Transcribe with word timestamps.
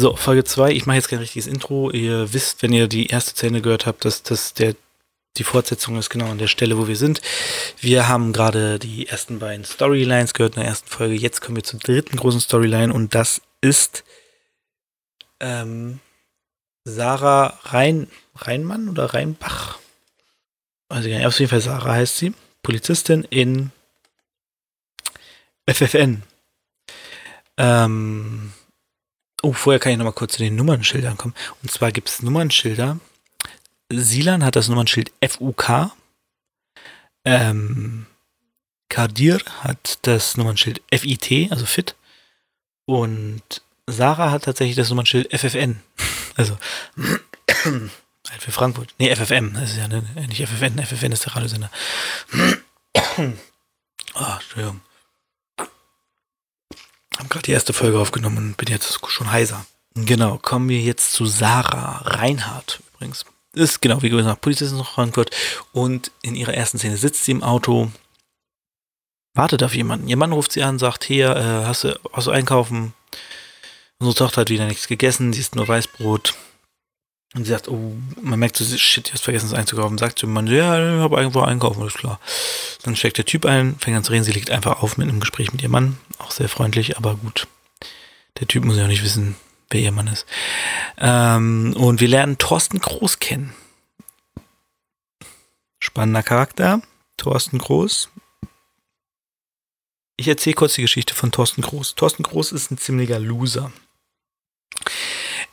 So, 0.00 0.16
Folge 0.16 0.44
2. 0.44 0.72
Ich 0.72 0.86
mache 0.86 0.96
jetzt 0.96 1.08
kein 1.10 1.18
richtiges 1.18 1.46
Intro. 1.46 1.90
Ihr 1.90 2.32
wisst, 2.32 2.62
wenn 2.62 2.72
ihr 2.72 2.88
die 2.88 3.08
erste 3.08 3.32
Szene 3.32 3.60
gehört 3.60 3.84
habt, 3.84 4.06
dass 4.06 4.22
das 4.22 4.54
der 4.54 4.74
die 5.36 5.44
Fortsetzung 5.44 5.98
ist 5.98 6.08
genau 6.08 6.30
an 6.30 6.38
der 6.38 6.46
Stelle, 6.46 6.78
wo 6.78 6.88
wir 6.88 6.96
sind. 6.96 7.20
Wir 7.80 8.08
haben 8.08 8.32
gerade 8.32 8.78
die 8.78 9.08
ersten 9.08 9.40
beiden 9.40 9.66
Storylines 9.66 10.32
gehört 10.32 10.56
in 10.56 10.62
der 10.62 10.70
ersten 10.70 10.88
Folge. 10.88 11.16
Jetzt 11.16 11.42
kommen 11.42 11.56
wir 11.56 11.64
zur 11.64 11.80
dritten 11.80 12.16
großen 12.16 12.40
Storyline 12.40 12.94
und 12.94 13.14
das 13.14 13.42
ist 13.60 14.02
ähm, 15.38 16.00
Sarah 16.84 17.58
Rhein, 17.64 18.08
Rheinmann 18.36 18.88
oder 18.88 19.12
Rheinbach. 19.12 19.78
Also 20.88 21.10
auf 21.10 21.38
jeden 21.38 21.50
Fall 21.50 21.60
Sarah 21.60 21.92
heißt 21.92 22.16
sie. 22.16 22.32
Polizistin 22.62 23.24
in 23.28 23.70
FFN. 25.68 26.22
Ähm, 27.58 28.54
oh, 29.42 29.52
vorher 29.52 29.80
kann 29.80 29.92
ich 29.92 29.98
noch 29.98 30.04
mal 30.04 30.12
kurz 30.12 30.32
zu 30.34 30.38
den 30.38 30.56
Nummernschildern 30.56 31.16
kommen. 31.16 31.34
Und 31.62 31.70
zwar 31.70 31.92
gibt 31.92 32.08
es 32.08 32.22
Nummernschilder, 32.22 32.98
Silan 33.92 34.44
hat 34.44 34.56
das 34.56 34.68
Nummernschild 34.68 35.12
FUK. 35.26 35.90
Ähm, 37.24 38.06
Kadir 38.88 39.40
hat 39.60 39.98
das 40.02 40.36
Nummernschild 40.36 40.82
FIT, 40.92 41.50
also 41.50 41.66
FIT. 41.66 41.96
Und 42.86 43.42
Sarah 43.86 44.30
hat 44.30 44.44
tatsächlich 44.44 44.76
das 44.76 44.90
Nummernschild 44.90 45.28
FFN. 45.32 45.82
Also, 46.36 46.56
halt 47.64 48.40
für 48.40 48.52
Frankfurt. 48.52 48.94
Nee, 48.98 49.14
FFM. 49.14 49.52
Das 49.52 49.72
ist 49.72 49.76
ja 49.76 49.88
ne, 49.88 50.02
nicht 50.28 50.40
FFN. 50.40 50.78
FFN 50.78 51.12
ist 51.12 51.26
der 51.26 51.36
Radiosender. 51.36 51.70
oh, 52.94 53.32
Entschuldigung. 54.40 54.80
Haben 57.20 57.28
gerade 57.28 57.44
die 57.44 57.52
erste 57.52 57.72
Folge 57.72 57.98
aufgenommen 57.98 58.38
und 58.38 58.56
bin 58.56 58.68
jetzt 58.68 58.98
schon 59.08 59.30
heiser. 59.30 59.64
Genau, 59.94 60.38
kommen 60.38 60.68
wir 60.68 60.80
jetzt 60.80 61.12
zu 61.12 61.26
Sarah 61.26 62.02
Reinhardt 62.04 62.80
übrigens 62.94 63.24
ist 63.52 63.80
genau 63.80 64.02
wie 64.02 64.10
gesagt 64.10 64.40
Polizistin 64.40 64.78
nach 64.78 64.92
Frankfurt 64.92 65.34
und 65.72 66.12
in 66.22 66.34
ihrer 66.34 66.54
ersten 66.54 66.78
Szene 66.78 66.96
sitzt 66.96 67.24
sie 67.24 67.32
im 67.32 67.42
Auto, 67.42 67.90
wartet 69.34 69.62
auf 69.62 69.74
jemanden. 69.74 70.08
Ihr 70.08 70.16
Mann 70.16 70.32
ruft 70.32 70.52
sie 70.52 70.62
an, 70.62 70.78
sagt, 70.78 71.04
hier, 71.04 71.34
äh, 71.36 71.66
hast, 71.66 71.84
du, 71.84 71.98
hast 72.12 72.26
du 72.26 72.30
einkaufen? 72.30 72.94
Unsere 73.98 74.16
Tochter 74.16 74.42
hat 74.42 74.50
wieder 74.50 74.66
nichts 74.66 74.88
gegessen, 74.88 75.32
sie 75.32 75.40
isst 75.40 75.56
nur 75.56 75.68
Weißbrot. 75.68 76.34
Und 77.34 77.44
sie 77.44 77.50
sagt, 77.50 77.68
oh, 77.68 77.92
man 78.20 78.40
merkt 78.40 78.56
so, 78.56 78.64
shit, 78.76 79.08
du 79.08 79.12
hast 79.12 79.22
vergessen, 79.22 79.46
es 79.46 79.54
einzukaufen. 79.54 79.98
Sagt 79.98 80.18
sie, 80.18 80.26
man, 80.26 80.48
ja, 80.48 80.96
ich 80.96 81.00
habe 81.00 81.16
irgendwo 81.16 81.42
einkaufen, 81.42 81.80
alles 81.80 81.94
klar. 81.94 82.18
Dann 82.82 82.96
steckt 82.96 83.18
der 83.18 83.24
Typ 83.24 83.46
ein, 83.46 83.76
fängt 83.78 83.96
an 83.96 84.02
zu 84.02 84.10
reden, 84.10 84.24
sie 84.24 84.32
legt 84.32 84.50
einfach 84.50 84.82
auf 84.82 84.96
mit 84.96 85.08
einem 85.08 85.20
Gespräch 85.20 85.52
mit 85.52 85.62
ihrem 85.62 85.72
Mann. 85.72 85.98
Auch 86.18 86.32
sehr 86.32 86.48
freundlich, 86.48 86.96
aber 86.96 87.14
gut. 87.14 87.46
Der 88.40 88.48
Typ 88.48 88.64
muss 88.64 88.76
ja 88.76 88.84
auch 88.84 88.88
nicht 88.88 89.04
wissen, 89.04 89.36
wer 89.70 89.80
ihr 89.80 89.92
Mann 89.92 90.08
ist. 90.08 90.26
Ähm, 90.98 91.74
und 91.76 92.00
wir 92.00 92.08
lernen 92.08 92.38
Thorsten 92.38 92.80
Groß 92.80 93.20
kennen. 93.20 93.54
Spannender 95.78 96.24
Charakter. 96.24 96.82
Thorsten 97.16 97.58
Groß. 97.58 98.08
Ich 100.16 100.26
erzähle 100.26 100.54
kurz 100.54 100.74
die 100.74 100.82
Geschichte 100.82 101.14
von 101.14 101.30
Thorsten 101.30 101.62
Groß. 101.62 101.94
Thorsten 101.94 102.24
Groß 102.24 102.52
ist 102.52 102.70
ein 102.70 102.78
ziemlicher 102.78 103.20
Loser. 103.20 103.72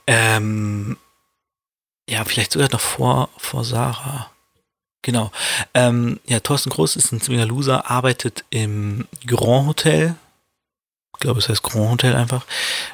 Ähm, 0.07 0.97
ja, 2.09 2.23
vielleicht 2.25 2.51
sogar 2.51 2.69
noch 2.71 2.79
vor, 2.79 3.29
vor 3.37 3.63
Sarah. 3.63 4.31
Genau. 5.01 5.31
Ähm, 5.73 6.19
ja, 6.25 6.39
Thorsten 6.39 6.69
Groß 6.69 6.95
ist 6.95 7.11
ein 7.11 7.21
ziemlicher 7.21 7.45
Loser, 7.47 7.89
arbeitet 7.89 8.43
im 8.49 9.07
Grand 9.25 9.67
Hotel 9.67 10.15
ich 11.17 11.21
glaube, 11.21 11.39
es 11.39 11.49
heißt 11.49 11.63
Grand 11.63 11.89
Hotel 11.89 12.15
einfach, 12.15 12.45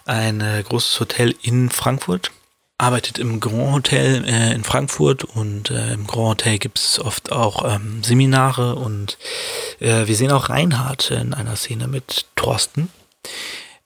ein 0.06 0.40
äh, 0.40 0.64
großes 0.64 0.98
Hotel 1.02 1.36
in 1.42 1.70
Frankfurt. 1.70 2.32
Arbeitet 2.78 3.20
im 3.20 3.42
Grand 3.42 3.74
Hotel 3.74 4.24
äh, 4.24 4.54
in 4.54 4.64
Frankfurt 4.64 5.26
und 5.26 5.70
äh, 5.70 5.92
im 5.92 6.08
Grand 6.08 6.30
Hotel 6.30 6.58
gibt 6.58 6.80
es 6.80 7.00
oft 7.00 7.34
auch 7.34 7.70
ähm, 7.70 8.02
Seminare 8.02 8.76
und 8.76 9.18
äh, 9.82 10.08
wir 10.08 10.16
sehen 10.16 10.32
auch 10.32 10.48
Reinhard 10.48 11.12
in 11.12 11.34
einer 11.34 11.58
Szene 11.58 11.90
mit 11.90 12.28
Thorsten. 12.38 12.90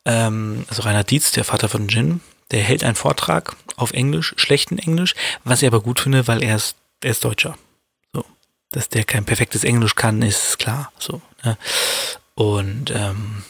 Ähm, 0.05 0.65
also 0.69 0.83
Reinhard 0.83 1.09
Dietz, 1.09 1.31
der 1.31 1.44
Vater 1.44 1.67
von 1.67 1.88
Jin, 1.88 2.21
der 2.51 2.61
hält 2.61 2.83
einen 2.83 2.95
Vortrag 2.95 3.55
auf 3.75 3.91
Englisch, 3.91 4.33
schlechten 4.37 4.77
Englisch, 4.79 5.15
was 5.43 5.61
ich 5.61 5.67
aber 5.67 5.81
gut 5.81 5.99
finde, 5.99 6.27
weil 6.27 6.43
er 6.43 6.55
ist, 6.55 6.75
er 7.03 7.11
ist 7.11 7.23
Deutscher. 7.23 7.57
So. 8.13 8.25
Dass 8.71 8.89
der 8.89 9.03
kein 9.03 9.25
perfektes 9.25 9.63
Englisch 9.63 9.95
kann, 9.95 10.21
ist 10.21 10.59
klar. 10.59 10.91
So. 10.99 11.21
Ne? 11.43 11.57
Und 12.35 12.91
ähm, 12.91 13.43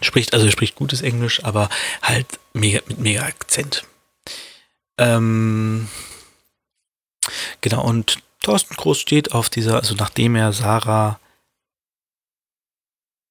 Spricht, 0.00 0.32
also 0.32 0.46
er 0.46 0.52
spricht 0.52 0.76
gutes 0.76 1.02
Englisch, 1.02 1.42
aber 1.44 1.68
halt 2.02 2.38
mega, 2.52 2.80
mit 2.86 2.98
mega 2.98 3.22
Akzent. 3.22 3.84
Ähm, 4.96 5.88
genau, 7.60 7.84
und 7.84 8.18
Thorsten 8.42 8.74
Groß 8.76 9.00
steht 9.00 9.32
auf 9.32 9.50
dieser, 9.50 9.76
also 9.76 9.94
nachdem 9.96 10.36
er 10.36 10.52
Sarah, 10.52 11.18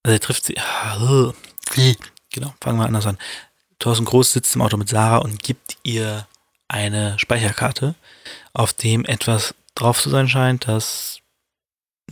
also 0.04 0.14
er 0.14 0.20
trifft 0.20 0.46
sie, 0.46 0.56
genau, 2.32 2.54
fangen 2.62 2.80
wir 2.80 2.86
anders 2.86 3.06
an. 3.06 3.18
Thorsten 3.80 4.06
Groß 4.06 4.34
sitzt 4.34 4.56
im 4.56 4.62
Auto 4.62 4.78
mit 4.78 4.90
Sarah 4.90 5.18
und 5.18 5.44
gibt 5.44 5.78
ihr 5.84 6.28
eine 6.68 7.18
Speicherkarte, 7.20 7.96
auf 8.54 8.74
dem 8.74 9.06
etwas 9.06 9.54
drauf 9.76 10.02
zu 10.02 10.10
sein 10.10 10.28
scheint, 10.28 10.68
das 10.68 11.20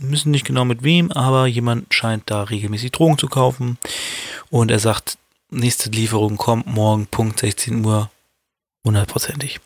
wissen 0.00 0.30
nicht 0.30 0.46
genau 0.46 0.64
mit 0.64 0.82
wem, 0.82 1.10
aber 1.10 1.46
jemand 1.46 1.92
scheint 1.92 2.30
da 2.30 2.42
regelmäßig 2.44 2.92
Drogen 2.92 3.18
zu 3.18 3.28
kaufen. 3.28 3.78
Und 4.50 4.70
er 4.70 4.78
sagt, 4.78 5.18
nächste 5.50 5.90
Lieferung 5.90 6.36
kommt 6.36 6.66
morgen, 6.66 7.06
Punkt 7.06 7.40
16 7.40 7.84
Uhr, 7.84 8.10
hundertprozentig. 8.84 9.60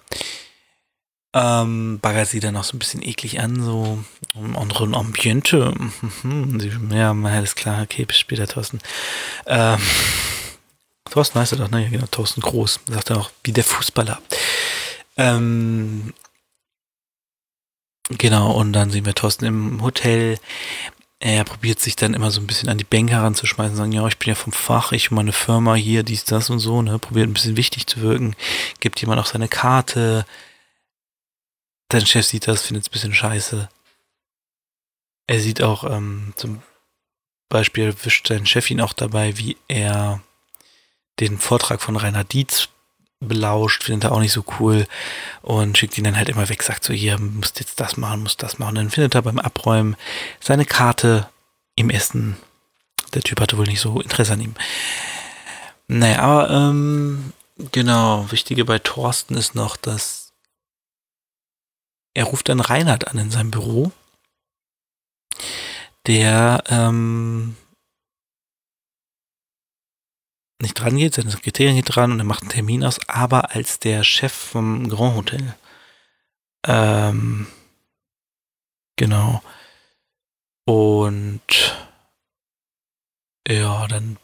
Ähm, 1.33 2.01
baggert 2.01 2.29
sie 2.29 2.41
dann 2.41 2.57
auch 2.57 2.65
so 2.65 2.75
ein 2.75 2.81
bisschen 2.81 3.07
eklig 3.07 3.39
an, 3.39 3.63
so 3.63 4.03
im 4.35 4.57
anderen 4.57 4.95
Ambiente. 4.95 5.73
ja, 6.91 7.13
alles 7.13 7.55
klar, 7.55 7.83
okay, 7.83 8.05
bis 8.05 8.19
später, 8.19 8.49
Thorsten. 8.49 8.81
Ähm, 9.47 9.79
Thorsten 11.11 11.39
heißt 11.39 11.53
er 11.53 11.59
doch, 11.59 11.71
ne? 11.71 11.83
Ja, 11.85 11.89
genau, 11.91 12.07
Thorsten 12.07 12.41
Groß. 12.41 12.81
Sagt 12.87 13.11
er 13.11 13.19
auch, 13.19 13.31
wie 13.45 13.53
der 13.53 13.65
Fußballer. 13.65 14.21
Ähm, 15.17 16.13
Genau, 18.19 18.53
und 18.53 18.73
dann 18.73 18.91
sehen 18.91 19.05
wir 19.05 19.15
Thorsten 19.15 19.45
im 19.45 19.83
Hotel. 19.83 20.39
Er 21.21 21.45
probiert 21.45 21.81
sich 21.81 21.97
dann 21.97 22.15
immer 22.15 22.31
so 22.31 22.41
ein 22.41 22.47
bisschen 22.47 22.69
an 22.69 22.79
die 22.79 22.85
Bänke 22.85 23.13
heranzuschmeißen, 23.13 23.77
sagen, 23.77 23.93
ja, 23.93 24.07
ich 24.09 24.19
bin 24.19 24.31
ja 24.31 24.35
vom 24.35 24.53
Fach, 24.53 24.93
ich 24.93 25.11
meine 25.11 25.33
Firma 25.33 25.75
hier, 25.75 26.03
dies, 26.03 26.25
das 26.25 26.51
und 26.51 26.61
so, 26.61 26.83
ne, 26.83 26.99
probiert 26.99 27.29
ein 27.29 27.35
bisschen 27.35 27.57
wichtig 27.57 27.87
zu 27.87 28.01
wirken, 28.01 28.35
gibt 28.81 29.01
jemand 29.01 29.21
auch 29.21 29.27
seine 29.27 29.49
Karte. 29.49 30.25
Dein 31.89 32.07
Chef 32.07 32.27
sieht 32.27 32.49
das, 32.49 32.63
findet 32.63 32.85
es 32.85 32.89
ein 32.89 32.93
bisschen 32.93 33.15
scheiße. 33.15 33.69
Er 35.27 35.41
sieht 35.41 35.63
auch, 35.63 35.85
ähm, 35.85 36.33
zum 36.37 36.63
Beispiel 37.49 37.95
wischt 38.05 38.27
sein 38.29 38.47
Chef 38.47 38.71
ihn 38.71 38.81
auch 38.81 38.93
dabei, 38.93 39.37
wie 39.39 39.57
er 39.69 40.21
den 41.21 41.39
Vortrag 41.39 41.81
von 41.83 41.97
Rainer 41.97 42.25
Dietz 42.25 42.69
belauscht, 43.21 43.85
findet 43.85 44.05
er 44.05 44.13
auch 44.13 44.21
nicht 44.21 44.33
so 44.33 44.45
cool 44.59 44.87
und 45.43 45.77
schickt 45.77 45.99
ihn 45.99 46.05
dann 46.05 46.17
halt 46.17 46.31
immer 46.31 46.49
weg, 46.49 46.63
sagt 46.63 46.85
so, 46.85 46.95
hier, 46.95 47.19
musst 47.19 47.61
jetzt 47.61 47.79
das 47.79 47.97
machen, 47.97 48.23
musst 48.23 48.43
das 48.43 48.59
machen. 48.59 48.77
dann 48.77 48.91
findet 48.91 49.15
er 49.15 49.23
beim 49.23 49.39
Abräumen 49.39 49.97
seine 50.41 50.65
Karte 50.65 51.29
im 51.77 51.91
Essen. 51.91 52.37
Der 53.15 53.23
Typ 53.23 53.41
hatte 53.41 53.59
wohl 53.59 53.67
nicht 53.67 53.81
so 53.81 54.01
Interesse 54.01 54.33
an 54.33 54.41
ihm. 54.41 54.55
Naja, 55.87 56.21
aber 56.21 56.51
ähm, 56.51 57.33
genau, 57.73 58.31
wichtige 58.31 58.65
bei 58.65 58.79
Thorsten 58.79 59.37
ist 59.37 59.55
noch, 59.55 59.77
dass 59.77 60.33
er 62.15 62.25
ruft 62.25 62.49
dann 62.49 62.61
Reinhard 62.61 63.09
an 63.09 63.19
in 63.19 63.31
seinem 63.31 63.51
Büro, 63.51 63.93
der 66.07 66.65
ähm, 66.69 67.57
nicht 70.61 70.75
dran 70.75 70.97
geht, 70.97 71.15
seine 71.15 71.31
Sekretärin 71.31 71.77
geht 71.77 71.95
dran 71.95 72.13
und 72.13 72.19
er 72.19 72.25
macht 72.25 72.43
einen 72.43 72.51
Termin 72.51 72.85
aus, 72.85 72.99
aber 73.09 73.55
als 73.55 73.79
der 73.79 74.05
Chef 74.05 74.33
vom 74.33 74.89
Grand 74.89 75.17
Hotel. 75.17 75.55
Ähm, 76.67 77.47
genau. 78.97 79.43
Und 80.67 81.41
ja, 83.49 83.89
dann 83.89 84.19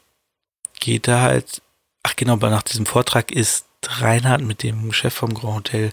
geht 0.79 1.09
er 1.09 1.23
halt, 1.23 1.62
ach 2.03 2.15
genau, 2.17 2.37
nach 2.37 2.62
diesem 2.62 2.87
Vortrag 2.87 3.33
ist 3.33 3.67
Reinhard 3.85 4.43
mit 4.43 4.62
dem 4.62 4.93
Chef 4.93 5.15
vom 5.15 5.35
Grand 5.35 5.56
Hotel 5.56 5.93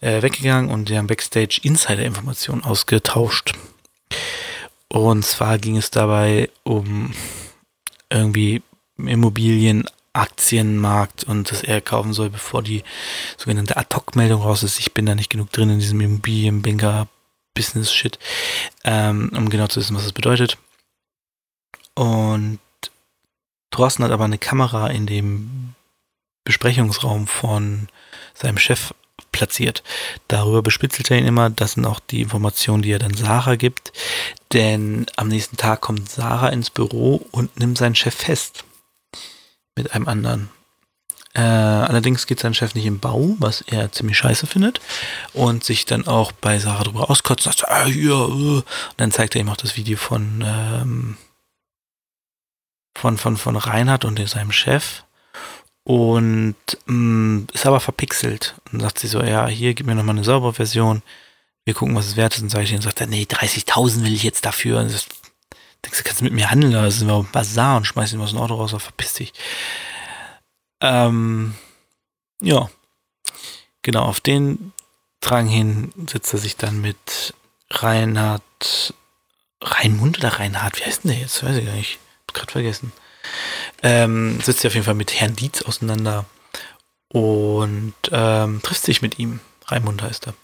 äh, 0.00 0.22
weggegangen 0.22 0.70
und 0.70 0.88
die 0.88 0.96
haben 0.96 1.06
Backstage 1.06 1.60
Insider-Informationen 1.62 2.64
ausgetauscht. 2.64 3.52
Und 4.88 5.24
zwar 5.24 5.58
ging 5.58 5.76
es 5.76 5.90
dabei 5.90 6.50
um 6.62 7.12
irgendwie 8.10 8.62
Immobilienaktienmarkt 8.98 11.24
und 11.24 11.50
dass 11.50 11.62
er 11.62 11.80
kaufen 11.80 12.12
soll, 12.12 12.28
bevor 12.30 12.62
die 12.62 12.84
sogenannte 13.36 13.76
Ad-Hoc-Meldung 13.76 14.42
raus 14.42 14.62
ist. 14.62 14.78
Ich 14.78 14.94
bin 14.94 15.06
da 15.06 15.14
nicht 15.14 15.30
genug 15.30 15.50
drin 15.52 15.70
in 15.70 15.78
diesem 15.80 16.00
Immobilienbanker-Business-Shit, 16.00 18.18
ähm, 18.84 19.30
um 19.34 19.50
genau 19.50 19.66
zu 19.66 19.80
wissen, 19.80 19.96
was 19.96 20.04
das 20.04 20.12
bedeutet. 20.12 20.56
Und 21.94 22.60
Thorsten 23.70 24.04
hat 24.04 24.12
aber 24.12 24.24
eine 24.24 24.38
Kamera 24.38 24.88
in 24.88 25.06
dem 25.06 25.74
Besprechungsraum 26.44 27.26
von 27.26 27.88
seinem 28.34 28.58
Chef 28.58 28.94
platziert. 29.32 29.82
Darüber 30.28 30.62
bespitzelt 30.62 31.10
er 31.10 31.18
ihn 31.18 31.26
immer. 31.26 31.50
Das 31.50 31.72
sind 31.72 31.86
auch 31.86 32.00
die 32.00 32.22
Informationen, 32.22 32.82
die 32.82 32.92
er 32.92 32.98
dann 32.98 33.14
Sarah 33.14 33.56
gibt. 33.56 33.92
Denn 34.52 35.06
am 35.16 35.28
nächsten 35.28 35.56
Tag 35.56 35.80
kommt 35.80 36.08
Sarah 36.08 36.50
ins 36.50 36.70
Büro 36.70 37.26
und 37.32 37.58
nimmt 37.58 37.78
seinen 37.78 37.96
Chef 37.96 38.14
fest. 38.14 38.64
Mit 39.76 39.92
einem 39.92 40.08
anderen. 40.08 40.50
Äh, 41.34 41.40
allerdings 41.40 42.26
geht 42.26 42.38
sein 42.38 42.54
Chef 42.54 42.74
nicht 42.74 42.86
im 42.86 43.00
Bau, 43.00 43.34
was 43.38 43.60
er 43.62 43.90
ziemlich 43.90 44.16
scheiße 44.18 44.46
findet. 44.46 44.80
Und 45.32 45.64
sich 45.64 45.84
dann 45.84 46.06
auch 46.06 46.32
bei 46.32 46.58
Sarah 46.58 46.84
darüber 46.84 47.10
auskotzt. 47.10 47.44
Sagt, 47.44 47.68
ah, 47.68 47.86
hier, 47.86 48.14
uh. 48.14 48.56
Und 48.58 48.64
dann 48.96 49.10
zeigt 49.10 49.34
er 49.34 49.40
ihm 49.40 49.48
auch 49.48 49.56
das 49.56 49.76
Video 49.76 49.96
von, 49.96 50.44
ähm, 50.46 51.16
von, 52.96 53.18
von, 53.18 53.36
von 53.36 53.56
Reinhard 53.56 54.04
und 54.04 54.26
seinem 54.28 54.52
Chef 54.52 55.04
und 55.84 56.56
mh, 56.86 56.94
mm, 56.94 57.46
ist 57.52 57.66
aber 57.66 57.80
verpixelt. 57.80 58.54
Und 58.72 58.80
sagt 58.80 58.98
sie 58.98 59.06
so, 59.08 59.22
ja, 59.22 59.46
hier, 59.46 59.74
gib 59.74 59.86
mir 59.86 59.94
nochmal 59.94 60.16
eine 60.16 60.24
saubere 60.24 60.54
Version. 60.54 61.02
Wir 61.64 61.74
gucken, 61.74 61.94
was 61.94 62.06
es 62.06 62.16
wert 62.16 62.34
ist. 62.34 62.42
Und 62.42 62.50
sage 62.50 62.64
ich, 62.64 62.74
und 62.74 62.82
sagt 62.82 63.00
er, 63.00 63.06
nee, 63.06 63.24
30.000 63.24 64.04
will 64.04 64.14
ich 64.14 64.22
jetzt 64.22 64.46
dafür. 64.46 64.80
Und 64.80 64.92
das, 64.92 65.06
denkst 65.84 65.98
du, 65.98 66.04
kannst 66.04 66.20
du 66.20 66.24
mit 66.24 66.32
mir 66.32 66.50
handeln? 66.50 66.72
Da 66.72 66.90
sind 66.90 67.06
wir 67.08 67.14
auf 67.14 67.28
Bazar 67.28 67.76
und 67.76 67.86
schmeiß 67.86 68.12
ihn 68.12 68.20
aus 68.20 68.30
dem 68.30 68.40
Auto 68.40 68.54
raus, 68.54 68.70
verpiss 68.70 69.14
dich. 69.14 69.32
Ähm, 70.80 71.54
ja. 72.40 72.70
Genau, 73.82 74.04
auf 74.04 74.20
den 74.20 74.72
Drang 75.20 75.46
hin 75.46 75.92
setzt 76.08 76.32
er 76.32 76.38
sich 76.38 76.56
dann 76.56 76.80
mit 76.80 77.34
Reinhard, 77.70 78.94
Reinmund 79.62 80.18
oder 80.18 80.28
Reinhard, 80.38 80.78
wie 80.78 80.84
heißt 80.84 81.04
denn 81.04 81.12
der 81.12 81.20
jetzt? 81.20 81.42
Weiß 81.42 81.56
ich 81.56 81.64
gar 81.64 81.74
nicht. 81.74 81.98
Hab 82.28 82.34
grad 82.34 82.50
vergessen. 82.50 82.92
Ähm, 83.82 84.40
sitzt 84.40 84.60
sie 84.60 84.68
auf 84.68 84.74
jeden 84.74 84.84
Fall 84.84 84.94
mit 84.94 85.18
Herrn 85.18 85.36
Dietz 85.36 85.62
auseinander 85.62 86.26
und 87.08 87.94
ähm, 88.10 88.60
trifft 88.62 88.84
sich 88.84 89.02
mit 89.02 89.18
ihm. 89.18 89.40
Raimund 89.66 90.02
heißt 90.02 90.26
er. 90.26 90.34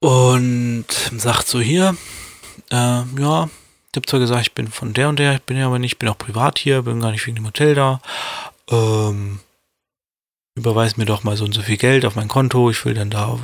Und 0.00 0.86
sagt 1.16 1.48
so 1.48 1.60
hier, 1.60 1.96
äh, 2.70 3.02
ja, 3.18 3.50
ich 3.90 3.96
habe 3.96 4.06
zwar 4.06 4.20
gesagt, 4.20 4.42
ich 4.42 4.54
bin 4.54 4.68
von 4.68 4.92
der 4.92 5.08
und 5.08 5.18
der, 5.18 5.34
ich 5.34 5.42
bin 5.42 5.56
ja 5.56 5.66
aber 5.66 5.80
nicht, 5.80 5.94
ich 5.94 5.98
bin 5.98 6.08
auch 6.08 6.18
privat 6.18 6.58
hier, 6.58 6.82
bin 6.82 7.00
gar 7.00 7.10
nicht 7.10 7.26
wegen 7.26 7.36
dem 7.36 7.46
Hotel 7.46 7.74
da. 7.74 8.00
Ähm, 8.68 9.40
überweis 10.54 10.96
mir 10.96 11.06
doch 11.06 11.24
mal 11.24 11.36
so 11.36 11.44
und 11.44 11.52
so 11.52 11.62
viel 11.62 11.76
Geld 11.76 12.04
auf 12.04 12.14
mein 12.14 12.28
Konto, 12.28 12.70
ich 12.70 12.84
will 12.84 12.94
dann 12.94 13.10
da 13.10 13.38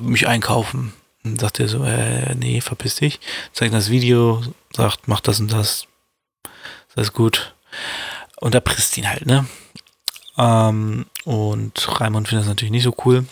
mich 0.00 0.28
einkaufen. 0.28 0.92
Dann 1.22 1.38
sagt 1.38 1.58
er 1.58 1.68
so, 1.68 1.84
äh, 1.84 2.34
nee, 2.34 2.60
verpiss 2.60 2.96
dich. 2.96 3.18
Zeigt 3.52 3.72
das 3.72 3.88
Video, 3.88 4.42
sagt, 4.74 5.08
mach 5.08 5.20
das 5.20 5.40
und 5.40 5.52
das, 5.52 5.86
das 6.94 7.08
ist 7.08 7.12
gut. 7.14 7.54
Und 8.40 8.54
da 8.54 8.60
presst 8.60 8.96
ihn 8.98 9.08
halt, 9.08 9.24
ne? 9.24 9.46
Ähm, 10.36 11.06
und 11.24 12.00
Raimund 12.00 12.28
findet 12.28 12.44
das 12.44 12.48
natürlich 12.48 12.72
nicht 12.72 12.84
so 12.84 12.94
cool. 13.04 13.26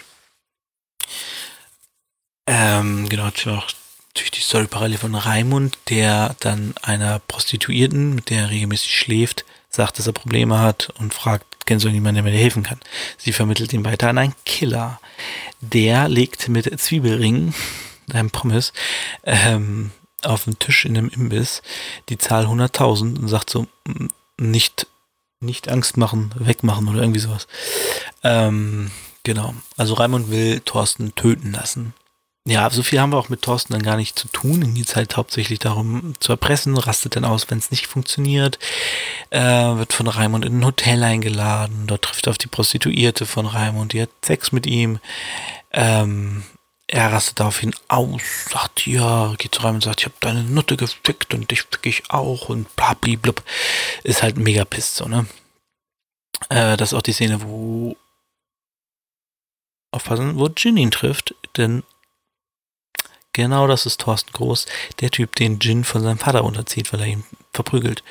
Ähm, 2.47 3.09
genau, 3.09 3.29
auch 3.29 3.67
natürlich 4.17 4.31
die 4.31 4.41
Story 4.41 4.67
parallel 4.67 4.97
von 4.97 5.15
Raimund, 5.15 5.77
der 5.91 6.37
dann 6.41 6.73
einer 6.81 7.19
Prostituierten, 7.19 8.15
mit 8.15 8.31
der 8.31 8.45
er 8.45 8.51
regelmäßig 8.51 8.97
schläft, 8.97 9.45
sagt, 9.69 9.99
dass 9.99 10.07
er 10.07 10.15
Probleme 10.15 10.59
hat 10.59 10.89
und 10.99 11.13
fragt, 11.13 11.67
kennst 11.67 11.85
du 11.85 11.91
jemanden, 11.91 12.25
der 12.25 12.33
mir 12.33 12.39
helfen 12.39 12.63
kann? 12.63 12.81
Sie 13.19 13.33
vermittelt 13.33 13.75
ihn 13.75 13.85
weiter 13.85 14.09
an 14.09 14.17
einen 14.17 14.35
Killer. 14.47 15.01
Der 15.61 16.09
legt 16.09 16.49
mit 16.49 16.81
Zwiebelringen, 16.81 17.55
einem 18.11 18.31
Pommes, 18.31 18.73
ähm, 19.23 19.91
auf 20.23 20.45
dem 20.45 20.59
Tisch 20.59 20.87
in 20.87 20.97
einem 20.97 21.11
Imbiss 21.11 21.61
die 22.09 22.17
Zahl 22.17 22.47
100.000 22.47 23.19
und 23.19 23.29
sagt 23.29 23.51
so, 23.51 23.67
nicht, 24.39 24.87
nicht 25.41 25.69
Angst 25.69 25.99
machen, 25.99 26.33
wegmachen 26.37 26.89
oder 26.89 27.01
irgendwie 27.03 27.21
sowas. 27.21 27.47
Ähm, 28.25 28.91
genau. 29.25 29.55
Also 29.77 29.93
Raimund 29.93 30.31
will 30.31 30.61
Thorsten 30.61 31.15
töten 31.15 31.53
lassen. 31.53 31.93
Ja, 32.49 32.71
so 32.71 32.85
viel 32.85 33.01
haben 33.01 33.11
wir 33.11 33.19
auch 33.19 33.29
mit 33.29 33.43
Thorsten 33.43 33.73
dann 33.73 33.83
gar 33.83 33.97
nicht 33.97 34.17
zu 34.17 34.29
tun. 34.29 34.63
Ihm 34.63 34.75
geht 34.75 34.87
es 34.87 34.95
halt 34.95 35.17
hauptsächlich 35.17 35.59
darum 35.59 36.15
zu 36.21 36.31
erpressen, 36.31 36.79
rastet 36.79 37.17
dann 37.17 37.25
aus, 37.25 37.51
wenn 37.51 37.59
es 37.59 37.73
nicht 37.73 37.89
funktioniert, 37.89 38.61
äh, 39.31 39.41
wird 39.41 39.93
von 39.93 40.07
Raimund 40.07 40.45
in 40.45 40.61
ein 40.61 40.65
Hotel 40.65 41.03
eingeladen, 41.03 41.89
dort 41.89 42.03
trifft 42.03 42.29
er 42.29 42.31
auf 42.31 42.39
die 42.39 42.47
Prostituierte 42.47 43.27
von 43.27 43.47
Raimund, 43.47 43.95
die 43.95 44.03
hat 44.03 44.11
Sex 44.25 44.53
mit 44.53 44.65
ihm. 44.65 45.01
Ähm, 45.73 46.45
er 46.87 47.13
rastet 47.13 47.41
daraufhin 47.41 47.75
aus, 47.89 48.23
sagt, 48.49 48.87
ja, 48.87 49.35
geht 49.39 49.57
zu 49.57 49.63
rein 49.63 49.75
und 49.75 49.83
sagt, 49.83 50.03
ich 50.03 50.07
habe 50.07 50.15
deine 50.21 50.45
Nutte 50.45 50.77
gefickt 50.77 51.35
und 51.35 51.51
dich 51.51 51.63
fick 51.63 51.85
ich 51.85 52.11
auch 52.13 52.49
und 52.49 52.69
blub. 53.01 53.43
Ist 54.05 54.23
halt 54.23 54.37
mega 54.37 54.65
pisst, 54.65 54.95
so, 54.95 55.09
ne? 55.09 55.27
Äh, 56.49 56.77
das 56.77 56.93
ist 56.93 56.95
auch 56.95 57.03
die 57.03 57.13
Szene, 57.13 57.43
wo 57.43 57.97
aufpassen, 59.91 60.39
wo 60.39 60.49
Jin 60.57 60.77
ihn 60.77 60.93
trifft, 60.93 61.35
denn 61.57 61.83
genau 63.37 63.67
das 63.67 63.85
ist 63.85 64.00
Thorsten 64.00 64.33
Groß, 64.33 64.67
der 65.00 65.11
Typ, 65.11 65.37
den 65.37 65.59
Jin 65.61 65.85
von 65.85 66.03
seinem 66.03 66.19
Vater 66.19 66.43
unterzieht, 66.43 66.93
weil 66.93 67.00
er 67.00 67.06
ihn 67.06 67.25
verprügelt. 67.53 68.03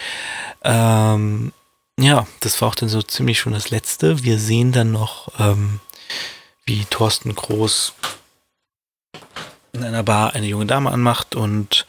Ähm, 0.64 1.52
ja, 2.00 2.28
das 2.42 2.62
war 2.62 2.70
auch 2.70 2.76
dann 2.76 2.90
so 2.90 3.02
ziemlich 3.02 3.40
schon 3.40 3.54
das 3.54 3.72
Letzte. 3.72 4.24
Wir 4.24 4.38
sehen 4.40 4.72
dann 4.72 4.92
noch, 4.92 5.30
ähm, 5.40 5.80
wie 6.66 6.86
Thorsten 6.86 7.34
Groß 7.34 7.94
in 9.74 9.84
einer 9.84 10.04
Bar 10.04 10.36
eine 10.36 10.46
junge 10.46 10.68
Dame 10.68 10.92
anmacht 10.92 11.36
und 11.36 11.86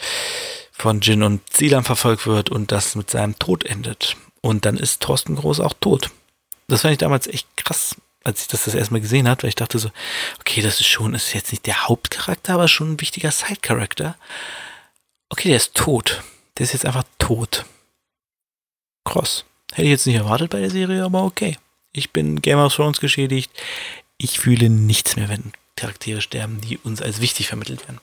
von 0.73 1.00
Jin 1.00 1.23
und 1.23 1.43
Silan 1.53 1.85
verfolgt 1.85 2.27
wird 2.27 2.50
und 2.50 2.73
das 2.73 2.94
mit 2.94 3.11
seinem 3.11 3.38
Tod 3.38 3.65
endet. 3.65 4.17
Und 4.41 4.65
dann 4.65 4.77
ist 4.77 5.03
Thorsten 5.03 5.37
Groß 5.37 5.61
auch 5.61 5.75
tot. 5.78 6.11
Das 6.69 6.83
fand 6.83 6.93
ich 6.93 6.99
damals 6.99 7.26
echt 7.26 7.49
krass, 7.57 7.97
als 8.26 8.42
ich 8.42 8.49
das 8.49 8.64
das 8.64 8.75
erstmal 8.75 9.00
gesehen 9.00 9.28
habe, 9.28 9.45
weil 9.45 9.50
ich 9.50 9.54
dachte 9.54 9.78
so, 9.78 9.90
okay, 10.40 10.61
das 10.61 10.80
ist 10.80 10.88
schon, 10.88 11.14
ist 11.14 11.33
jetzt 11.33 11.52
nicht 11.52 11.64
der 11.64 11.87
Hauptcharakter, 11.87 12.54
aber 12.54 12.66
schon 12.66 12.92
ein 12.92 13.00
wichtiger 13.00 13.30
Side-Charakter. 13.30 14.16
Okay, 15.28 15.49
der 15.49 15.59
ist 15.59 15.75
tot. 15.75 16.25
Der 16.59 16.64
ist 16.64 16.73
jetzt 16.73 16.85
einfach 16.85 17.04
tot. 17.18 17.64
Cross. 19.04 19.45
Hätte 19.73 19.85
ich 19.85 19.90
jetzt 19.90 20.06
nicht 20.06 20.16
erwartet 20.16 20.50
bei 20.50 20.59
der 20.59 20.71
Serie, 20.71 21.04
aber 21.04 21.23
okay. 21.23 21.56
Ich 21.92 22.11
bin 22.11 22.42
Game 22.42 22.59
of 22.59 22.75
Thrones 22.75 22.99
geschädigt. 22.99 23.52
Ich 24.18 24.40
fühle 24.40 24.71
nichts 24.71 25.14
mehr, 25.14 25.28
wenn 25.28 25.52
Charaktere 25.76 26.21
sterben, 26.21 26.61
die 26.61 26.78
uns 26.78 27.00
als 27.00 27.21
wichtig 27.21 27.47
vermittelt 27.47 27.87
werden. 27.87 28.00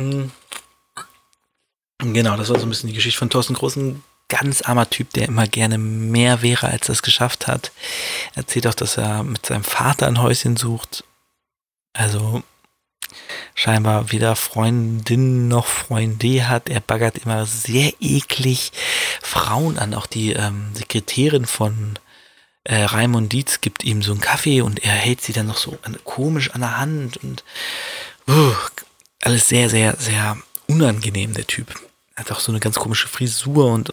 Hm. 0.00 0.32
Genau, 1.98 2.36
das 2.36 2.48
war 2.48 2.58
so 2.58 2.66
ein 2.66 2.70
bisschen 2.70 2.88
die 2.88 2.94
Geschichte 2.94 3.18
von 3.18 3.30
Thorsten 3.30 3.54
Groß, 3.54 3.76
ein 3.76 4.02
ganz 4.38 4.62
armer 4.62 4.90
Typ, 4.90 5.12
der 5.12 5.28
immer 5.28 5.46
gerne 5.46 5.78
mehr 5.78 6.42
wäre, 6.42 6.68
als 6.68 6.88
er 6.88 6.94
es 6.94 7.02
geschafft 7.02 7.46
hat. 7.46 7.70
Er 8.32 8.38
erzählt 8.38 8.66
auch, 8.66 8.74
dass 8.74 8.96
er 8.98 9.22
mit 9.22 9.46
seinem 9.46 9.62
Vater 9.62 10.08
ein 10.08 10.20
Häuschen 10.20 10.56
sucht. 10.56 11.04
Also 11.92 12.42
scheinbar 13.54 14.10
weder 14.10 14.34
Freundin 14.34 15.46
noch 15.46 15.66
Freunde 15.66 16.48
hat. 16.48 16.68
Er 16.68 16.80
baggert 16.80 17.18
immer 17.18 17.46
sehr 17.46 17.92
eklig 18.00 18.72
Frauen 19.22 19.78
an. 19.78 19.94
Auch 19.94 20.06
die 20.06 20.32
ähm, 20.32 20.70
Sekretärin 20.74 21.46
von 21.46 21.96
äh, 22.64 22.82
Raimund 22.82 23.32
Dietz 23.32 23.60
gibt 23.60 23.84
ihm 23.84 24.02
so 24.02 24.10
einen 24.10 24.20
Kaffee 24.20 24.62
und 24.62 24.82
er 24.82 24.92
hält 24.92 25.20
sie 25.20 25.32
dann 25.32 25.46
noch 25.46 25.58
so 25.58 25.78
an, 25.82 25.96
komisch 26.02 26.50
an 26.50 26.62
der 26.62 26.78
Hand 26.78 27.18
und 27.18 27.44
uh, 28.26 28.54
alles 29.20 29.48
sehr, 29.48 29.70
sehr, 29.70 29.96
sehr 29.96 30.36
unangenehm, 30.66 31.34
der 31.34 31.46
Typ. 31.46 31.68
Hat 32.16 32.30
auch 32.30 32.40
so 32.40 32.52
eine 32.52 32.60
ganz 32.60 32.76
komische 32.76 33.08
Frisur 33.08 33.72
und 33.72 33.92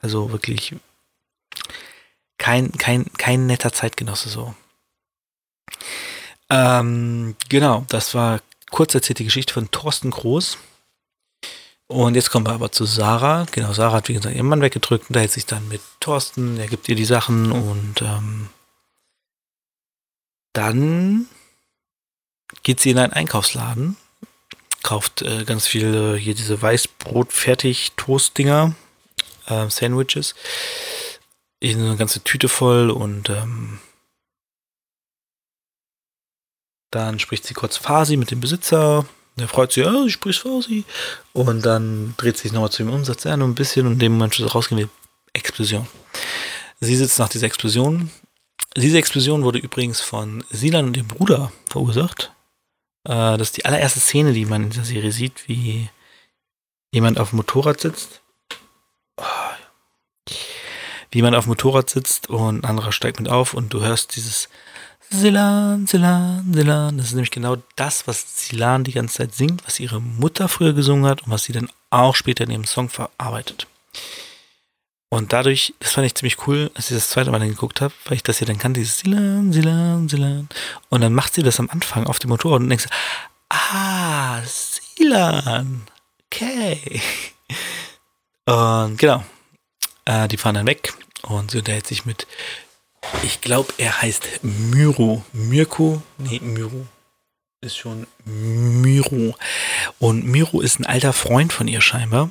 also 0.00 0.32
wirklich 0.32 0.74
kein, 2.38 2.72
kein, 2.72 3.04
kein 3.18 3.46
netter 3.46 3.72
Zeitgenosse 3.72 4.28
so. 4.28 4.54
Ähm, 6.50 7.36
genau, 7.48 7.84
das 7.88 8.14
war 8.14 8.40
kurz 8.70 8.94
erzählt 8.94 9.18
die 9.18 9.24
Geschichte 9.24 9.52
von 9.52 9.70
Thorsten 9.70 10.10
Groß. 10.10 10.58
Und 11.88 12.14
jetzt 12.14 12.30
kommen 12.30 12.46
wir 12.46 12.52
aber 12.52 12.70
zu 12.70 12.84
Sarah. 12.84 13.46
Genau, 13.50 13.72
Sarah 13.72 13.94
hat 13.94 14.08
wie 14.08 14.14
gesagt 14.14 14.34
ihren 14.34 14.46
Mann 14.46 14.60
weggedrückt 14.60 15.08
und 15.08 15.16
da 15.16 15.20
hält 15.20 15.32
sich 15.32 15.46
dann 15.46 15.68
mit 15.68 15.80
Thorsten, 16.00 16.58
er 16.58 16.66
gibt 16.66 16.88
ihr 16.88 16.94
die 16.94 17.06
Sachen 17.06 17.50
und 17.50 18.02
ähm, 18.02 18.50
dann 20.52 21.26
geht 22.62 22.80
sie 22.80 22.90
in 22.90 22.98
einen 22.98 23.12
Einkaufsladen, 23.12 23.96
kauft 24.82 25.22
äh, 25.22 25.44
ganz 25.44 25.66
viele 25.66 26.16
hier 26.16 26.34
diese 26.34 26.60
Weißbrot-Fertig-Toast-Dinger, 26.60 28.74
äh, 29.46 29.68
Sandwiches, 29.68 30.34
in 31.60 31.80
eine 31.80 31.96
ganze 31.96 32.22
Tüte 32.22 32.48
voll 32.48 32.90
und 32.90 33.30
ähm, 33.30 33.80
dann 36.90 37.18
spricht 37.18 37.44
sie 37.44 37.54
kurz 37.54 37.76
Fasi 37.76 38.16
mit 38.16 38.30
dem 38.30 38.40
Besitzer, 38.40 39.04
der 39.38 39.48
freut 39.48 39.72
sich, 39.72 39.86
oh, 39.86 40.06
ich 40.06 40.12
sprich 40.12 40.40
Farsi. 40.40 40.84
Und 41.32 41.64
dann 41.64 42.14
dreht 42.16 42.36
sich 42.36 42.52
nochmal 42.52 42.70
zu 42.70 42.82
ihm 42.82 42.90
um, 42.90 43.04
sagt, 43.04 43.24
ja, 43.24 43.36
nur 43.36 43.48
ein 43.48 43.54
bisschen. 43.54 43.86
Und 43.86 43.94
in 43.94 43.98
dem 44.00 44.12
Moment 44.12 44.54
rausgehen 44.54 44.78
wir, 44.78 44.88
Explosion. 45.32 45.86
Sie 46.80 46.96
sitzt 46.96 47.18
nach 47.18 47.28
dieser 47.28 47.46
Explosion. 47.46 48.10
Diese 48.76 48.98
Explosion 48.98 49.44
wurde 49.44 49.58
übrigens 49.58 50.00
von 50.00 50.44
Silan 50.50 50.86
und 50.86 50.96
dem 50.96 51.06
Bruder 51.06 51.52
verursacht. 51.68 52.32
Äh, 53.08 53.38
das 53.38 53.48
ist 53.48 53.56
die 53.56 53.64
allererste 53.64 54.00
Szene, 54.00 54.32
die 54.32 54.44
man 54.44 54.64
in 54.64 54.70
dieser 54.70 54.84
Serie 54.84 55.10
sieht, 55.10 55.48
wie 55.48 55.88
jemand 56.92 57.18
auf 57.18 57.30
dem 57.30 57.36
Motorrad 57.36 57.80
sitzt. 57.80 58.20
Oh. 59.16 59.24
wie 61.10 61.22
man 61.22 61.34
auf 61.34 61.46
dem 61.46 61.50
Motorrad 61.50 61.90
sitzt 61.90 62.28
und 62.28 62.60
ein 62.60 62.64
anderer 62.68 62.92
steigt 62.92 63.18
mit 63.18 63.28
auf 63.28 63.54
und 63.54 63.72
du 63.72 63.80
hörst 63.80 64.14
dieses 64.14 64.48
Silan, 65.10 65.86
Silan, 65.86 66.52
Silan. 66.52 66.98
Das 66.98 67.06
ist 67.06 67.14
nämlich 67.14 67.30
genau 67.30 67.56
das, 67.76 68.06
was 68.06 68.46
Silan 68.46 68.84
die 68.84 68.92
ganze 68.92 69.16
Zeit 69.16 69.34
singt, 69.34 69.66
was 69.66 69.80
ihre 69.80 70.00
Mutter 70.00 70.48
früher 70.48 70.74
gesungen 70.74 71.06
hat 71.06 71.22
und 71.22 71.32
was 71.32 71.44
sie 71.44 71.54
dann 71.54 71.70
auch 71.88 72.14
später 72.14 72.44
in 72.44 72.50
ihrem 72.50 72.66
Song 72.66 72.90
verarbeitet. 72.90 73.66
Und 75.10 75.32
dadurch, 75.32 75.74
das 75.80 75.92
fand 75.92 76.06
ich 76.06 76.14
ziemlich 76.14 76.46
cool, 76.46 76.70
als 76.74 76.90
ich 76.90 76.96
das 76.96 77.08
zweite 77.08 77.30
Mal 77.30 77.40
geguckt 77.40 77.80
habe, 77.80 77.94
weil 78.04 78.16
ich 78.16 78.22
das 78.22 78.40
ja 78.40 78.46
dann 78.46 78.58
kannte, 78.58 78.80
dieses 78.80 78.98
Silan, 78.98 79.52
Silan, 79.52 80.08
Silan. 80.08 80.48
Und 80.90 81.00
dann 81.00 81.14
macht 81.14 81.34
sie 81.34 81.42
das 81.42 81.58
am 81.60 81.70
Anfang 81.70 82.06
auf 82.06 82.18
dem 82.18 82.30
Motorrad 82.30 82.60
und 82.60 82.68
denkst, 82.68 82.86
ah, 83.48 84.42
Silan, 84.44 85.86
okay. 86.26 87.00
Und 88.44 88.98
genau, 88.98 89.24
äh, 90.04 90.28
die 90.28 90.36
fahren 90.36 90.56
dann 90.56 90.66
weg 90.66 90.92
und 91.22 91.50
sie 91.50 91.58
unterhält 91.58 91.86
sich 91.86 92.04
mit 92.04 92.26
ich 93.22 93.40
glaube, 93.40 93.72
er 93.78 94.02
heißt 94.02 94.40
Myro. 94.42 95.24
Mirko? 95.32 96.02
Nee, 96.18 96.40
Myro. 96.40 96.86
Ist 97.60 97.76
schon 97.76 98.06
Myro. 98.24 99.34
Und 99.98 100.24
Myro 100.24 100.60
ist 100.60 100.78
ein 100.78 100.86
alter 100.86 101.12
Freund 101.12 101.52
von 101.52 101.68
ihr 101.68 101.80
scheinbar. 101.80 102.30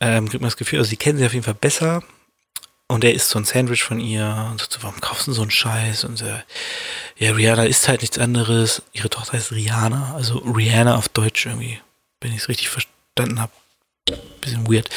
Ähm, 0.00 0.28
kriegt 0.28 0.40
man 0.40 0.48
das 0.48 0.56
Gefühl, 0.56 0.78
also 0.78 0.90
sie 0.90 0.96
kennen 0.96 1.18
sie 1.18 1.26
auf 1.26 1.32
jeden 1.32 1.44
Fall 1.44 1.54
besser. 1.54 2.02
Und 2.86 3.02
er 3.02 3.14
isst 3.14 3.30
so 3.30 3.38
ein 3.38 3.44
Sandwich 3.44 3.82
von 3.82 3.98
ihr 3.98 4.48
und 4.50 4.60
sagt 4.60 4.72
so, 4.72 4.82
warum 4.82 5.00
kaufst 5.00 5.26
du 5.26 5.32
so 5.32 5.42
einen 5.42 5.50
Scheiß? 5.50 6.04
Und 6.04 6.20
äh, 6.20 6.42
ja, 7.16 7.32
Rihanna 7.32 7.64
ist 7.64 7.88
halt 7.88 8.02
nichts 8.02 8.18
anderes. 8.18 8.82
Ihre 8.92 9.08
Tochter 9.08 9.32
heißt 9.32 9.52
Rihanna, 9.52 10.14
also 10.14 10.38
Rihanna 10.38 10.96
auf 10.96 11.08
Deutsch 11.08 11.46
irgendwie, 11.46 11.80
wenn 12.20 12.32
ich 12.32 12.42
es 12.42 12.48
richtig 12.48 12.68
verstanden 12.68 13.40
habe. 13.40 13.52
Bisschen 14.42 14.70
weird, 14.70 14.90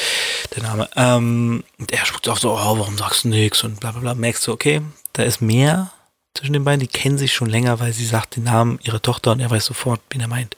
der 0.53 0.63
Name. 0.63 0.89
Ähm, 0.97 1.63
und 1.79 1.91
er 1.93 2.05
spuckt 2.05 2.27
auch 2.27 2.37
so, 2.37 2.51
oh, 2.51 2.77
warum 2.77 2.97
sagst 2.97 3.23
du 3.23 3.29
nichts? 3.29 3.63
Und 3.63 3.79
bla 3.79 3.91
bla 3.91 4.01
bla. 4.01 4.15
Merkst 4.15 4.45
du, 4.45 4.51
okay, 4.51 4.81
da 5.13 5.23
ist 5.23 5.41
mehr 5.41 5.91
zwischen 6.33 6.53
den 6.53 6.65
beiden. 6.65 6.81
Die 6.81 6.87
kennen 6.87 7.17
sich 7.17 7.33
schon 7.33 7.49
länger, 7.49 7.79
weil 7.79 7.93
sie 7.93 8.05
sagt 8.05 8.35
den 8.35 8.43
Namen 8.43 8.79
ihrer 8.83 9.01
Tochter 9.01 9.31
und 9.31 9.39
er 9.39 9.49
weiß 9.49 9.65
sofort, 9.65 10.01
wen 10.09 10.19
er 10.19 10.27
meint. 10.27 10.57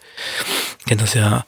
Kennt 0.87 1.01
das 1.01 1.13
ja, 1.13 1.45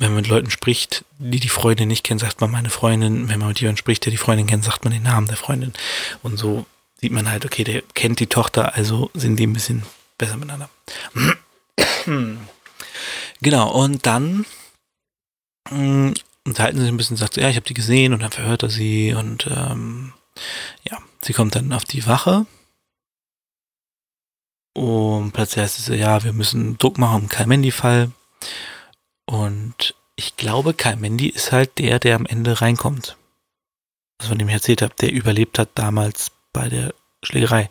wenn 0.00 0.08
man 0.08 0.22
mit 0.22 0.28
Leuten 0.28 0.50
spricht, 0.50 1.04
die 1.18 1.40
die 1.40 1.50
Freundin 1.50 1.88
nicht 1.88 2.04
kennen, 2.04 2.18
sagt 2.18 2.40
man 2.40 2.50
meine 2.50 2.70
Freundin. 2.70 3.28
Wenn 3.28 3.38
man 3.38 3.48
mit 3.48 3.60
jemandem 3.60 3.76
spricht, 3.76 4.06
der 4.06 4.10
die 4.10 4.16
Freundin 4.16 4.46
kennt, 4.46 4.64
sagt 4.64 4.82
man 4.82 4.94
den 4.94 5.02
Namen 5.02 5.26
der 5.26 5.36
Freundin. 5.36 5.74
Und 6.22 6.38
so 6.38 6.64
sieht 7.00 7.12
man 7.12 7.30
halt, 7.30 7.44
okay, 7.44 7.64
der 7.64 7.82
kennt 7.94 8.18
die 8.18 8.26
Tochter, 8.26 8.74
also 8.74 9.10
sind 9.12 9.36
die 9.36 9.46
ein 9.46 9.52
bisschen 9.52 9.82
besser 10.16 10.38
miteinander. 10.38 10.70
genau, 13.42 13.70
und 13.70 14.06
dann 14.06 14.46
mh, 15.70 16.14
unterhalten 16.46 16.78
sie 16.78 16.84
sich 16.84 16.92
ein 16.92 16.96
bisschen, 16.96 17.18
sagt 17.18 17.36
ja, 17.36 17.50
ich 17.50 17.56
habe 17.56 17.66
die 17.66 17.74
gesehen 17.74 18.14
und 18.14 18.20
dann 18.22 18.32
verhört 18.32 18.62
er 18.62 18.70
sie 18.70 19.12
und 19.12 19.48
ähm, 19.48 20.14
ja, 20.90 20.96
sie 21.20 21.34
kommt 21.34 21.54
dann 21.54 21.74
auf 21.74 21.84
die 21.84 22.06
Wache 22.06 22.46
und 24.74 25.32
plötzlich 25.32 25.62
heißt 25.62 25.78
es 25.78 25.88
ja, 25.88 26.24
wir 26.24 26.32
müssen 26.32 26.78
Druck 26.78 26.96
machen 26.96 27.24
im 27.24 27.28
Kalmendi-Fall 27.28 28.12
und 29.30 29.94
ich 30.16 30.36
glaube, 30.36 30.74
Kalmendi 30.74 31.28
ist 31.28 31.52
halt 31.52 31.78
der, 31.78 32.00
der 32.00 32.16
am 32.16 32.26
Ende 32.26 32.60
reinkommt. 32.60 33.16
Was 34.18 34.26
von 34.26 34.36
dem 34.38 34.48
ich 34.48 34.54
erzählt 34.54 34.82
habe, 34.82 34.92
der 35.00 35.12
überlebt 35.12 35.56
hat 35.56 35.68
damals 35.76 36.32
bei 36.52 36.68
der 36.68 36.92
Schlägerei. 37.22 37.70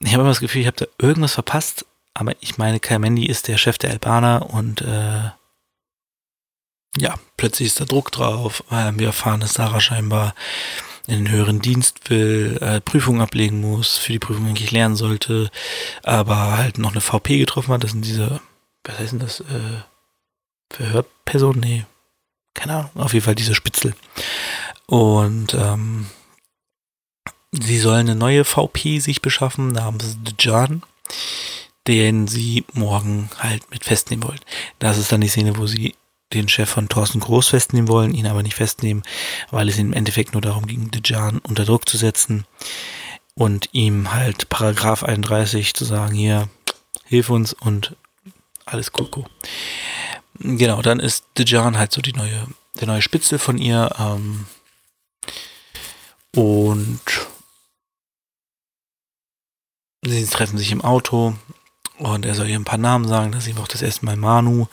Ich 0.00 0.12
habe 0.12 0.20
immer 0.20 0.30
das 0.30 0.40
Gefühl, 0.40 0.60
ich 0.60 0.66
habe 0.66 0.76
da 0.76 0.86
irgendwas 0.98 1.32
verpasst, 1.32 1.86
aber 2.12 2.34
ich 2.40 2.58
meine, 2.58 2.78
Kalmendi 2.78 3.24
ist 3.24 3.48
der 3.48 3.56
Chef 3.56 3.78
der 3.78 3.90
Albaner 3.90 4.50
und 4.50 4.82
äh, 4.82 5.30
ja, 6.98 7.14
plötzlich 7.38 7.68
ist 7.68 7.80
da 7.80 7.86
Druck 7.86 8.12
drauf. 8.12 8.62
wir 8.68 9.06
erfahren, 9.06 9.40
dass 9.40 9.54
Sarah 9.54 9.80
scheinbar 9.80 10.34
in 11.06 11.24
den 11.24 11.30
höheren 11.30 11.60
Dienst 11.60 12.10
will, 12.10 12.58
äh, 12.60 12.82
Prüfungen 12.82 13.22
ablegen 13.22 13.62
muss, 13.62 13.96
für 13.96 14.12
die 14.12 14.18
Prüfung 14.18 14.46
eigentlich 14.46 14.72
lernen 14.72 14.94
sollte, 14.94 15.50
aber 16.02 16.58
halt 16.58 16.76
noch 16.76 16.90
eine 16.90 17.00
VP 17.00 17.38
getroffen 17.38 17.72
hat. 17.72 17.82
Das 17.82 17.92
sind 17.92 18.04
diese, 18.04 18.42
was 18.84 18.98
heißt 18.98 19.12
denn 19.12 19.20
das? 19.20 19.40
Äh, 19.40 19.80
Verhörperson? 20.70 21.58
Nee, 21.60 21.84
keine 22.54 22.74
Ahnung. 22.74 22.90
Auf 22.94 23.14
jeden 23.14 23.24
Fall 23.24 23.34
diese 23.34 23.54
Spitzel. 23.54 23.94
Und 24.86 25.54
ähm, 25.54 26.06
sie 27.52 27.78
soll 27.78 27.96
eine 27.96 28.14
neue 28.14 28.44
VP 28.44 29.00
sich 29.00 29.22
beschaffen 29.22 29.68
namens 29.68 30.16
Jan, 30.38 30.82
den 31.86 32.28
sie 32.28 32.64
morgen 32.72 33.30
halt 33.38 33.70
mit 33.70 33.84
festnehmen 33.84 34.26
wollen. 34.26 34.40
Das 34.78 34.98
ist 34.98 35.12
dann 35.12 35.20
die 35.20 35.28
Szene, 35.28 35.56
wo 35.56 35.66
sie 35.66 35.94
den 36.32 36.48
Chef 36.48 36.68
von 36.68 36.88
Thorsten 36.88 37.20
Groß 37.20 37.48
festnehmen 37.48 37.88
wollen, 37.88 38.14
ihn 38.14 38.26
aber 38.26 38.42
nicht 38.42 38.56
festnehmen, 38.56 39.02
weil 39.50 39.68
es 39.68 39.78
im 39.78 39.94
Endeffekt 39.94 40.34
nur 40.34 40.42
darum 40.42 40.66
ging, 40.66 40.90
Dejan 40.90 41.38
unter 41.38 41.64
Druck 41.64 41.88
zu 41.88 41.96
setzen 41.96 42.44
und 43.34 43.70
ihm 43.72 44.12
halt 44.12 44.48
Paragraph 44.48 45.04
31 45.04 45.72
zu 45.72 45.84
sagen, 45.84 46.14
hier, 46.14 46.48
hilf 47.04 47.30
uns 47.30 47.54
und 47.54 47.96
alles 48.66 48.92
Kuckuck. 48.92 49.26
Genau, 50.40 50.82
dann 50.82 51.00
ist 51.00 51.24
Dejan 51.36 51.78
halt 51.78 51.92
so 51.92 52.00
die 52.00 52.12
neue, 52.12 52.46
der 52.80 52.86
neue 52.86 53.02
Spitzel 53.02 53.38
von 53.38 53.58
ihr 53.58 53.94
ähm, 53.98 54.46
und 56.34 57.00
sie 60.02 60.26
treffen 60.26 60.58
sich 60.58 60.70
im 60.70 60.82
Auto 60.82 61.34
und 61.98 62.24
er 62.24 62.34
soll 62.34 62.48
ihr 62.48 62.58
ein 62.58 62.64
paar 62.64 62.78
Namen 62.78 63.08
sagen, 63.08 63.32
dass 63.32 63.44
sie 63.44 63.54
auch 63.56 63.68
das 63.68 63.82
erste 63.82 64.04
Mal 64.04 64.16
Manu 64.16 64.68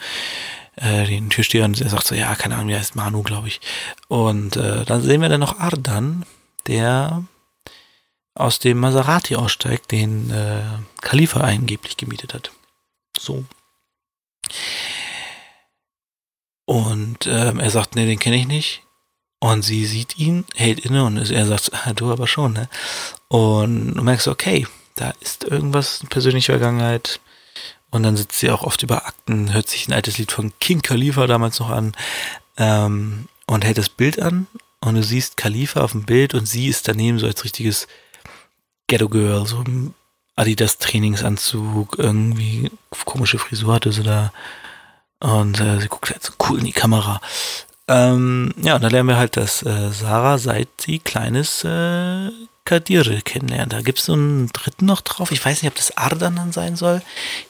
äh, 0.75 1.05
den 1.05 1.29
Türsteher 1.29 1.65
und 1.65 1.81
er 1.81 1.89
sagt 1.89 2.05
so, 2.05 2.15
ja, 2.15 2.35
keine 2.35 2.55
Ahnung, 2.55 2.69
wie 2.69 2.75
heißt 2.75 2.95
Manu, 2.95 3.23
glaube 3.23 3.47
ich. 3.47 3.61
Und 4.07 4.57
äh, 4.57 4.85
dann 4.85 5.01
sehen 5.01 5.21
wir 5.21 5.29
dann 5.29 5.39
noch 5.39 5.59
Ardan, 5.59 6.25
der 6.67 7.23
aus 8.35 8.59
dem 8.59 8.79
Maserati 8.79 9.35
aussteigt, 9.35 9.91
den 9.91 10.29
äh, 10.29 10.61
Khalifa 11.01 11.39
angeblich 11.39 11.97
gemietet 11.97 12.33
hat. 12.33 12.51
So. 13.17 13.45
Und 16.65 17.27
ähm, 17.27 17.59
er 17.59 17.69
sagt, 17.69 17.95
nee, 17.95 18.05
den 18.05 18.19
kenne 18.19 18.37
ich 18.37 18.47
nicht. 18.47 18.81
Und 19.39 19.61
sie 19.61 19.85
sieht 19.85 20.17
ihn, 20.17 20.45
hält 20.55 20.79
inne 20.79 21.05
und 21.05 21.17
er 21.17 21.45
sagt, 21.45 21.71
ah, 21.73 21.93
du 21.93 22.11
aber 22.11 22.27
schon, 22.27 22.53
ne? 22.53 22.67
Und 23.27 23.93
du 23.93 24.01
merkst, 24.01 24.27
okay, 24.27 24.65
da 24.95 25.13
ist 25.19 25.43
irgendwas 25.43 26.01
in 26.01 26.07
persönlicher 26.07 26.53
Vergangenheit, 26.53 27.19
und 27.95 28.03
dann 28.03 28.17
sitzt 28.17 28.39
sie 28.39 28.51
auch 28.51 28.63
oft 28.63 28.83
über 28.83 29.07
Akten, 29.07 29.53
hört 29.53 29.69
sich 29.69 29.87
ein 29.87 29.93
altes 29.93 30.17
Lied 30.17 30.29
von 30.29 30.51
King 30.59 30.81
Khalifa 30.81 31.27
damals 31.27 31.59
noch 31.61 31.69
an 31.69 31.93
ähm, 32.57 33.29
und 33.47 33.63
hält 33.63 33.77
das 33.77 33.87
Bild 33.87 34.21
an 34.21 34.47
und 34.81 34.95
du 34.95 35.03
siehst 35.03 35.37
Khalifa 35.37 35.79
auf 35.79 35.93
dem 35.93 36.03
Bild 36.03 36.33
und 36.33 36.45
sie 36.45 36.67
ist 36.67 36.89
daneben 36.89 37.19
so 37.19 37.25
als 37.25 37.45
richtiges 37.45 37.87
Ghetto 38.87 39.07
Girl, 39.07 39.47
so 39.47 39.61
im 39.61 39.93
Adidas 40.35 40.77
Trainingsanzug, 40.77 41.97
irgendwie 41.97 42.69
komische 43.05 43.39
Frisur 43.39 43.75
hatte 43.75 43.93
sie 43.93 44.03
da 44.03 44.33
und 45.19 45.59
äh, 45.59 45.79
sie 45.79 45.87
guckt 45.87 46.11
halt 46.11 46.23
so 46.23 46.33
cool 46.47 46.59
in 46.59 46.65
die 46.65 46.71
Kamera. 46.71 47.21
Ähm, 47.87 48.53
ja, 48.57 48.75
und 48.75 48.81
da 48.81 48.87
lernen 48.87 49.09
wir 49.09 49.17
halt, 49.17 49.37
dass 49.37 49.63
äh, 49.63 49.91
Sarah, 49.91 50.37
seit 50.37 50.69
sie 50.81 50.99
kleines 50.99 51.63
äh, 51.63 52.31
Kadire 52.65 53.21
kennenlernen. 53.21 53.69
Da 53.69 53.81
gibt 53.81 53.99
es 53.99 54.05
so 54.05 54.13
einen 54.13 54.47
dritten 54.47 54.85
noch 54.85 55.01
drauf. 55.01 55.31
Ich 55.31 55.45
weiß 55.45 55.61
nicht, 55.61 55.71
ob 55.71 55.75
das 55.75 55.95
Ardan 55.95 56.35
dann 56.35 56.51
sein 56.51 56.75
soll. 56.75 57.01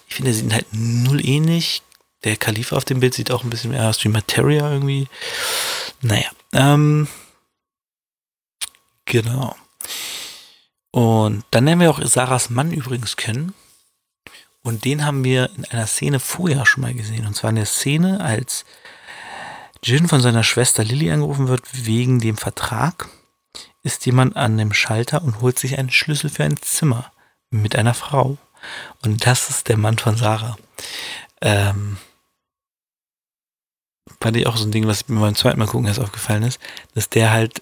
Ich 0.08 0.16
finde, 0.16 0.34
sie 0.34 0.42
sind 0.42 0.54
halt 0.54 0.68
null 0.72 1.26
ähnlich. 1.26 1.82
Der 2.26 2.36
Khalifa 2.36 2.76
auf 2.76 2.86
dem 2.86 3.00
Bild 3.00 3.14
sieht 3.14 3.32
auch 3.32 3.44
ein 3.44 3.50
bisschen 3.50 3.72
mehr 3.72 3.90
aus 3.90 4.04
wie 4.04 4.10
Materia 4.10 4.70
irgendwie. 4.72 5.08
Naja, 6.02 6.30
ähm, 6.54 7.08
genau. 9.06 9.56
Und 10.92 11.44
dann 11.52 11.66
lernen 11.66 11.82
wir 11.82 11.92
auch 11.92 12.02
Sarahs 12.04 12.50
Mann 12.50 12.72
übrigens 12.72 13.16
kennen. 13.16 13.54
Und 14.66 14.84
den 14.84 15.06
haben 15.06 15.24
wir 15.24 15.52
in 15.56 15.66
einer 15.66 15.86
Szene 15.86 16.20
vorher 16.20 16.66
schon 16.66 16.82
mal 16.82 16.94
gesehen. 16.96 17.28
Und 17.28 17.36
zwar 17.36 17.52
in 17.52 17.58
der 17.58 17.68
Szene, 17.68 18.20
als 18.20 18.66
Jin 19.84 20.08
von 20.08 20.22
seiner 20.22 20.42
Schwester 20.44 20.84
Lily 20.84 21.12
angerufen 21.12 21.48
wird 21.48 21.86
wegen 21.86 22.20
dem 22.20 22.36
Vertrag 22.36 23.08
ist 23.84 24.08
jemand 24.08 24.36
an 24.36 24.58
dem 24.58 24.74
Schalter 24.74 25.22
und 25.22 25.42
holt 25.42 25.60
sich 25.60 25.78
einen 25.78 25.92
Schlüssel 25.92 26.32
für 26.32 26.44
ein 26.44 26.58
Zimmer 26.58 27.12
mit 27.52 27.76
einer 27.76 27.94
Frau. 27.94 28.40
Und 29.04 29.28
das 29.28 29.52
ist 29.52 29.70
der 29.70 29.78
Mann 29.78 30.00
von 30.00 30.18
Sarah. 30.18 30.58
Ähm, 31.42 31.98
fand 34.20 34.36
ich 34.36 34.48
auch 34.48 34.58
so 34.58 34.66
ein 34.66 34.72
Ding, 34.72 34.88
was 34.88 35.08
mir 35.08 35.20
beim 35.20 35.36
zweiten 35.36 35.60
Mal 35.60 35.68
gucken 35.68 35.86
erst 35.86 36.00
aufgefallen 36.00 36.42
ist, 36.42 36.60
dass 36.96 37.08
der 37.08 37.30
halt 37.30 37.62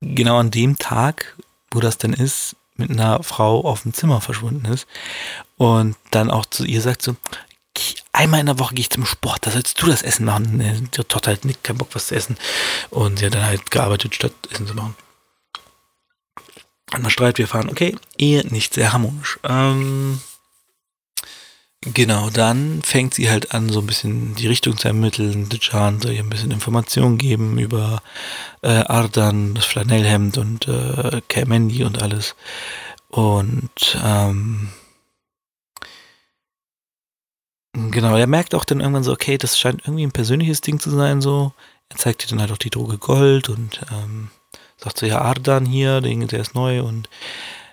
genau 0.00 0.38
an 0.38 0.50
dem 0.50 0.76
Tag, 0.76 1.36
wo 1.70 1.78
das 1.78 1.98
denn 1.98 2.14
ist, 2.14 2.56
mit 2.74 2.90
einer 2.90 3.22
Frau 3.22 3.64
auf 3.64 3.82
dem 3.82 3.94
Zimmer 3.94 4.20
verschwunden 4.20 4.66
ist 4.66 4.88
und 5.56 5.96
dann 6.10 6.30
auch 6.30 6.46
zu 6.46 6.64
ihr 6.64 6.80
sagt 6.80 7.02
so, 7.02 7.16
einmal 8.12 8.40
in 8.40 8.46
der 8.46 8.58
Woche 8.58 8.74
gehe 8.74 8.82
ich 8.82 8.90
zum 8.90 9.06
Sport, 9.06 9.46
da 9.46 9.50
sollst 9.50 9.80
du 9.80 9.86
das 9.86 10.02
Essen 10.02 10.24
machen. 10.24 10.88
Die 10.94 11.04
Tochter 11.04 11.32
hat 11.32 11.44
nicht 11.44 11.62
keinen 11.64 11.78
Bock, 11.78 11.90
was 11.92 12.08
zu 12.08 12.14
essen. 12.14 12.36
Und 12.90 13.18
sie 13.18 13.26
hat 13.26 13.34
dann 13.34 13.44
halt 13.44 13.70
gearbeitet, 13.70 14.14
statt 14.14 14.32
Essen 14.50 14.66
zu 14.66 14.74
machen. 14.74 14.96
Man 16.92 17.10
Streit, 17.10 17.38
wir 17.38 17.48
fahren, 17.48 17.68
okay, 17.68 17.96
Ehe 18.16 18.46
nicht 18.46 18.74
sehr 18.74 18.92
harmonisch. 18.92 19.38
Ähm, 19.44 20.20
Genau, 21.94 22.30
dann 22.30 22.82
fängt 22.82 23.14
sie 23.14 23.30
halt 23.30 23.54
an, 23.54 23.68
so 23.68 23.78
ein 23.78 23.86
bisschen 23.86 24.34
die 24.34 24.48
Richtung 24.48 24.76
zu 24.76 24.88
ermitteln. 24.88 25.48
Dejan 25.48 26.00
soll 26.00 26.12
ihr 26.12 26.22
ein 26.22 26.30
bisschen 26.30 26.50
Informationen 26.50 27.16
geben 27.16 27.58
über 27.58 28.02
äh, 28.62 28.68
Ardan, 28.68 29.54
das 29.54 29.66
Flanellhemd 29.66 30.36
und 30.36 30.66
äh, 30.66 31.20
Kermendi 31.28 31.84
und 31.84 32.02
alles. 32.02 32.34
Und 33.08 33.98
ähm, 34.02 34.70
genau, 37.76 38.16
er 38.16 38.26
merkt 38.26 38.54
auch 38.54 38.64
dann 38.64 38.80
irgendwann 38.80 39.04
so, 39.04 39.12
okay, 39.12 39.38
das 39.38 39.58
scheint 39.58 39.82
irgendwie 39.84 40.06
ein 40.06 40.12
persönliches 40.12 40.60
Ding 40.60 40.80
zu 40.80 40.90
sein, 40.90 41.20
so. 41.20 41.52
Er 41.88 41.96
zeigt 41.96 42.24
ihr 42.24 42.28
dann 42.28 42.40
halt 42.40 42.50
auch 42.50 42.58
die 42.58 42.70
Droge 42.70 42.98
Gold 42.98 43.48
und 43.48 43.80
ähm, 43.92 44.30
sagt 44.76 44.98
so, 44.98 45.06
ja, 45.06 45.20
Ardan 45.20 45.66
hier, 45.66 46.00
der, 46.00 46.40
ist 46.40 46.54
neu 46.54 46.82
und 46.82 47.08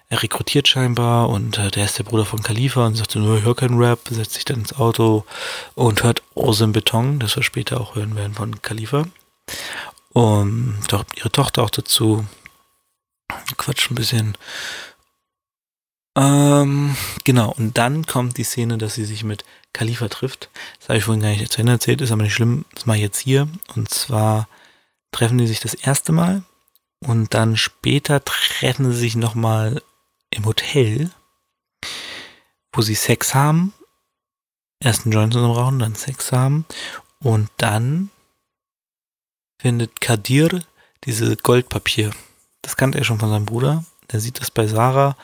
er 0.09 0.21
rekrutiert 0.21 0.67
scheinbar 0.67 1.29
und 1.29 1.57
äh, 1.57 1.71
der 1.71 1.85
ist 1.85 1.97
der 1.97 2.03
Bruder 2.03 2.25
von 2.25 2.43
Khalifa 2.43 2.85
und 2.85 2.95
sagt 2.95 3.11
so, 3.11 3.19
nur 3.19 3.41
hör 3.41 3.55
keinen 3.55 3.79
Rap, 3.79 4.01
setzt 4.09 4.33
sich 4.33 4.45
dann 4.45 4.59
ins 4.59 4.73
Auto 4.73 5.25
und 5.73 6.03
hört 6.03 6.21
Osem 6.35 6.71
Beton, 6.71 7.19
das 7.19 7.35
wir 7.35 7.43
später 7.43 7.81
auch 7.81 7.95
hören 7.95 8.15
werden 8.15 8.35
von 8.35 8.61
Khalifa. 8.61 9.05
Und 10.13 10.77
doch 10.89 11.05
ihre 11.15 11.31
Tochter 11.31 11.63
auch 11.63 11.71
dazu. 11.71 12.25
Quatsch 13.57 13.89
ein 13.89 13.95
bisschen. 13.95 14.37
Ähm, 16.15 16.95
genau, 17.23 17.51
und 17.51 17.77
dann 17.77 18.05
kommt 18.05 18.37
die 18.37 18.43
Szene, 18.43 18.77
dass 18.77 18.95
sie 18.95 19.05
sich 19.05 19.23
mit 19.23 19.43
Khalifa 19.73 20.07
trifft. 20.07 20.49
Das 20.79 20.89
habe 20.89 20.99
ich 20.99 21.05
vorhin 21.05 21.23
gar 21.23 21.29
nicht 21.29 21.51
zu 21.51 21.59
Ende 21.59 21.73
erzählt, 21.73 22.01
ist 22.01 22.11
aber 22.11 22.23
nicht 22.23 22.35
schlimm. 22.35 22.65
Das 22.75 22.85
mache 22.85 22.97
ich 22.97 23.03
jetzt 23.03 23.19
hier. 23.19 23.47
Und 23.75 23.89
zwar 23.89 24.47
treffen 25.11 25.39
die 25.39 25.47
sich 25.47 25.59
das 25.59 25.73
erste 25.73 26.11
Mal 26.11 26.43
und 26.99 27.33
dann 27.33 27.57
später 27.57 28.23
treffen 28.23 28.91
sie 28.91 28.97
sich 28.97 29.15
nochmal 29.15 29.81
im 30.29 30.45
Hotel, 30.45 31.11
wo 32.71 32.81
sie 32.81 32.95
Sex 32.95 33.33
haben. 33.33 33.73
Erst 34.79 35.05
einen 35.05 35.13
Joint 35.13 35.35
rauchen, 35.35 35.79
dann 35.79 35.95
Sex 35.95 36.31
haben. 36.31 36.65
Und 37.19 37.49
dann 37.57 38.09
findet 39.59 40.01
Kadir 40.01 40.61
diese 41.05 41.37
Goldpapier. 41.37 42.11
Das 42.61 42.75
kannte 42.75 42.97
er 42.97 43.03
schon 43.03 43.19
von 43.19 43.29
seinem 43.29 43.45
Bruder. 43.45 43.85
Der 44.11 44.19
sieht 44.19 44.39
das 44.39 44.51
bei 44.51 44.67
Sarah 44.67 45.15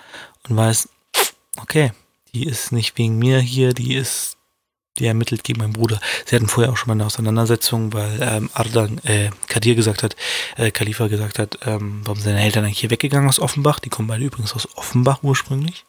und 0.47 0.57
weiß, 0.57 0.89
okay, 1.61 1.91
die 2.33 2.45
ist 2.45 2.71
nicht 2.71 2.97
wegen 2.97 3.17
mir 3.17 3.39
hier, 3.39 3.73
die 3.73 3.95
ist, 3.95 4.37
die 4.97 5.05
ermittelt 5.05 5.43
gegen 5.43 5.59
meinen 5.59 5.73
Bruder. 5.73 5.99
Sie 6.25 6.35
hatten 6.35 6.47
vorher 6.47 6.71
auch 6.71 6.77
schon 6.77 6.87
mal 6.87 6.93
eine 6.93 7.05
Auseinandersetzung, 7.05 7.93
weil 7.93 8.19
ähm, 8.21 8.49
Ardan, 8.53 8.99
äh, 8.99 9.31
Kadir 9.47 9.75
gesagt 9.75 10.03
hat, 10.03 10.15
äh, 10.57 10.71
Khalifa 10.71 11.07
gesagt 11.07 11.39
hat, 11.39 11.59
ähm, 11.65 12.01
warum 12.03 12.19
seine 12.21 12.41
Eltern 12.41 12.65
eigentlich 12.65 12.79
hier 12.79 12.89
weggegangen 12.89 13.29
aus 13.29 13.39
Offenbach? 13.39 13.79
Die 13.79 13.89
kommen 13.89 14.07
beide 14.07 14.25
übrigens 14.25 14.53
aus 14.53 14.67
Offenbach 14.77 15.23
ursprünglich. 15.23 15.85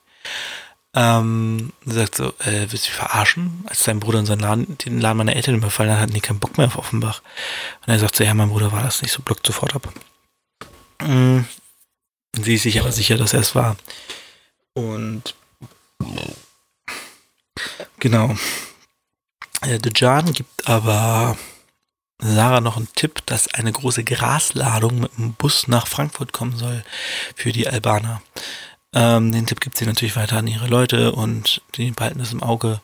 Ähm, 0.93 1.73
sagt 1.87 2.17
so, 2.17 2.29
äh, 2.41 2.67
willst 2.69 2.87
du 2.87 2.91
mich 2.91 2.93
verarschen? 2.93 3.65
Als 3.69 3.85
sein 3.85 4.01
Bruder 4.01 4.19
in 4.19 4.27
seinen 4.27 4.41
Laden, 4.41 4.79
den 4.79 5.01
Laden 5.01 5.19
meiner 5.19 5.37
Eltern 5.37 5.55
überfallen 5.55 5.93
hat, 5.93 6.01
hatten 6.01 6.15
die 6.15 6.21
keinen 6.21 6.41
Bock 6.41 6.59
mehr 6.59 6.67
auf 6.67 6.79
Offenbach. 6.79 7.23
Und 7.87 7.93
er 7.93 7.99
sagt 7.99 8.17
so, 8.17 8.25
ja, 8.25 8.35
mein 8.35 8.49
Bruder 8.49 8.73
war 8.73 8.83
das 8.83 9.03
nicht, 9.03 9.13
so 9.13 9.23
blockt 9.23 9.47
sofort 9.47 9.75
ab. 9.77 9.93
Mhm. 11.01 11.47
Sie 12.33 12.55
ist 12.55 12.63
sich 12.63 12.81
aber 12.81 12.93
sicher, 12.93 13.17
dass 13.17 13.35
er 13.35 13.41
es 13.41 13.55
war. 13.55 13.77
Und 14.75 15.35
genau. 17.99 18.35
Äh, 19.63 19.79
Dejan 19.79 20.33
gibt 20.33 20.69
aber 20.69 21.37
Sarah 22.19 22.61
noch 22.61 22.77
einen 22.77 22.93
Tipp, 22.95 23.25
dass 23.27 23.49
eine 23.49 23.73
große 23.73 24.05
Grasladung 24.05 25.01
mit 25.01 25.17
dem 25.17 25.33
Bus 25.35 25.69
nach 25.69 25.87
Frankfurt 25.87 26.33
kommen 26.33 26.57
soll 26.57 26.85
für 27.35 27.53
die 27.53 27.69
Albaner. 27.69 28.23
Ähm, 28.93 29.33
den 29.33 29.47
Tipp 29.47 29.61
gibt 29.61 29.77
sie 29.77 29.87
natürlich 29.87 30.17
weiter 30.17 30.39
an 30.39 30.47
ihre 30.47 30.67
Leute 30.67 31.13
und 31.13 31.63
die 31.77 31.91
behalten 31.93 32.19
das 32.19 32.33
im 32.33 32.43
Auge. 32.43 32.81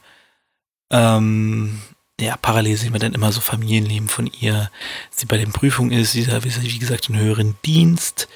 Ähm, 0.90 1.82
ja, 2.18 2.36
parallel 2.38 2.78
sehen 2.78 2.94
wir 2.94 2.98
dann 2.98 3.12
immer 3.12 3.30
so 3.30 3.42
Familienleben 3.42 4.08
von 4.08 4.26
ihr. 4.26 4.70
Sie 5.10 5.26
bei 5.26 5.36
den 5.36 5.52
Prüfungen 5.52 5.92
ist, 5.92 6.12
sie 6.12 6.22
ist, 6.22 6.62
wie 6.62 6.78
gesagt, 6.78 7.10
in 7.10 7.18
höheren 7.18 7.56
Dienst. 7.64 8.28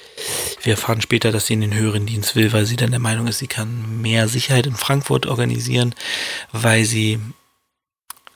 Wir 0.62 0.72
erfahren 0.74 1.00
später, 1.00 1.32
dass 1.32 1.46
sie 1.46 1.54
in 1.54 1.62
den 1.62 1.72
höheren 1.72 2.04
Dienst 2.04 2.36
will, 2.36 2.52
weil 2.52 2.66
sie 2.66 2.76
dann 2.76 2.90
der 2.90 3.00
Meinung 3.00 3.26
ist, 3.26 3.38
sie 3.38 3.46
kann 3.46 4.02
mehr 4.02 4.28
Sicherheit 4.28 4.66
in 4.66 4.74
Frankfurt 4.76 5.24
organisieren, 5.26 5.94
weil 6.52 6.84
sie 6.84 7.20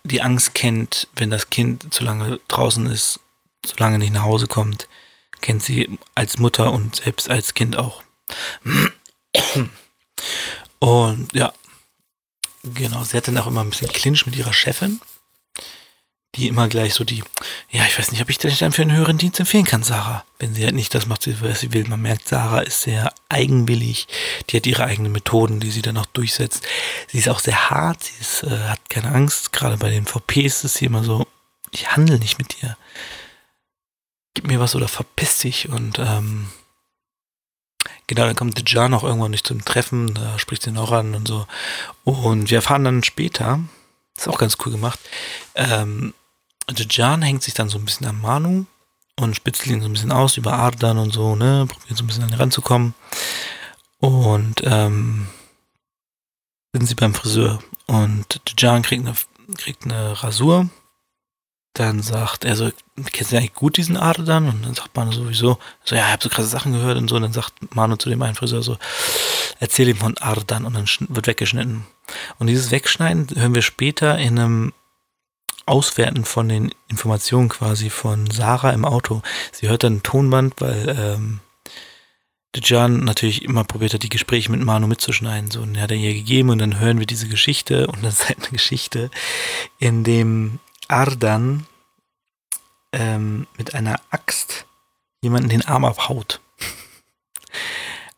die 0.03 0.23
Angst 0.23 0.55
kennt, 0.55 1.09
wenn 1.15 1.31
das 1.31 1.51
Kind 1.51 1.93
zu 1.93 2.05
lange 2.05 2.41
draußen 2.49 2.87
ist, 2.87 3.21
zu 3.63 3.77
lange 3.77 3.99
nicht 3.99 4.13
nach 4.13 4.25
Hause 4.25 4.47
kommt, 4.47 4.89
kennt 5.43 5.63
sie 5.63 5.99
als 6.15 6.39
Mutter 6.39 6.73
und 6.73 6.97
selbst 6.97 7.29
als 7.29 7.53
Kind 7.53 7.77
auch. 7.77 8.03
Und 10.79 11.33
ja, 11.35 11.53
genau, 12.63 13.05
sie 13.05 13.17
hat 13.17 13.29
dann 13.29 13.37
auch 13.39 13.47
immer 13.47 13.63
ein 13.63 13.71
bisschen 13.71 13.93
Clinch 13.93 14.25
mit 14.27 14.37
ihrer 14.37 14.53
Chefin, 14.53 15.01
die 16.37 16.49
immer 16.49 16.69
gleich 16.69 16.95
so 16.95 17.05
die, 17.05 17.23
ja, 17.71 17.85
ich 17.85 17.99
weiß 17.99 18.11
nicht, 18.11 18.23
ob 18.23 18.31
ich 18.31 18.39
dich 18.39 18.59
dann 18.59 18.73
für 18.73 18.83
einen 18.83 18.97
höheren 18.97 19.19
Dienst 19.19 19.41
empfehlen 19.41 19.65
kann, 19.65 19.83
Sarah. 19.83 20.25
Wenn 20.39 20.55
sie 20.55 20.65
halt 20.65 20.75
nicht 20.75 20.95
das 20.95 21.07
macht, 21.07 21.27
was 21.43 21.61
sie 21.61 21.73
will. 21.73 21.87
Man 21.89 22.03
merkt, 22.03 22.29
Sarah 22.29 22.61
ist 22.61 22.83
sehr 22.83 23.13
eigenwillig, 23.29 24.09
die 24.49 24.57
hat 24.57 24.67
ihre 24.67 24.85
eigenen 24.85 25.13
Methoden, 25.13 25.61
die 25.61 25.71
sie 25.71 25.83
dann 25.83 25.97
auch 25.97 26.07
durchsetzt. 26.07 26.67
Sie 27.09 27.19
ist 27.19 27.29
auch 27.29 27.41
sehr 27.41 27.71
hart, 27.71 28.05
sie 28.05 28.21
ist, 28.21 28.43
äh, 28.43 28.69
hat 28.69 28.91
keine 28.91 29.13
Angst. 29.13 29.53
Gerade 29.53 29.77
bei 29.77 29.91
den 29.91 30.07
VPs 30.07 30.65
ist 30.65 30.75
sie 30.75 30.87
immer 30.87 31.05
so, 31.05 31.27
ich 31.71 31.93
handle 31.93 32.19
nicht 32.19 32.39
mit 32.39 32.61
dir. 32.61 32.77
Gib 34.35 34.47
mir 34.47 34.61
was 34.61 34.75
oder 34.75 34.89
verpiss 34.89 35.39
dich 35.39 35.69
und 35.69 35.99
ähm, 35.99 36.49
Genau, 38.07 38.27
dann 38.27 38.37
kommt 38.37 38.59
Dejan 38.59 38.93
auch 38.93 39.05
irgendwann 39.05 39.31
nicht 39.31 39.47
zum 39.47 39.65
Treffen, 39.65 40.15
da 40.15 40.39
spricht 40.39 40.63
sie 40.63 40.73
noch 40.73 40.93
an 40.93 41.15
und 41.15 41.27
so. 41.27 41.47
Und 42.05 42.51
wir 42.51 42.59
erfahren 42.59 42.85
dann 42.85 43.03
später, 43.03 43.61
ist 44.17 44.29
auch 44.29 44.39
ganz 44.39 44.59
cool 44.65 44.73
gemacht, 44.73 45.01
ähm, 45.55 46.13
Dejan 46.71 47.23
hängt 47.23 47.43
sich 47.43 47.55
dann 47.55 47.69
so 47.69 47.79
ein 47.79 47.85
bisschen 47.85 48.07
an 48.07 48.21
Manu 48.21 48.67
und 49.19 49.37
spitzt 49.37 49.67
ihn 49.67 49.81
so 49.81 49.89
ein 49.89 49.93
bisschen 49.93 50.13
aus 50.13 50.37
über 50.37 50.55
Ardan 50.55 50.99
und 50.99 51.13
so, 51.13 51.37
ne, 51.37 51.67
probiert 51.69 51.97
so 51.97 52.05
ein 52.05 52.07
bisschen 52.07 52.25
an 52.25 52.31
ihn 52.31 52.37
ranzukommen. 52.37 52.95
Und 53.99 54.63
ähm, 54.65 55.29
sind 56.73 56.87
sie 56.87 56.95
beim 56.95 57.15
Friseur 57.15 57.61
und 57.87 58.41
Dejan 58.49 58.83
kriegt 58.83 59.07
eine, 59.07 59.15
kriegt 59.57 59.85
eine 59.85 60.23
Rasur 60.23 60.69
dann 61.75 62.03
sagt 62.03 62.45
er 62.45 62.55
so, 62.55 62.71
kennst 63.13 63.33
du 63.33 63.37
eigentlich 63.37 63.55
gut 63.55 63.77
diesen 63.77 63.97
Ardan? 63.97 64.49
Und 64.49 64.65
dann 64.65 64.75
sagt 64.75 64.97
Manu 64.97 65.11
sowieso, 65.11 65.59
so, 65.85 65.97
ja, 65.97 66.07
ich 66.07 66.13
habe 66.13 66.23
so 66.23 66.29
krasse 66.29 66.49
Sachen 66.49 66.73
gehört 66.73 66.97
und 66.97 67.09
so. 67.09 67.17
Und 67.17 67.23
dann 67.23 67.33
sagt 67.33 67.75
Manu 67.75 67.97
zu 67.97 68.09
dem 68.09 68.23
einen 68.23 68.37
Friseur 68.37 68.63
so, 68.63 68.79
erzähl 69.59 69.89
ihm 69.89 69.97
von 69.97 70.17
Ardan 70.19 70.67
und 70.67 70.75
dann 70.75 70.87
wird 71.09 71.27
weggeschnitten. 71.27 71.85
Und 72.39 72.47
dieses 72.47 72.71
Wegschneiden 72.71 73.27
hören 73.35 73.57
wir 73.57 73.63
später 73.63 74.17
in 74.19 74.39
einem 74.39 74.73
Auswerten 75.67 76.25
von 76.25 76.49
den 76.49 76.75
Informationen 76.89 77.49
quasi 77.49 77.91
von 77.91 78.31
Sarah 78.31 78.71
im 78.71 78.85
Auto. 78.85 79.23
Sie 79.53 79.69
hört 79.69 79.85
dann 79.85 79.97
ein 79.97 80.03
Tonband, 80.03 80.55
weil 80.59 80.97
ähm, 80.99 81.41
Dejan 82.55 83.01
natürlich 83.01 83.43
immer 83.43 83.65
probiert 83.65 83.95
hat, 83.95 84.03
die 84.03 84.09
Gespräche 84.09 84.51
mit 84.51 84.63
Manu 84.63 84.87
mitzuschneiden. 84.87 85.51
So, 85.51 85.61
und 85.63 85.75
er 85.75 85.83
hat 85.83 85.91
er 85.91 85.97
ihr 85.97 86.15
gegeben 86.15 86.51
und 86.51 86.59
dann 86.59 86.79
hören 86.79 86.99
wir 86.99 87.07
diese 87.07 87.29
Geschichte 87.29 87.87
und 87.87 88.05
das 88.05 88.21
ist 88.21 88.29
halt 88.29 88.39
eine 88.41 88.51
Geschichte, 88.51 89.11
in 89.79 90.05
dem 90.05 90.61
Ardan 90.89 91.67
ähm, 92.93 93.47
mit 93.57 93.75
einer 93.75 93.97
Axt 94.11 94.67
jemanden 95.23 95.49
den 95.49 95.65
Arm 95.65 95.85
abhaut. 95.85 96.41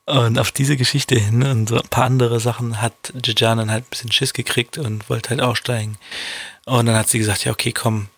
Und 0.04 0.38
auf 0.38 0.52
diese 0.52 0.76
Geschichte 0.76 1.18
hin 1.18 1.42
und 1.42 1.68
so 1.68 1.76
ein 1.76 1.88
paar 1.88 2.04
andere 2.04 2.38
Sachen 2.38 2.80
hat 2.80 3.12
Jejan 3.24 3.58
dann 3.58 3.70
halt 3.72 3.84
ein 3.84 3.90
bisschen 3.90 4.12
Schiss 4.12 4.32
gekriegt 4.32 4.78
und 4.78 5.10
wollte 5.10 5.30
halt 5.30 5.40
aussteigen. 5.40 5.98
Und 6.66 6.86
dann 6.86 6.96
hat 6.96 7.08
sie 7.08 7.18
gesagt, 7.18 7.44
ja, 7.44 7.52
okay, 7.52 7.72
komm, 7.72 8.08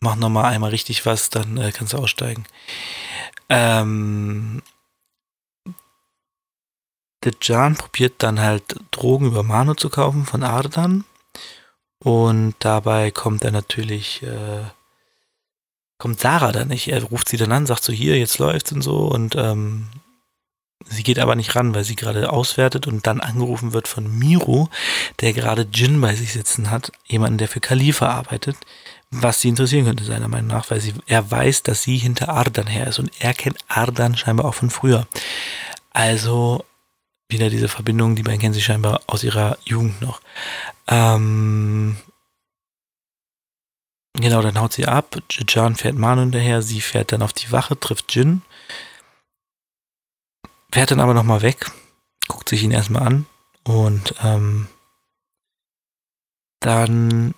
mach 0.00 0.16
nochmal 0.16 0.46
einmal 0.46 0.70
richtig 0.70 1.04
was, 1.04 1.30
dann 1.30 1.58
äh, 1.58 1.72
kannst 1.72 1.92
du 1.92 1.98
aussteigen. 1.98 2.46
Ähm, 3.48 4.62
Dejan 7.24 7.74
probiert 7.76 8.22
dann 8.22 8.38
halt 8.40 8.76
Drogen 8.92 9.26
über 9.26 9.42
Manu 9.42 9.74
zu 9.74 9.90
kaufen 9.90 10.24
von 10.24 10.44
Ardan. 10.44 11.04
Und 11.98 12.54
dabei 12.60 13.10
kommt 13.10 13.42
er 13.42 13.50
natürlich, 13.50 14.22
äh, 14.22 14.62
kommt 15.98 16.20
Sarah 16.20 16.52
da 16.52 16.64
nicht. 16.64 16.86
Er 16.88 17.02
ruft 17.02 17.28
sie 17.28 17.36
dann 17.36 17.50
an, 17.50 17.66
sagt 17.66 17.82
so, 17.82 17.92
hier, 17.92 18.16
jetzt 18.16 18.38
läuft's 18.38 18.70
und 18.70 18.82
so. 18.82 19.08
Und 19.08 19.34
ähm, 19.34 19.88
sie 20.84 21.02
geht 21.02 21.18
aber 21.18 21.34
nicht 21.34 21.54
ran, 21.54 21.74
weil 21.74 21.84
sie 21.84 21.96
gerade 21.96 22.32
auswertet 22.32 22.86
und 22.86 23.06
dann 23.06 23.20
angerufen 23.20 23.72
wird 23.72 23.88
von 23.88 24.18
Miro, 24.18 24.68
der 25.20 25.32
gerade 25.32 25.66
Jin 25.72 26.00
bei 26.00 26.14
sich 26.14 26.32
sitzen 26.32 26.70
hat, 26.70 26.92
jemanden, 27.06 27.38
der 27.38 27.48
für 27.48 27.60
Khalifa 27.60 28.08
arbeitet, 28.08 28.56
was 29.10 29.40
sie 29.40 29.48
interessieren 29.48 29.86
könnte, 29.86 30.04
seiner 30.04 30.28
Meinung 30.28 30.48
nach, 30.48 30.70
weil 30.70 30.80
sie, 30.80 30.94
er 31.06 31.30
weiß, 31.30 31.62
dass 31.62 31.82
sie 31.82 31.96
hinter 31.96 32.28
Ardan 32.28 32.66
her 32.66 32.86
ist 32.86 32.98
und 32.98 33.10
er 33.18 33.34
kennt 33.34 33.58
Ardan 33.68 34.16
scheinbar 34.16 34.46
auch 34.46 34.54
von 34.54 34.70
früher. 34.70 35.06
Also 35.92 36.64
wieder 37.28 37.50
diese 37.50 37.68
Verbindung, 37.68 38.16
die 38.16 38.22
beiden 38.22 38.40
kennen 38.40 38.54
sich 38.54 38.64
scheinbar 38.64 39.02
aus 39.06 39.22
ihrer 39.22 39.58
Jugend 39.64 40.00
noch. 40.00 40.20
Ähm, 40.86 41.96
genau, 44.14 44.40
dann 44.40 44.58
haut 44.58 44.72
sie 44.72 44.86
ab. 44.86 45.16
Jan 45.46 45.76
fährt 45.76 45.96
Manu 45.96 46.22
hinterher. 46.22 46.62
Sie 46.62 46.80
fährt 46.80 47.12
dann 47.12 47.22
auf 47.22 47.34
die 47.34 47.52
Wache, 47.52 47.78
trifft 47.78 48.14
Jin. 48.14 48.42
Fährt 50.70 50.90
dann 50.90 51.00
aber 51.00 51.14
nochmal 51.14 51.42
weg. 51.42 51.70
Guckt 52.28 52.48
sich 52.48 52.62
ihn 52.62 52.70
erstmal 52.70 53.06
an. 53.06 53.26
Und 53.64 54.14
ähm, 54.22 54.68
dann, 56.60 57.34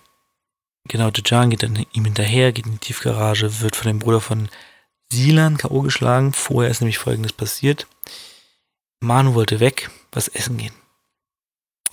genau, 0.85 1.11
Dejan 1.11 1.49
geht 1.49 1.63
dann 1.63 1.85
ihm 1.93 2.05
hinterher, 2.05 2.51
geht 2.51 2.65
in 2.65 2.73
die 2.73 2.77
Tiefgarage, 2.79 3.61
wird 3.61 3.75
von 3.75 3.87
dem 3.87 3.99
Bruder 3.99 4.21
von 4.21 4.49
Silan 5.11 5.57
K.O. 5.57 5.81
geschlagen. 5.81 6.33
Vorher 6.33 6.71
ist 6.71 6.81
nämlich 6.81 6.97
folgendes 6.97 7.33
passiert. 7.33 7.87
Manu 9.01 9.33
wollte 9.33 9.59
weg, 9.59 9.89
was 10.11 10.27
essen 10.27 10.57
gehen. 10.57 10.73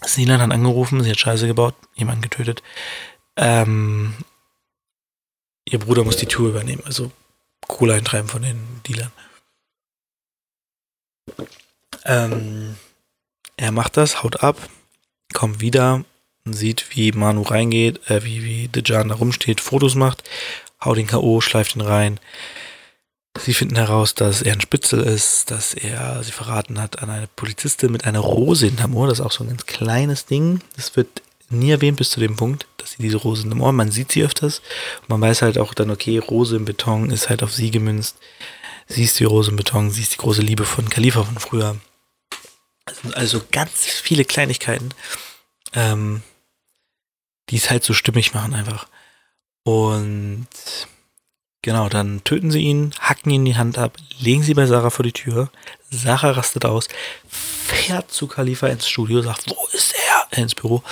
Silan 0.04 0.40
hat 0.40 0.52
angerufen, 0.52 1.02
sie 1.02 1.10
hat 1.10 1.18
Scheiße 1.18 1.46
gebaut, 1.46 1.74
jemanden 1.94 2.22
getötet. 2.22 2.62
Ähm, 3.36 4.14
ihr 5.64 5.78
Bruder 5.78 6.04
muss 6.04 6.16
die 6.16 6.26
Tour 6.26 6.50
übernehmen, 6.50 6.82
also 6.84 7.10
Kohle 7.66 7.94
eintreiben 7.94 8.28
von 8.28 8.42
den 8.42 8.80
Dealern. 8.86 9.12
Ähm, 12.04 12.76
er 13.56 13.72
macht 13.72 13.96
das, 13.96 14.22
haut 14.22 14.42
ab, 14.42 14.56
kommt 15.34 15.60
wieder 15.60 16.04
und 16.44 16.52
sieht, 16.52 16.86
wie 16.90 17.12
Manu 17.12 17.42
reingeht, 17.42 18.08
äh, 18.10 18.24
wie, 18.24 18.44
wie 18.44 18.68
Dejan 18.68 19.08
da 19.08 19.16
rumsteht, 19.16 19.60
Fotos 19.60 19.94
macht, 19.94 20.22
haut 20.82 20.98
ihn 20.98 21.06
K.O., 21.06 21.40
schleift 21.40 21.76
ihn 21.76 21.82
rein. 21.82 22.20
Sie 23.38 23.54
finden 23.54 23.76
heraus, 23.76 24.14
dass 24.14 24.42
er 24.42 24.52
ein 24.52 24.60
Spitzel 24.60 25.00
ist, 25.00 25.50
dass 25.50 25.74
er 25.74 26.22
sie 26.24 26.32
verraten 26.32 26.80
hat 26.80 27.02
an 27.02 27.10
eine 27.10 27.28
Polizistin 27.28 27.92
mit 27.92 28.04
einer 28.04 28.20
Rose 28.20 28.66
hinterm 28.66 28.96
Ohr. 28.96 29.06
Das 29.06 29.20
ist 29.20 29.24
auch 29.24 29.32
so 29.32 29.44
ein 29.44 29.48
ganz 29.48 29.66
kleines 29.66 30.26
Ding. 30.26 30.60
Das 30.76 30.96
wird 30.96 31.22
nie 31.50 31.70
erwähnt 31.70 31.98
bis 31.98 32.10
zu 32.10 32.20
dem 32.20 32.36
Punkt, 32.36 32.66
dass 32.78 32.92
sie 32.92 33.02
diese 33.02 33.18
Rose 33.18 33.42
hinterm 33.42 33.60
Ohr, 33.60 33.72
man 33.72 33.90
sieht 33.90 34.12
sie 34.12 34.24
öfters. 34.24 34.60
Man 35.06 35.20
weiß 35.20 35.42
halt 35.42 35.58
auch 35.58 35.74
dann, 35.74 35.90
okay, 35.90 36.18
Rose 36.18 36.56
im 36.56 36.64
Beton 36.64 37.10
ist 37.10 37.28
halt 37.28 37.42
auf 37.42 37.52
sie 37.52 37.70
gemünzt. 37.70 38.16
Sie 38.88 39.04
ist 39.04 39.20
die 39.20 39.24
Rose 39.24 39.50
im 39.50 39.56
Beton, 39.56 39.90
sie 39.90 40.02
ist 40.02 40.14
die 40.14 40.18
große 40.18 40.42
Liebe 40.42 40.64
von 40.64 40.88
Khalifa 40.88 41.22
von 41.24 41.38
früher. 41.38 41.76
Also, 43.12 43.42
ganz 43.52 43.84
viele 43.84 44.24
Kleinigkeiten, 44.24 44.94
ähm, 45.74 46.22
die 47.50 47.56
es 47.56 47.70
halt 47.70 47.84
so 47.84 47.92
stimmig 47.92 48.32
machen 48.34 48.54
einfach. 48.54 48.88
Und 49.62 50.48
Genau, 51.62 51.88
dann 51.88 52.22
töten 52.22 52.50
sie 52.50 52.60
ihn, 52.60 52.94
hacken 53.00 53.32
ihn 53.32 53.44
die 53.44 53.56
Hand 53.56 53.78
ab, 53.78 53.96
legen 54.20 54.42
sie 54.42 54.54
bei 54.54 54.66
Sarah 54.66 54.90
vor 54.90 55.02
die 55.02 55.12
Tür. 55.12 55.50
Sarah 55.90 56.30
rastet 56.30 56.64
aus, 56.64 56.88
fährt 57.28 58.12
zu 58.12 58.28
Khalifa 58.28 58.68
ins 58.68 58.88
Studio, 58.88 59.22
sagt, 59.22 59.50
wo 59.50 59.56
ist 59.72 59.94
er? 59.94 60.38
Äh, 60.38 60.42
ins 60.42 60.54
Büro. 60.54 60.82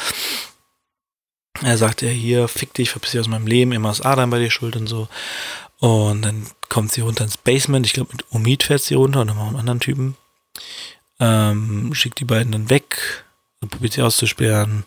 Er 1.62 1.78
sagt 1.78 2.02
ja 2.02 2.08
hier, 2.08 2.48
fick 2.48 2.74
dich, 2.74 2.90
verpiss 2.90 3.12
dich 3.12 3.20
aus 3.20 3.28
meinem 3.28 3.46
Leben, 3.46 3.72
immer 3.72 3.90
ist 3.90 4.04
Adam 4.04 4.28
bei 4.28 4.40
dir 4.40 4.50
schuld 4.50 4.76
und 4.76 4.88
so. 4.88 5.08
Und 5.78 6.22
dann 6.22 6.46
kommt 6.68 6.92
sie 6.92 7.02
runter 7.02 7.24
ins 7.24 7.36
Basement. 7.36 7.86
Ich 7.86 7.92
glaube, 7.92 8.12
mit 8.12 8.24
Omid 8.32 8.62
fährt 8.62 8.82
sie 8.82 8.94
runter 8.94 9.20
und 9.20 9.28
nochmal 9.28 9.48
einen 9.48 9.56
anderen 9.56 9.80
Typen. 9.80 10.16
Ähm, 11.20 11.94
schickt 11.94 12.20
die 12.20 12.24
beiden 12.24 12.52
dann 12.52 12.70
weg 12.70 13.24
und 13.60 13.70
probiert 13.70 13.94
sie 13.94 14.02
auszusperren. 14.02 14.84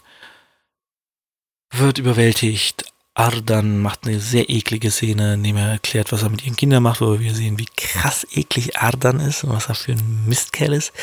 Wird 1.71 1.99
überwältigt, 1.99 2.85
Ardan 3.13 3.79
macht 3.79 4.07
eine 4.07 4.19
sehr 4.19 4.49
eklige 4.49 4.91
Szene, 4.91 5.33
in 5.33 5.43
dem 5.43 5.57
er 5.57 5.73
erklärt, 5.73 6.11
was 6.11 6.23
er 6.23 6.29
mit 6.29 6.43
ihren 6.43 6.55
Kindern 6.55 6.83
macht, 6.83 7.01
wo 7.01 7.19
wir 7.19 7.35
sehen, 7.35 7.59
wie 7.59 7.67
krass 7.75 8.25
eklig 8.31 8.77
Ardan 8.77 9.19
ist 9.19 9.43
und 9.43 9.51
was 9.51 9.67
er 9.67 9.75
für 9.75 9.91
ein 9.91 10.25
Mistkerl 10.25 10.73
ist. 10.73 10.93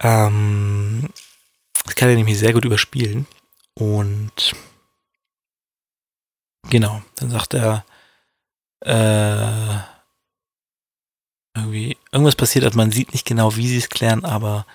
Ähm, 0.00 1.08
das 1.84 1.96
kann 1.96 2.08
er 2.08 2.14
nämlich 2.14 2.38
sehr 2.38 2.52
gut 2.52 2.64
überspielen. 2.64 3.26
Und 3.74 4.54
genau, 6.70 7.02
dann 7.16 7.30
sagt 7.30 7.54
er, 7.54 7.84
äh, 8.80 9.78
irgendwie, 11.56 11.96
irgendwas 12.12 12.36
passiert 12.36 12.64
hat, 12.64 12.74
man 12.74 12.92
sieht 12.92 13.12
nicht 13.12 13.26
genau, 13.26 13.56
wie 13.56 13.66
sie 13.66 13.78
es 13.78 13.88
klären, 13.88 14.24
aber 14.24 14.66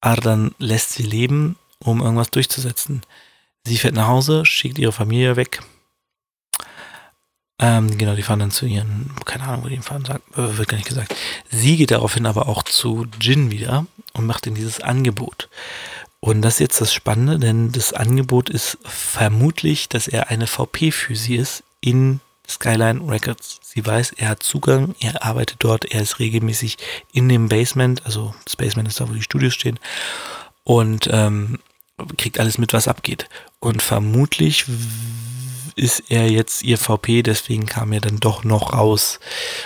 Ardan 0.00 0.54
lässt 0.58 0.92
sie 0.92 1.02
leben, 1.02 1.56
um 1.78 2.00
irgendwas 2.00 2.30
durchzusetzen. 2.30 3.02
Sie 3.64 3.78
fährt 3.78 3.94
nach 3.94 4.06
Hause, 4.06 4.44
schickt 4.46 4.78
ihre 4.78 4.92
Familie 4.92 5.36
weg. 5.36 5.62
Ähm, 7.58 7.96
genau, 7.96 8.14
die 8.14 8.22
fahren 8.22 8.38
dann 8.38 8.50
zu 8.50 8.66
ihren, 8.66 9.10
keine 9.24 9.44
Ahnung, 9.44 9.64
wo 9.64 9.68
die 9.68 9.78
fahren, 9.78 10.04
sagt, 10.04 10.36
äh, 10.36 10.58
wird 10.58 10.68
gar 10.68 10.76
nicht 10.76 10.88
gesagt. 10.88 11.14
Sie 11.50 11.76
geht 11.76 11.90
daraufhin 11.90 12.26
aber 12.26 12.48
auch 12.48 12.62
zu 12.62 13.06
Jin 13.20 13.50
wieder 13.50 13.86
und 14.12 14.26
macht 14.26 14.46
ihm 14.46 14.54
dieses 14.54 14.80
Angebot. 14.80 15.48
Und 16.20 16.42
das 16.42 16.54
ist 16.54 16.60
jetzt 16.60 16.80
das 16.80 16.92
Spannende, 16.92 17.38
denn 17.38 17.72
das 17.72 17.92
Angebot 17.92 18.50
ist 18.50 18.78
vermutlich, 18.84 19.88
dass 19.88 20.06
er 20.06 20.28
eine 20.28 20.46
VP 20.46 20.90
für 20.90 21.16
sie 21.16 21.36
ist 21.36 21.62
in 21.80 22.20
Skyline 22.48 23.08
Records. 23.08 23.60
Sie 23.62 23.84
weiß, 23.84 24.12
er 24.12 24.30
hat 24.30 24.42
Zugang, 24.42 24.94
er 25.00 25.24
arbeitet 25.24 25.56
dort, 25.60 25.84
er 25.86 26.02
ist 26.02 26.18
regelmäßig 26.18 26.78
in 27.12 27.28
dem 27.28 27.48
Basement, 27.48 28.04
also 28.04 28.34
das 28.44 28.56
Basement 28.56 28.88
ist 28.88 29.00
da, 29.00 29.08
wo 29.08 29.12
die 29.12 29.22
Studios 29.22 29.54
stehen. 29.54 29.78
Und 30.64 31.08
ähm, 31.12 31.58
kriegt 32.16 32.38
alles 32.40 32.58
mit, 32.58 32.72
was 32.72 32.88
abgeht. 32.88 33.28
Und 33.60 33.82
vermutlich 33.82 34.66
ist 35.76 36.10
er 36.10 36.30
jetzt 36.30 36.62
ihr 36.62 36.78
VP, 36.78 37.22
deswegen 37.22 37.66
kam 37.66 37.92
er 37.92 38.00
dann 38.00 38.18
doch 38.18 38.44
noch 38.44 38.72
raus, 38.72 39.20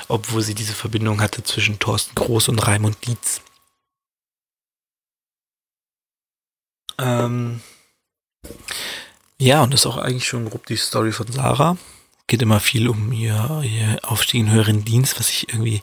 obwohl 0.08 0.42
sie 0.42 0.54
diese 0.54 0.74
Verbindung 0.74 1.20
hatte 1.20 1.42
zwischen 1.44 1.78
Thorsten 1.78 2.14
Groß 2.14 2.48
und 2.48 2.66
Raimund 2.66 2.96
Dietz. 3.06 3.40
Ähm 6.98 7.60
ja, 9.38 9.62
und 9.62 9.72
das 9.72 9.80
ist 9.80 9.86
auch 9.86 9.96
eigentlich 9.96 10.26
schon 10.26 10.50
grob 10.50 10.66
die 10.66 10.76
Story 10.76 11.12
von 11.12 11.30
Sarah. 11.30 11.78
Geht 12.30 12.42
immer 12.42 12.60
viel 12.60 12.88
um 12.88 13.10
ihr, 13.12 13.62
ihr 13.64 13.98
Aufstieg 14.02 14.40
in 14.40 14.52
höheren 14.52 14.84
Dienst, 14.84 15.18
was 15.18 15.28
ich 15.28 15.48
irgendwie 15.48 15.82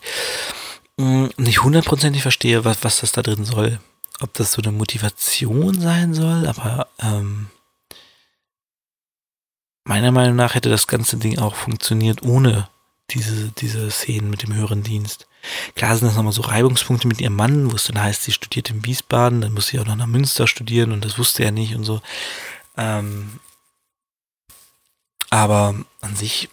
mh, 0.97 1.05
hm, 1.05 1.31
nicht 1.37 1.61
hundertprozentig 1.61 2.21
verstehe, 2.21 2.63
was, 2.63 2.83
was 2.83 3.01
das 3.01 3.11
da 3.11 3.21
drin 3.21 3.43
soll 3.43 3.79
ob 4.19 4.33
das 4.33 4.53
so 4.53 4.61
eine 4.61 4.71
Motivation 4.71 5.79
sein 5.79 6.13
soll, 6.13 6.47
aber 6.47 6.87
ähm, 6.99 7.47
meiner 9.83 10.11
Meinung 10.11 10.35
nach 10.35 10.55
hätte 10.55 10.69
das 10.69 10.87
ganze 10.87 11.17
Ding 11.17 11.37
auch 11.39 11.55
funktioniert 11.55 12.23
ohne 12.23 12.67
diese, 13.11 13.51
diese 13.51 13.89
Szenen 13.89 14.29
mit 14.29 14.43
dem 14.43 14.53
höheren 14.53 14.83
Dienst. 14.83 15.27
Klar 15.75 15.95
sind 15.95 16.07
das 16.07 16.17
nochmal 16.17 16.33
so 16.33 16.41
Reibungspunkte 16.41 17.07
mit 17.07 17.21
ihrem 17.21 17.35
Mann, 17.35 17.71
wo 17.71 17.75
es 17.75 17.85
dann 17.85 18.01
heißt, 18.01 18.23
sie 18.23 18.33
studiert 18.33 18.69
in 18.69 18.83
Wiesbaden, 18.85 19.41
dann 19.41 19.53
muss 19.53 19.67
sie 19.67 19.79
auch 19.79 19.85
noch 19.85 19.95
nach 19.95 20.07
Münster 20.07 20.47
studieren 20.47 20.91
und 20.91 21.05
das 21.05 21.17
wusste 21.17 21.43
er 21.43 21.51
nicht 21.51 21.75
und 21.75 21.85
so. 21.85 22.01
Ähm, 22.75 23.39
aber 25.29 25.75
an 26.01 26.15
sich 26.15 26.49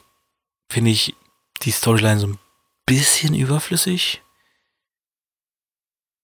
finde 0.71 0.91
ich 0.91 1.15
die 1.63 1.71
Storyline 1.71 2.21
so 2.21 2.27
ein 2.27 2.39
bisschen 2.87 3.35
überflüssig. 3.35 4.23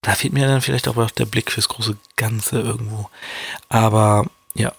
Da 0.02 0.14
fehlt 0.14 0.32
mir 0.32 0.46
dann 0.46 0.62
vielleicht 0.62 0.88
auch 0.88 1.10
der 1.10 1.26
Blick 1.26 1.50
fürs 1.50 1.68
große 1.68 1.96
Ganze 2.16 2.60
irgendwo. 2.60 3.10
Aber 3.68 4.26
ja, 4.54 4.74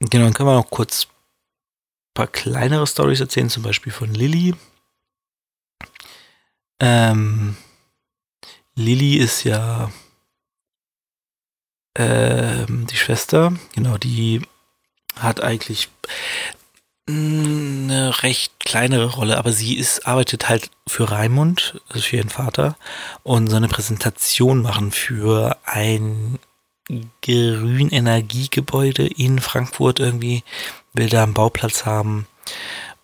genau, 0.00 0.24
dann 0.24 0.34
können 0.34 0.48
wir 0.48 0.54
noch 0.54 0.70
kurz 0.70 1.06
ein 1.06 2.14
paar 2.14 2.26
kleinere 2.26 2.86
Stories 2.86 3.20
erzählen, 3.20 3.50
zum 3.50 3.62
Beispiel 3.62 3.92
von 3.92 4.12
Lilly. 4.12 4.54
Ähm, 6.80 7.56
Lilly 8.74 9.16
ist 9.16 9.44
ja 9.44 9.92
ähm, 11.96 12.86
die 12.86 12.96
Schwester, 12.96 13.52
genau, 13.74 13.98
die 13.98 14.42
hat 15.16 15.42
eigentlich 15.42 15.90
eine 17.10 18.22
recht 18.22 18.52
kleinere 18.60 19.06
Rolle, 19.06 19.38
aber 19.38 19.52
sie 19.52 19.76
ist, 19.76 20.06
arbeitet 20.06 20.48
halt 20.48 20.70
für 20.86 21.10
Raimund, 21.10 21.80
also 21.88 22.00
für 22.02 22.16
ihren 22.16 22.30
Vater, 22.30 22.76
und 23.22 23.48
so 23.48 23.56
eine 23.56 23.68
Präsentation 23.68 24.62
machen 24.62 24.92
für 24.92 25.56
ein 25.64 26.38
Grünenergiegebäude 27.22 29.06
in 29.06 29.38
Frankfurt 29.38 30.00
irgendwie, 30.00 30.42
will 30.92 31.08
da 31.08 31.22
einen 31.22 31.34
Bauplatz 31.34 31.86
haben. 31.86 32.26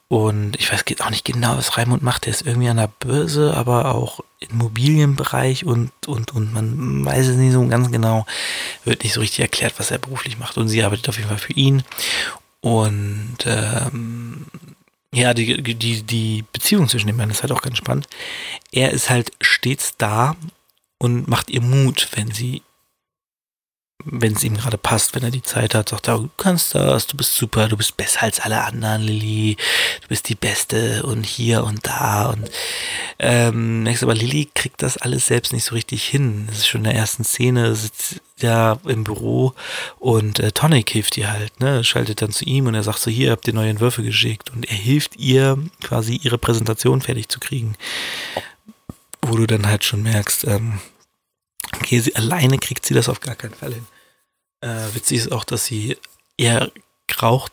Und 0.08 0.54
ich 0.60 0.72
weiß 0.72 0.84
auch 1.00 1.10
nicht 1.10 1.24
genau, 1.24 1.56
was 1.56 1.76
Raimund 1.76 2.02
macht. 2.02 2.26
Der 2.26 2.32
ist 2.32 2.46
irgendwie 2.46 2.68
an 2.68 2.76
der 2.76 2.90
Börse, 3.00 3.54
aber 3.56 3.94
auch 3.94 4.20
im 4.38 4.50
Immobilienbereich 4.50 5.64
und, 5.64 5.90
und, 6.06 6.32
und 6.32 6.52
man 6.52 7.04
weiß 7.04 7.26
es 7.26 7.36
nicht 7.36 7.52
so 7.52 7.66
ganz 7.66 7.90
genau. 7.90 8.24
Wird 8.84 9.02
nicht 9.02 9.14
so 9.14 9.20
richtig 9.20 9.40
erklärt, 9.40 9.74
was 9.78 9.90
er 9.90 9.98
beruflich 9.98 10.38
macht. 10.38 10.58
Und 10.58 10.68
sie 10.68 10.84
arbeitet 10.84 11.08
auf 11.08 11.16
jeden 11.16 11.28
Fall 11.28 11.38
für 11.38 11.54
ihn. 11.54 11.82
Und 12.66 13.37
ähm, 13.46 14.46
ja, 15.12 15.35
die, 15.35 15.62
die, 15.62 16.02
die 16.02 16.44
Beziehung 16.52 16.88
zwischen 16.88 17.07
den 17.07 17.16
beiden 17.16 17.31
ist 17.31 17.42
halt 17.42 17.52
auch 17.52 17.62
ganz 17.62 17.79
spannend. 17.79 18.09
Er 18.72 18.90
ist 18.90 19.09
halt 19.09 19.31
stets 19.40 19.96
da 19.98 20.35
und 20.98 21.29
macht 21.29 21.48
ihr 21.48 21.62
Mut, 21.62 22.09
wenn 22.16 22.33
sie 22.33 22.62
wenn 24.04 24.35
es 24.35 24.44
ihm 24.44 24.56
gerade 24.56 24.78
passt, 24.78 25.14
wenn 25.14 25.22
er 25.22 25.30
die 25.30 25.42
Zeit 25.42 25.74
hat, 25.74 25.88
sagt 25.88 26.09
er, 26.09 26.18
du 26.18 26.30
kannst 26.37 26.74
das, 26.74 27.06
du 27.06 27.16
bist 27.16 27.35
super, 27.35 27.68
du 27.68 27.76
bist 27.76 27.96
besser 27.96 28.22
als 28.22 28.40
alle 28.40 28.62
anderen, 28.62 29.02
Lilly, 29.02 29.56
du 30.02 30.09
bist 30.09 30.28
die 30.28 30.35
Beste 30.35 31.02
und 31.04 31.24
hier 31.24 31.64
und 31.64 31.87
da 31.87 32.30
und 32.30 32.50
ähm, 33.18 33.82
merkst 33.82 34.02
aber, 34.02 34.14
Lilly 34.14 34.48
kriegt 34.54 34.82
das 34.82 34.96
alles 34.98 35.26
selbst 35.26 35.52
nicht 35.52 35.64
so 35.64 35.74
richtig 35.74 36.04
hin. 36.04 36.44
Das 36.46 36.59
ist 36.59 36.68
schon 36.68 36.82
in 36.82 36.90
der 36.90 36.94
ersten 36.94 37.24
Szene, 37.24 37.74
sitzt 37.74 38.20
ja 38.38 38.78
im 38.87 39.02
Büro 39.02 39.54
und 39.98 40.40
äh, 40.40 40.52
Tonic 40.52 40.90
hilft 40.90 41.16
ihr 41.16 41.32
halt, 41.32 41.59
ne, 41.61 41.82
schaltet 41.82 42.20
dann 42.22 42.32
zu 42.32 42.44
ihm 42.44 42.66
und 42.66 42.74
er 42.74 42.82
sagt 42.82 43.00
so, 43.00 43.11
hier, 43.11 43.32
habt 43.32 43.48
ihr 43.48 43.54
neue 43.54 43.70
Entwürfe 43.70 44.02
geschickt 44.02 44.50
und 44.50 44.68
er 44.68 44.76
hilft 44.76 45.16
ihr 45.16 45.59
quasi 45.82 46.16
ihre 46.22 46.38
Präsentation 46.38 47.00
fertig 47.00 47.28
zu 47.28 47.40
kriegen. 47.40 47.76
Wo 49.22 49.37
du 49.37 49.46
dann 49.46 49.66
halt 49.66 49.85
schon 49.85 50.02
merkst, 50.02 50.44
ähm, 50.44 50.80
Okay, 51.80 52.00
sie 52.00 52.16
alleine 52.16 52.58
kriegt 52.58 52.86
sie 52.86 52.94
das 52.94 53.08
auf 53.08 53.20
gar 53.20 53.34
keinen 53.34 53.54
Fall 53.54 53.74
hin. 53.74 53.86
Äh, 54.60 54.94
witzig 54.94 55.18
ist 55.18 55.32
auch, 55.32 55.44
dass 55.44 55.66
sie 55.66 55.96
er 56.36 56.70
raucht 57.20 57.52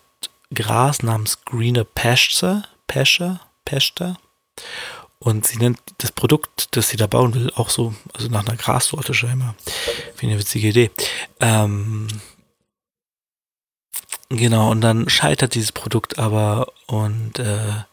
Gras 0.54 1.04
namens 1.04 1.44
Greener 1.46 1.84
Pasture, 1.84 2.64
Pasture, 2.88 3.40
Pasture. 3.66 4.18
Und 5.20 5.48
sie 5.48 5.58
nennt 5.58 5.80
das 6.00 6.12
Produkt, 6.12 6.76
das 6.76 6.90
sie 6.90 6.98
da 6.98 7.08
bauen 7.08 7.34
will, 7.34 7.52
auch 7.56 7.70
so, 7.70 7.96
also 8.14 8.28
nach 8.28 8.46
einer 8.46 8.58
Grassorte 8.58 9.14
scheinbar. 9.14 9.56
Finde 10.16 10.34
eine 10.34 10.40
witzige 10.40 10.68
Idee. 10.68 10.92
Ähm, 11.40 12.08
genau, 14.30 14.72
und 14.72 14.82
dann 14.82 15.10
scheitert 15.10 15.56
dieses 15.56 15.72
Produkt 15.72 16.20
aber 16.20 16.74
und 16.88 17.40
äh, 17.40 17.84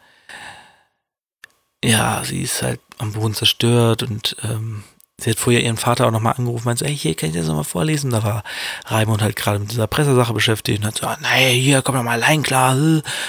ja, 1.84 2.22
sie 2.24 2.42
ist 2.42 2.62
halt 2.62 2.80
am 2.98 3.12
Boden 3.12 3.34
zerstört 3.34 4.02
und 4.02 4.36
ähm, 4.42 4.82
sie 5.20 5.30
hat 5.30 5.38
vorher 5.38 5.62
ihren 5.62 5.76
Vater 5.76 6.06
auch 6.06 6.10
nochmal 6.10 6.34
angerufen, 6.36 6.64
meinte, 6.64 6.84
ey, 6.84 6.96
hier 6.96 7.14
kann 7.14 7.30
ich 7.30 7.36
das 7.36 7.46
nochmal 7.46 7.64
vorlesen. 7.64 8.10
Da 8.10 8.22
war 8.22 8.42
Raimund 8.86 9.22
halt 9.22 9.36
gerade 9.36 9.58
mit 9.58 9.70
dieser 9.70 9.86
Pressesache 9.86 10.32
beschäftigt 10.32 10.80
und 10.80 10.86
hat 10.86 10.98
so, 10.98 11.06
ah, 11.06 11.18
naja, 11.20 11.48
hier, 11.48 11.82
komm 11.82 11.94
doch 11.94 12.02
mal 12.02 12.22
allein 12.22 12.42
klar. 12.42 12.76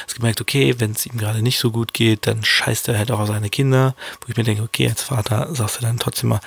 Hast 0.05 0.15
gemerkt, 0.15 0.41
okay, 0.41 0.75
wenn 0.79 0.91
es 0.91 1.05
ihm 1.05 1.17
gerade 1.17 1.41
nicht 1.41 1.59
so 1.59 1.71
gut 1.71 1.93
geht, 1.93 2.27
dann 2.27 2.43
scheißt 2.43 2.87
er 2.87 2.97
halt 2.97 3.11
auch 3.11 3.19
auf 3.19 3.27
seine 3.27 3.49
Kinder. 3.49 3.95
Wo 4.21 4.27
ich 4.29 4.37
mir 4.37 4.43
denke, 4.43 4.63
okay, 4.63 4.89
als 4.89 5.03
Vater 5.03 5.53
sagst 5.53 5.77
du 5.77 5.81
dann 5.81 5.99
trotzdem 5.99 6.29
mal, 6.29 6.41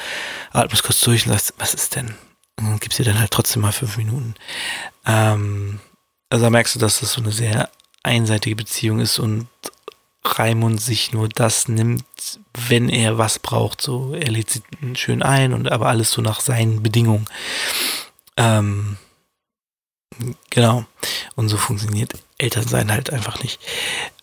atmest 0.52 0.82
kurz 0.82 1.00
durch 1.00 1.26
und 1.26 1.32
sagst, 1.32 1.54
was 1.58 1.74
ist 1.74 1.96
denn? 1.96 2.14
Und 2.56 2.66
dann 2.66 2.78
gibst 2.78 2.98
du 2.98 3.04
dann 3.04 3.18
halt 3.18 3.30
trotzdem 3.30 3.62
mal 3.62 3.72
fünf 3.72 3.96
Minuten. 3.96 4.34
Ähm, 5.06 5.80
also 6.30 6.44
da 6.44 6.50
merkst 6.50 6.74
du, 6.74 6.78
dass 6.78 7.00
das 7.00 7.12
so 7.12 7.20
eine 7.20 7.32
sehr 7.32 7.70
einseitige 8.02 8.56
Beziehung 8.56 9.00
ist 9.00 9.18
und 9.18 9.48
Raimund 10.24 10.80
sich 10.80 11.12
nur 11.12 11.28
das 11.28 11.68
nimmt, 11.68 12.04
wenn 12.68 12.88
er 12.88 13.18
was 13.18 13.38
braucht. 13.38 13.80
So, 13.80 14.14
er 14.14 14.30
lädt 14.30 14.50
sie 14.50 14.62
schön 14.94 15.22
ein 15.22 15.52
und 15.52 15.70
aber 15.70 15.88
alles 15.88 16.10
so 16.10 16.22
nach 16.22 16.40
seinen 16.40 16.82
Bedingungen. 16.82 17.26
Ähm, 18.36 18.96
genau. 20.50 20.84
Und 21.34 21.48
so 21.48 21.56
funktioniert 21.56 22.12
Elternsein 22.38 22.90
halt 22.90 23.10
einfach 23.10 23.42
nicht. 23.42 23.60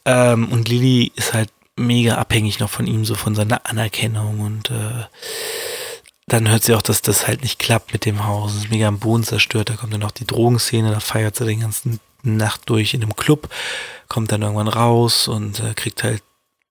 Ähm, 0.06 0.52
und 0.52 0.68
Lilly 0.68 1.12
ist 1.16 1.34
halt 1.34 1.50
mega 1.76 2.16
abhängig 2.16 2.60
noch 2.60 2.70
von 2.70 2.88
ihm, 2.88 3.06
so 3.06 3.16
von 3.16 3.36
seiner 3.36 3.66
Anerkennung 3.70 4.40
und 4.42 4.72
äh, 4.72 5.06
dann 6.28 6.50
hört 6.50 6.64
sie 6.64 6.76
auch, 6.76 6.82
dass 6.82 7.02
das 7.02 7.28
halt 7.28 7.42
nicht 7.42 7.60
klappt 7.60 7.94
mit 7.94 8.06
dem 8.06 8.26
Haus. 8.26 8.52
Es 8.52 8.64
ist 8.64 8.72
mega 8.72 8.88
am 8.88 9.00
Boden 9.00 9.24
zerstört. 9.24 9.70
Da 9.70 9.76
kommt 9.76 9.94
dann 9.94 10.02
noch 10.02 10.12
die 10.12 10.28
Drogenszene, 10.28 10.92
da 10.92 11.00
feiert 11.00 11.36
sie 11.36 11.46
den 11.46 11.62
ganzen 11.62 12.00
Nacht 12.24 12.70
durch 12.70 12.94
in 12.94 13.02
einem 13.02 13.16
Club, 13.16 13.50
kommt 14.08 14.32
dann 14.32 14.42
irgendwann 14.42 14.68
raus 14.68 15.28
und 15.28 15.60
äh, 15.60 15.74
kriegt 15.74 16.04
halt 16.04 16.24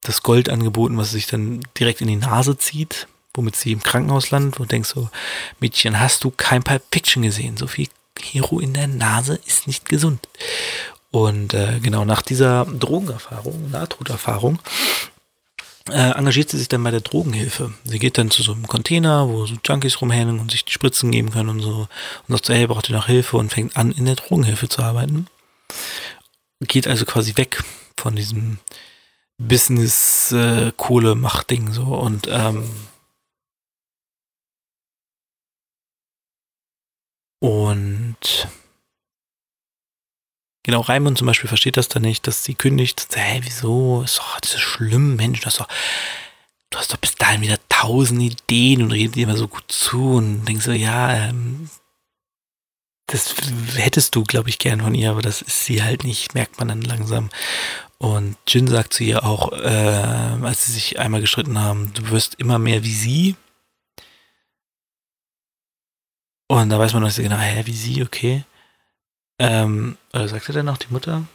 das 0.03 0.23
Gold 0.23 0.49
angeboten, 0.49 0.97
was 0.97 1.11
sich 1.11 1.27
dann 1.27 1.61
direkt 1.79 2.01
in 2.01 2.07
die 2.07 2.17
Nase 2.17 2.57
zieht, 2.57 3.09
womit 3.35 3.57
sie 3.57 3.73
im 3.73 3.83
Krankenhaus 3.83 4.31
landet 4.31 4.61
und 4.61 4.73
denkst 4.73 4.91
so, 4.91 5.11
Mädchen, 5.59 6.01
hast 6.01 6.25
du 6.25 6.31
kein 6.31 6.63
Pulp 6.63 6.83
Fiction 6.91 7.23
gesehen? 7.23 7.57
So 7.57 7.67
viel 7.67 7.89
Hero 8.19 8.61
in 8.61 8.75
der 8.75 8.87
Nase 8.87 9.41
ist 9.47 9.67
nicht 9.67 9.89
gesund. 9.89 10.29
Und 11.11 11.55
äh, 11.55 11.81
genau 11.81 12.05
nach 12.05 12.23
dieser 12.23 12.65
Drogenerfahrung, 12.67 13.71
Nahtoderfahrung, 13.71 14.61
äh, 15.89 16.11
engagiert 16.13 16.51
sie 16.51 16.59
sich 16.59 16.69
dann 16.69 16.85
bei 16.85 16.91
der 16.91 17.01
Drogenhilfe. 17.01 17.73
Sie 17.85 17.99
geht 17.99 18.19
dann 18.19 18.31
zu 18.31 18.43
so 18.43 18.53
einem 18.53 18.67
Container, 18.67 19.29
wo 19.29 19.47
so 19.47 19.57
Junkies 19.65 20.01
rumhängen 20.01 20.39
und 20.39 20.51
sich 20.51 20.65
die 20.65 20.73
Spritzen 20.73 21.11
geben 21.11 21.31
können 21.31 21.49
und 21.49 21.61
so. 21.61 21.89
Und 22.29 22.35
sagt 22.35 22.47
so, 22.47 22.55
hey, 22.55 22.67
braucht 22.67 22.89
ihr 22.91 22.97
noch 22.97 23.07
Hilfe 23.07 23.37
und 23.37 23.53
fängt 23.53 23.77
an, 23.77 23.93
in 23.93 24.05
der 24.05 24.17
Drogenhilfe 24.17 24.69
zu 24.69 24.83
arbeiten. 24.83 25.27
Geht 26.61 26.87
also 26.87 27.07
quasi 27.07 27.37
weg 27.37 27.63
von 27.97 28.15
diesem 28.15 28.59
Business 29.39 30.33
äh, 30.33 30.73
so. 31.73 31.83
Und 31.85 32.29
ähm, 32.29 32.71
und 37.41 38.49
genau 40.63 40.81
Raimund 40.81 41.19
zum 41.19 41.27
Beispiel 41.27 41.49
versteht 41.49 41.77
das 41.77 41.89
dann 41.89 42.03
nicht, 42.03 42.27
dass 42.27 42.45
sie 42.45 42.55
kündigt. 42.55 43.01
Sagt, 43.01 43.17
hey, 43.17 43.41
wieso? 43.43 44.03
Ist 44.03 44.19
doch 44.19 44.41
das 44.41 44.55
ist 44.55 44.61
schlimm, 44.61 45.17
Mensch, 45.17 45.41
das 45.41 45.57
doch 45.57 45.69
du 46.71 46.79
hast 46.79 46.93
doch 46.93 46.99
bis 46.99 47.17
dahin 47.17 47.43
wieder 47.43 47.59
tausend 47.69 48.23
Ideen 48.23 48.83
und 48.83 48.93
redest 48.93 49.17
dir 49.17 49.25
immer 49.25 49.37
so 49.37 49.49
gut 49.49 49.65
zu 49.69 50.15
und 50.15 50.45
denkst 50.45 50.65
so, 50.65 50.73
ja, 50.73 51.13
ähm, 51.13 51.69
das 53.07 53.35
hättest 53.75 54.15
du, 54.15 54.23
glaube 54.23 54.49
ich, 54.51 54.59
gern 54.59 54.81
von 54.81 54.95
ihr, 54.95 55.11
aber 55.11 55.23
das 55.23 55.43
ist 55.43 55.65
sie 55.65 55.83
halt 55.83 56.05
nicht, 56.05 56.35
merkt 56.35 56.59
man 56.59 56.69
dann 56.69 56.83
langsam. 56.83 57.29
Und 57.99 58.37
Jin 58.47 58.69
sagt 58.69 58.95
zu 58.95 59.05
ihr 59.05 59.25
auch, 59.25 59.53
äh, 59.53 59.67
als 60.43 60.67
sie 60.67 60.73
sich 60.73 61.01
einmal 61.01 61.21
gestritten 61.21 61.59
haben, 61.59 61.93
du 61.93 62.11
wirst 62.11 62.37
immer 62.37 62.59
mehr 62.59 62.85
wie 62.85 62.95
sie. 62.95 63.37
Und 66.49 66.71
da 66.71 66.79
weiß 66.79 66.95
man 66.95 67.03
noch 67.03 67.11
so 67.11 67.23
genau, 67.23 67.37
hä, 67.37 67.63
wie 67.67 67.75
sie, 67.75 68.03
okay. 68.03 68.45
Ähm, 69.41 69.97
oder 70.13 70.29
sagt 70.29 70.51
er 70.51 70.55
dann 70.55 70.67
noch 70.67 70.77
die 70.77 70.93
Mutter? 70.93 71.27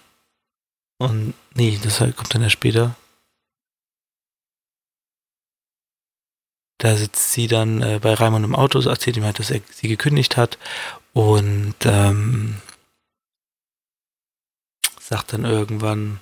Und 0.99 1.33
nee, 1.55 1.79
das 1.83 1.97
kommt 1.97 2.35
dann 2.35 2.43
ja 2.43 2.51
später. 2.51 2.95
Da 6.77 6.95
sitzt 6.97 7.31
sie 7.31 7.47
dann 7.47 7.81
äh, 7.81 7.99
bei 7.99 8.13
Raimund 8.13 8.45
im 8.45 8.53
Auto, 8.53 8.79
erzählt 8.87 9.17
ihm 9.17 9.23
halt, 9.23 9.39
dass 9.39 9.49
er 9.49 9.61
sie 9.71 9.87
gekündigt 9.87 10.37
hat 10.37 10.59
und 11.13 11.75
ähm, 11.85 12.61
sagt 14.99 15.33
dann 15.33 15.45
irgendwann, 15.45 16.19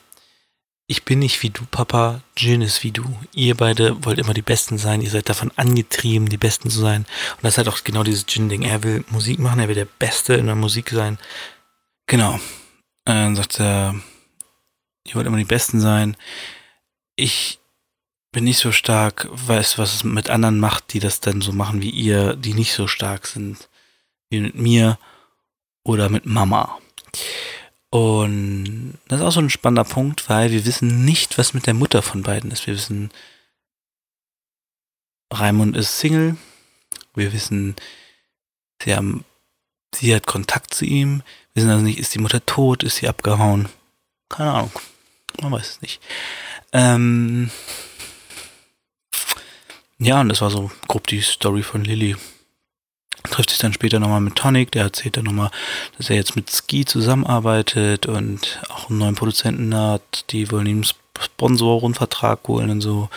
ich 0.87 1.03
bin 1.03 1.19
nicht 1.19 1.41
wie 1.43 1.49
du, 1.49 1.65
Papa, 1.69 2.21
Jin 2.37 2.61
ist 2.61 2.83
wie 2.83 2.91
du. 2.91 3.03
Ihr 3.33 3.55
beide 3.55 4.05
wollt 4.05 4.19
immer 4.19 4.33
die 4.33 4.41
Besten 4.41 4.77
sein, 4.77 5.01
ihr 5.01 5.09
seid 5.09 5.27
davon 5.27 5.51
angetrieben, 5.55 6.29
die 6.29 6.37
Besten 6.37 6.69
zu 6.69 6.79
sein. 6.79 7.05
Und 7.35 7.43
das 7.43 7.53
ist 7.53 7.57
halt 7.57 7.67
auch 7.69 7.83
genau 7.83 8.03
dieses 8.03 8.25
Jin-Ding. 8.29 8.61
Er 8.61 8.83
will 8.83 9.03
Musik 9.09 9.39
machen, 9.39 9.59
er 9.59 9.67
will 9.67 9.75
der 9.75 9.85
Beste 9.85 10.35
in 10.35 10.45
der 10.45 10.55
Musik 10.55 10.89
sein. 10.89 11.17
Genau. 12.07 12.39
Dann 13.05 13.35
sagt 13.35 13.59
er, 13.59 13.95
ihr 15.05 15.15
wollt 15.15 15.27
immer 15.27 15.37
die 15.37 15.43
Besten 15.43 15.79
sein. 15.79 16.15
Ich 17.15 17.59
bin 18.31 18.45
nicht 18.45 18.57
so 18.57 18.71
stark, 18.71 19.27
weiß, 19.31 19.77
was 19.77 19.93
es 19.93 20.03
mit 20.03 20.29
anderen 20.29 20.59
macht, 20.59 20.93
die 20.93 20.99
das 20.99 21.19
dann 21.19 21.41
so 21.41 21.51
machen 21.51 21.81
wie 21.81 21.89
ihr, 21.89 22.35
die 22.35 22.53
nicht 22.53 22.73
so 22.73 22.87
stark 22.87 23.27
sind 23.27 23.69
wie 24.29 24.41
mit 24.41 24.55
mir 24.55 24.97
oder 25.83 26.09
mit 26.09 26.25
Mama. 26.25 26.79
Und 27.91 28.97
das 29.07 29.19
ist 29.19 29.25
auch 29.25 29.31
so 29.31 29.39
ein 29.39 29.51
spannender 29.51 29.83
Punkt, 29.83 30.27
weil 30.27 30.51
wir 30.51 30.65
wissen 30.65 31.05
nicht, 31.05 31.37
was 31.37 31.53
mit 31.53 31.67
der 31.67 31.75
Mutter 31.75 32.01
von 32.01 32.23
beiden 32.23 32.49
ist. 32.49 32.65
Wir 32.65 32.73
wissen, 32.73 33.11
Raimund 35.31 35.77
ist 35.77 35.99
Single. 35.99 36.35
Wir 37.13 37.31
wissen, 37.33 37.75
sie, 38.81 38.95
haben, 38.95 39.23
sie 39.93 40.15
hat 40.15 40.25
Kontakt 40.25 40.73
zu 40.73 40.85
ihm. 40.85 41.21
Wissen 41.53 41.69
also 41.69 41.83
nicht, 41.83 41.99
ist 41.99 42.13
die 42.15 42.19
Mutter 42.19 42.45
tot, 42.45 42.83
ist 42.83 42.97
sie 42.97 43.07
abgehauen? 43.07 43.69
Keine 44.29 44.51
Ahnung. 44.51 44.71
Man 45.41 45.51
weiß 45.51 45.69
es 45.69 45.81
nicht. 45.81 46.01
Ähm 46.71 47.51
ja, 49.99 50.21
und 50.21 50.29
das 50.29 50.41
war 50.41 50.49
so 50.49 50.71
grob 50.87 51.07
die 51.07 51.21
Story 51.21 51.63
von 51.63 51.83
Lilly 51.83 52.15
trifft 53.29 53.49
sich 53.49 53.59
dann 53.59 53.73
später 53.73 53.99
nochmal 53.99 54.21
mit 54.21 54.35
Tonic, 54.35 54.71
der 54.71 54.83
erzählt 54.83 55.17
dann 55.17 55.25
nochmal, 55.25 55.51
dass 55.97 56.09
er 56.09 56.15
jetzt 56.15 56.35
mit 56.35 56.51
Ski 56.51 56.85
zusammenarbeitet 56.85 58.05
und 58.05 58.61
auch 58.69 58.89
einen 58.89 58.99
neuen 58.99 59.15
Produzenten 59.15 59.75
hat, 59.75 60.25
die 60.31 60.51
wollen 60.51 60.67
ihm 60.67 60.83
Sponsorenvertrag 61.19 62.47
holen 62.47 62.69
und 62.69 62.81
so. 62.81 63.09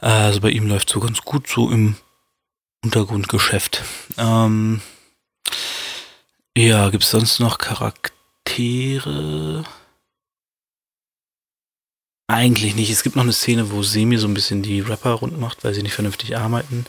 Also 0.00 0.40
bei 0.40 0.50
ihm 0.50 0.66
läuft 0.66 0.90
so 0.90 1.00
ganz 1.00 1.22
gut 1.22 1.48
so 1.48 1.70
im 1.70 1.96
Untergrundgeschäft. 2.82 3.82
Ähm, 4.18 4.80
ja, 6.56 6.90
gibt 6.90 7.04
es 7.04 7.10
sonst 7.10 7.40
noch 7.40 7.58
Charaktere? 7.58 9.64
Eigentlich 12.26 12.74
nicht. 12.74 12.90
Es 12.90 13.02
gibt 13.02 13.16
noch 13.16 13.22
eine 13.22 13.32
Szene, 13.32 13.70
wo 13.70 13.82
Semi 13.82 14.16
so 14.16 14.26
ein 14.26 14.34
bisschen 14.34 14.62
die 14.62 14.80
Rapper 14.80 15.12
rund 15.12 15.38
macht, 15.38 15.62
weil 15.62 15.74
sie 15.74 15.82
nicht 15.82 15.94
vernünftig 15.94 16.36
arbeiten. 16.36 16.86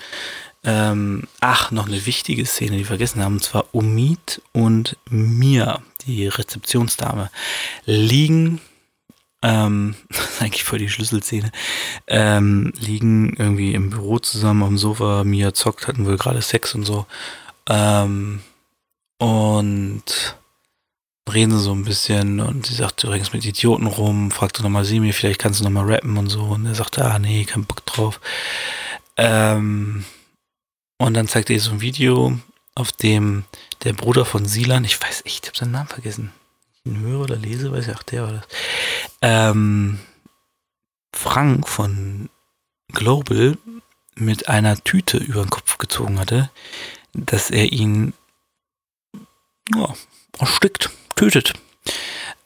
Ähm, 0.64 1.28
ach, 1.42 1.72
noch 1.72 1.88
eine 1.88 2.06
wichtige 2.06 2.46
Szene, 2.46 2.72
die 2.72 2.78
wir 2.80 2.86
vergessen 2.86 3.24
haben, 3.24 3.36
und 3.36 3.44
zwar 3.44 3.66
Omid 3.74 4.42
und 4.54 4.98
Mia, 5.10 5.82
die 6.06 6.28
Rezeptionsdame, 6.28 7.30
liegen, 7.86 8.62
ähm, 9.44 9.96
das 10.10 10.20
ist 10.30 10.42
eigentlich 10.42 10.64
voll 10.64 10.80
die 10.80 10.90
Schlüsselszene, 10.90 11.52
ähm, 12.08 12.74
liegen 12.80 13.36
irgendwie 13.38 13.76
im 13.76 13.92
Büro 13.92 14.18
zusammen 14.18 14.68
dem 14.68 14.78
Sofa, 14.80 15.24
Mia 15.24 15.54
zockt, 15.54 15.88
hatten 15.88 16.08
wohl 16.08 16.18
gerade 16.18 16.42
Sex 16.42 16.74
und 16.74 16.84
so, 16.84 17.06
ähm, 17.70 18.42
und 19.18 20.38
reden 21.32 21.58
so 21.58 21.74
ein 21.74 21.84
bisschen 21.84 22.40
und 22.40 22.66
sie 22.68 22.76
sagt, 22.76 23.04
du 23.04 23.10
mit 23.10 23.46
Idioten 23.46 23.88
rum, 23.88 24.32
fragt 24.32 24.62
nochmal 24.62 24.86
sie 24.86 25.00
mir, 25.00 25.14
vielleicht 25.14 25.40
kannst 25.40 25.60
du 25.60 25.64
nochmal 25.64 25.92
rappen 25.92 26.18
und 26.18 26.30
so, 26.30 26.44
und 26.44 26.66
er 26.66 26.76
sagt, 26.76 27.00
ah 27.00 27.20
nee, 27.20 27.46
kein 27.46 27.66
Bock 27.66 27.86
drauf. 27.86 28.20
Ähm, 29.18 30.06
und 30.98 31.14
dann 31.14 31.28
zeigt 31.28 31.50
er 31.50 31.60
so 31.60 31.72
ein 31.72 31.82
Video, 31.82 32.38
auf 32.76 32.92
dem 32.92 33.46
der 33.84 33.94
Bruder 33.94 34.26
von 34.26 34.46
Silan, 34.46 34.84
ich 34.84 35.02
weiß 35.02 35.24
echt, 35.26 35.46
ich 35.46 35.50
habe 35.50 35.58
seinen 35.58 35.72
Namen 35.72 35.88
vergessen. 35.90 36.32
Ich 36.74 36.92
ihn 36.92 37.00
höre 37.00 37.22
oder 37.22 37.36
lese, 37.36 37.72
weiß 37.72 37.88
ich, 37.88 37.96
ach, 37.96 38.04
der 38.04 38.24
war 38.24 38.32
das. 38.34 38.48
Ähm, 39.22 40.00
Frank 41.14 41.68
von 41.68 42.30
Global 42.92 43.58
mit 44.16 44.48
einer 44.48 44.82
Tüte 44.84 45.18
über 45.18 45.42
den 45.42 45.50
Kopf 45.50 45.78
gezogen 45.78 46.20
hatte, 46.20 46.50
dass 47.14 47.50
er 47.50 47.72
ihn 47.72 48.14
ja, 49.74 49.94
erstickt, 50.40 50.90
tötet. 51.16 51.54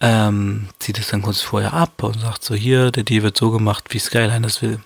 ähm, 0.01 0.69
zieht 0.79 0.97
es 0.97 1.09
dann 1.09 1.21
kurz 1.21 1.41
vorher 1.41 1.73
ab 1.73 2.03
und 2.03 2.19
sagt 2.19 2.43
so, 2.43 2.55
hier, 2.55 2.91
der 2.91 3.03
Deal 3.03 3.23
wird 3.23 3.37
so 3.37 3.51
gemacht, 3.51 3.85
wie 3.89 3.99
Skyline 3.99 4.41
das 4.41 4.61
will. 4.61 4.79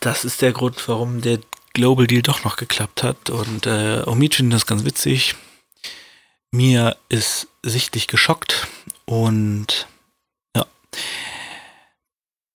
Das 0.00 0.24
ist 0.24 0.42
der 0.42 0.52
Grund, 0.52 0.86
warum 0.88 1.20
der 1.20 1.40
Global 1.72 2.06
Deal 2.06 2.22
doch 2.22 2.44
noch 2.44 2.56
geklappt 2.56 3.02
hat. 3.02 3.30
Und 3.30 3.66
äh, 3.66 4.02
Omid 4.06 4.34
findet 4.34 4.56
das 4.56 4.66
ganz 4.66 4.84
witzig. 4.84 5.34
Mir 6.52 6.96
ist 7.08 7.48
sichtlich 7.62 8.08
geschockt 8.08 8.66
und 9.04 9.86
ja, 10.56 10.66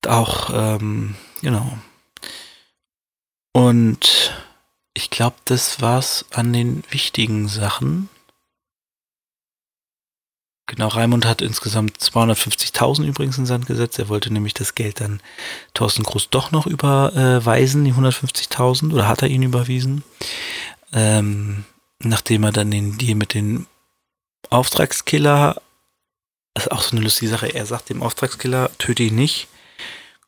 auch, 0.07 0.49
ähm, 0.53 1.15
genau. 1.41 1.77
Und 3.53 4.14
ich 4.95 5.09
glaube, 5.09 5.35
das 5.45 5.81
war's 5.81 6.25
an 6.31 6.53
den 6.53 6.83
wichtigen 6.89 7.47
Sachen. 7.47 8.09
Genau, 10.67 10.87
Raimund 10.87 11.25
hat 11.25 11.43
insgesamt 11.43 11.97
250.000 11.99 13.05
übrigens 13.05 13.37
in 13.37 13.45
Sand 13.45 13.67
gesetzt. 13.67 13.99
Er 13.99 14.09
wollte 14.09 14.33
nämlich 14.33 14.55
das 14.55 14.73
Geld 14.73 14.99
dann 14.99 15.21
Thorsten 15.75 16.03
Groß 16.03 16.29
doch 16.31 16.51
noch 16.51 16.65
überweisen, 16.65 17.85
die 17.85 17.93
150.000, 17.93 18.91
oder 18.93 19.07
hat 19.07 19.21
er 19.21 19.27
ihn 19.27 19.43
überwiesen. 19.43 20.03
Ähm, 20.91 21.65
nachdem 21.99 22.43
er 22.43 22.51
dann 22.51 22.71
den 22.71 22.97
Deal 22.97 23.15
mit 23.15 23.35
den 23.35 23.67
Auftragskiller, 24.49 25.61
das 26.55 26.65
ist 26.65 26.71
auch 26.71 26.81
so 26.81 26.95
eine 26.95 27.03
lustige 27.03 27.29
Sache, 27.29 27.53
er 27.53 27.65
sagt 27.65 27.89
dem 27.89 28.01
Auftragskiller, 28.01 28.71
töte 28.79 29.03
ihn 29.03 29.15
nicht. 29.15 29.49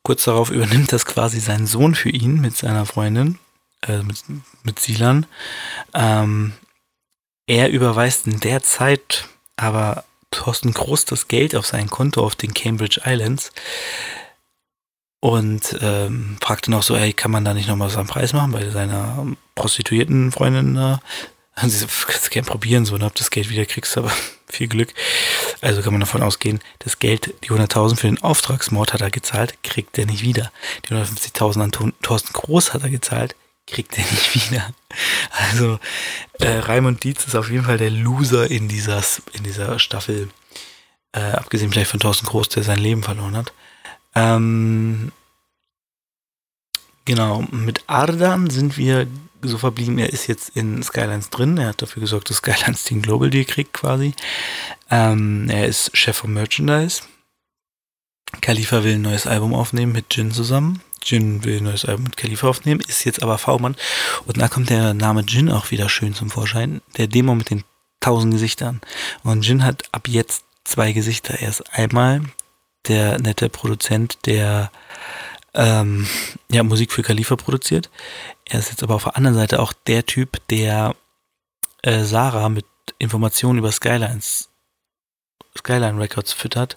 Kurz 0.02 0.24
darauf 0.24 0.50
übernimmt 0.50 0.92
das 0.92 1.06
quasi 1.06 1.40
sein 1.40 1.66
Sohn 1.66 1.94
für 1.94 2.10
ihn 2.10 2.40
mit 2.40 2.56
seiner 2.56 2.86
Freundin, 2.86 3.38
äh, 3.86 4.02
mit, 4.02 4.24
mit 4.62 4.78
Silan. 4.78 5.26
Ähm, 5.94 6.52
er 7.46 7.70
überweist 7.70 8.26
in 8.26 8.40
der 8.40 8.62
Zeit 8.62 9.28
aber 9.58 10.04
Thorsten 10.30 10.72
Groß 10.72 11.04
das 11.06 11.28
Geld 11.28 11.54
auf 11.54 11.66
sein 11.66 11.90
Konto 11.90 12.24
auf 12.24 12.36
den 12.36 12.54
Cambridge 12.54 13.00
Islands 13.04 13.50
und 15.20 15.76
ähm, 15.80 16.36
fragte 16.40 16.70
noch 16.70 16.82
so, 16.82 16.94
ey, 16.94 17.12
kann 17.12 17.30
man 17.30 17.44
da 17.44 17.54
nicht 17.54 17.68
nochmal 17.68 17.90
so 17.90 17.98
einen 17.98 18.06
Preis 18.06 18.32
machen 18.32 18.52
bei 18.52 18.70
seiner 18.70 19.26
prostituierten 19.54 20.30
Freundin 20.30 20.74
da? 20.74 21.00
Und 21.60 21.70
sie 21.70 21.78
so, 21.78 21.86
kannst 22.06 22.26
du 22.26 22.30
gerne 22.30 22.46
probieren, 22.46 22.84
so, 22.84 22.94
und 22.94 23.02
ob 23.02 23.16
das 23.16 23.30
Geld 23.30 23.50
wieder 23.50 23.66
kriegst, 23.66 23.98
aber 23.98 24.12
viel 24.46 24.68
Glück. 24.68 24.94
Also 25.60 25.82
kann 25.82 25.92
man 25.92 26.00
davon 26.00 26.22
ausgehen, 26.22 26.60
das 26.78 27.00
Geld, 27.00 27.34
die 27.42 27.50
100.000 27.50 27.96
für 27.96 28.06
den 28.06 28.22
Auftragsmord 28.22 28.92
hat 28.92 29.00
er 29.00 29.10
gezahlt, 29.10 29.60
kriegt 29.64 29.98
er 29.98 30.06
nicht 30.06 30.22
wieder. 30.22 30.52
Die 30.84 30.94
150.000 30.94 31.62
an 31.62 31.94
Thorsten 32.00 32.32
Groß 32.32 32.74
hat 32.74 32.84
er 32.84 32.90
gezahlt, 32.90 33.34
kriegt 33.70 33.96
er 33.96 34.04
nicht 34.04 34.34
wieder. 34.34 34.72
Also 35.30 35.78
äh, 36.40 36.58
Raimund 36.58 37.04
Dietz 37.04 37.26
ist 37.26 37.36
auf 37.36 37.50
jeden 37.50 37.64
Fall 37.64 37.78
der 37.78 37.90
Loser 37.90 38.50
in 38.50 38.68
dieser, 38.68 39.02
in 39.32 39.44
dieser 39.44 39.78
Staffel. 39.78 40.28
Äh, 41.12 41.32
abgesehen 41.32 41.70
vielleicht 41.70 41.90
von 41.90 42.00
Thorsten 42.00 42.26
Groß, 42.26 42.48
der 42.50 42.62
sein 42.62 42.78
Leben 42.78 43.02
verloren 43.02 43.36
hat. 43.36 43.52
Ähm, 44.14 45.12
genau, 47.04 47.42
mit 47.50 47.84
Ardan 47.86 48.50
sind 48.50 48.76
wir 48.76 49.06
so 49.42 49.58
verblieben, 49.58 49.98
er 49.98 50.12
ist 50.12 50.26
jetzt 50.26 50.50
in 50.50 50.82
Skylines 50.82 51.30
drin. 51.30 51.58
Er 51.58 51.68
hat 51.68 51.82
dafür 51.82 52.00
gesorgt, 52.00 52.30
dass 52.30 52.38
Skylines 52.38 52.84
den 52.84 53.02
Global 53.02 53.30
Deal 53.30 53.44
kriegt 53.44 53.72
quasi. 53.72 54.14
Ähm, 54.90 55.48
er 55.48 55.66
ist 55.66 55.96
Chef 55.96 56.16
vom 56.16 56.32
Merchandise. 56.34 57.02
Khalifa 58.40 58.84
will 58.84 58.96
ein 58.96 59.02
neues 59.02 59.26
Album 59.26 59.54
aufnehmen 59.54 59.92
mit 59.92 60.14
Jin 60.14 60.32
zusammen. 60.32 60.82
Jin 61.02 61.44
will 61.44 61.58
ein 61.58 61.64
neues 61.64 61.84
Album 61.84 62.04
mit 62.04 62.16
Khalifa 62.16 62.48
aufnehmen, 62.48 62.80
ist 62.86 63.04
jetzt 63.04 63.22
aber 63.22 63.38
V-Mann. 63.38 63.76
Und 64.26 64.38
da 64.40 64.48
kommt 64.48 64.70
der 64.70 64.94
Name 64.94 65.22
Jin 65.22 65.50
auch 65.50 65.70
wieder 65.70 65.88
schön 65.88 66.14
zum 66.14 66.30
Vorschein. 66.30 66.80
Der 66.96 67.06
Demo 67.06 67.34
mit 67.34 67.50
den 67.50 67.64
tausend 68.00 68.32
Gesichtern. 68.32 68.80
Und 69.22 69.46
Jin 69.46 69.64
hat 69.64 69.84
ab 69.92 70.08
jetzt 70.08 70.44
zwei 70.64 70.92
Gesichter. 70.92 71.34
Er 71.40 71.48
ist 71.48 71.74
einmal 71.74 72.22
der 72.86 73.18
nette 73.18 73.48
Produzent, 73.48 74.18
der 74.26 74.70
ähm, 75.54 76.06
ja, 76.50 76.62
Musik 76.62 76.92
für 76.92 77.02
Khalifa 77.02 77.36
produziert. 77.36 77.90
Er 78.44 78.60
ist 78.60 78.70
jetzt 78.70 78.82
aber 78.82 78.94
auf 78.94 79.04
der 79.04 79.16
anderen 79.16 79.36
Seite 79.36 79.60
auch 79.60 79.72
der 79.72 80.06
Typ, 80.06 80.46
der 80.48 80.94
äh, 81.82 82.04
Sarah 82.04 82.48
mit 82.48 82.66
Informationen 82.98 83.58
über 83.58 83.72
Skylines, 83.72 84.48
Skyline 85.56 86.00
Records 86.00 86.32
füttert 86.32 86.76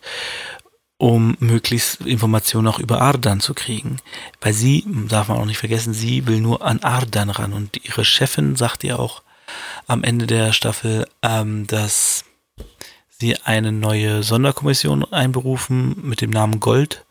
um 1.01 1.35
möglichst 1.39 2.01
Informationen 2.01 2.67
auch 2.67 2.77
über 2.77 3.01
Ardan 3.01 3.39
zu 3.39 3.55
kriegen. 3.55 3.97
Weil 4.39 4.53
sie, 4.53 4.85
darf 5.07 5.29
man 5.29 5.39
auch 5.39 5.45
nicht 5.45 5.57
vergessen, 5.57 5.95
sie 5.95 6.27
will 6.27 6.39
nur 6.39 6.61
an 6.61 6.83
Ardan 6.83 7.31
ran. 7.31 7.53
Und 7.53 7.83
ihre 7.83 8.05
Chefin 8.05 8.55
sagt 8.55 8.83
ihr 8.83 8.99
auch 8.99 9.23
am 9.87 10.03
Ende 10.03 10.27
der 10.27 10.53
Staffel, 10.53 11.07
ähm, 11.23 11.65
dass 11.65 12.25
sie 13.09 13.35
eine 13.41 13.71
neue 13.71 14.21
Sonderkommission 14.21 15.03
einberufen 15.11 15.95
mit 16.07 16.21
dem 16.21 16.29
Namen 16.29 16.59
Gold. 16.59 17.03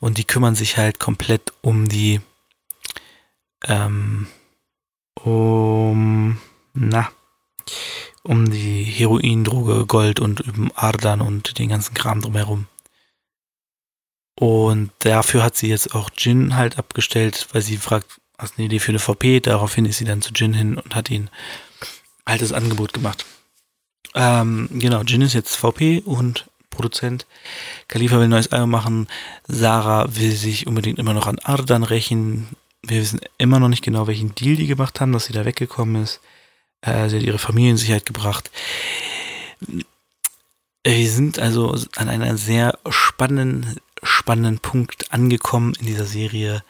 Und 0.00 0.16
die 0.16 0.24
kümmern 0.24 0.54
sich 0.54 0.78
halt 0.78 0.98
komplett 0.98 1.52
um 1.60 1.86
die, 1.86 2.22
ähm, 3.66 4.26
um, 5.22 6.38
na, 6.72 7.10
um 8.22 8.50
die 8.50 8.84
Heroindroge 8.84 9.84
Gold 9.84 10.18
und 10.18 10.40
um 10.48 10.72
Ardan 10.74 11.20
und 11.20 11.58
den 11.58 11.68
ganzen 11.68 11.92
Kram 11.92 12.22
drumherum. 12.22 12.68
Und 14.36 14.90
dafür 15.00 15.42
hat 15.42 15.56
sie 15.56 15.68
jetzt 15.68 15.94
auch 15.94 16.10
Jin 16.16 16.56
halt 16.56 16.78
abgestellt, 16.78 17.46
weil 17.52 17.62
sie 17.62 17.76
fragt, 17.76 18.20
hast 18.38 18.54
du 18.54 18.58
eine 18.58 18.66
Idee 18.66 18.80
für 18.80 18.90
eine 18.90 18.98
VP? 18.98 19.40
Daraufhin 19.40 19.84
ist 19.84 19.98
sie 19.98 20.04
dann 20.04 20.22
zu 20.22 20.32
Jin 20.34 20.54
hin 20.54 20.76
und 20.76 20.94
hat 20.94 21.10
ihn 21.10 21.30
halt 22.26 22.42
das 22.42 22.52
Angebot 22.52 22.92
gemacht. 22.92 23.24
Ähm, 24.14 24.68
genau, 24.72 25.02
Jin 25.02 25.22
ist 25.22 25.34
jetzt 25.34 25.56
VP 25.56 26.02
und 26.04 26.46
Produzent. 26.70 27.26
Khalifa 27.88 28.16
will 28.16 28.24
ein 28.24 28.30
neues 28.30 28.52
Album 28.52 28.70
machen. 28.70 29.08
Sarah 29.46 30.16
will 30.16 30.32
sich 30.32 30.66
unbedingt 30.66 30.98
immer 30.98 31.14
noch 31.14 31.26
an 31.26 31.38
Ardan 31.38 31.84
rächen. 31.84 32.48
Wir 32.82 33.00
wissen 33.00 33.20
immer 33.38 33.60
noch 33.60 33.68
nicht 33.68 33.84
genau, 33.84 34.06
welchen 34.06 34.34
Deal 34.34 34.56
die 34.56 34.66
gemacht 34.66 35.00
haben, 35.00 35.12
dass 35.12 35.26
sie 35.26 35.32
da 35.32 35.44
weggekommen 35.44 36.02
ist. 36.02 36.20
Äh, 36.82 37.08
sie 37.08 37.18
hat 37.18 37.24
ihre 37.24 37.38
Familie 37.38 37.70
in 37.70 37.76
Sicherheit 37.76 38.06
gebracht. 38.06 38.50
Wir 40.86 41.10
sind 41.10 41.38
also 41.38 41.74
an 41.96 42.08
einer 42.08 42.36
sehr 42.36 42.78
spannenden 42.90 43.76
spannenden 44.24 44.58
Punkt 44.58 45.12
angekommen 45.12 45.74
in 45.78 45.84
dieser 45.84 46.06
Serie. 46.06 46.64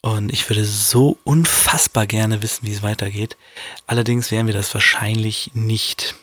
Und 0.00 0.32
ich 0.32 0.48
würde 0.48 0.64
so 0.64 1.18
unfassbar 1.22 2.06
gerne 2.06 2.42
wissen, 2.42 2.66
wie 2.66 2.72
es 2.72 2.82
weitergeht. 2.82 3.36
Allerdings 3.86 4.30
werden 4.30 4.46
wir 4.46 4.54
das 4.54 4.72
wahrscheinlich 4.72 5.50
nicht. 5.52 6.14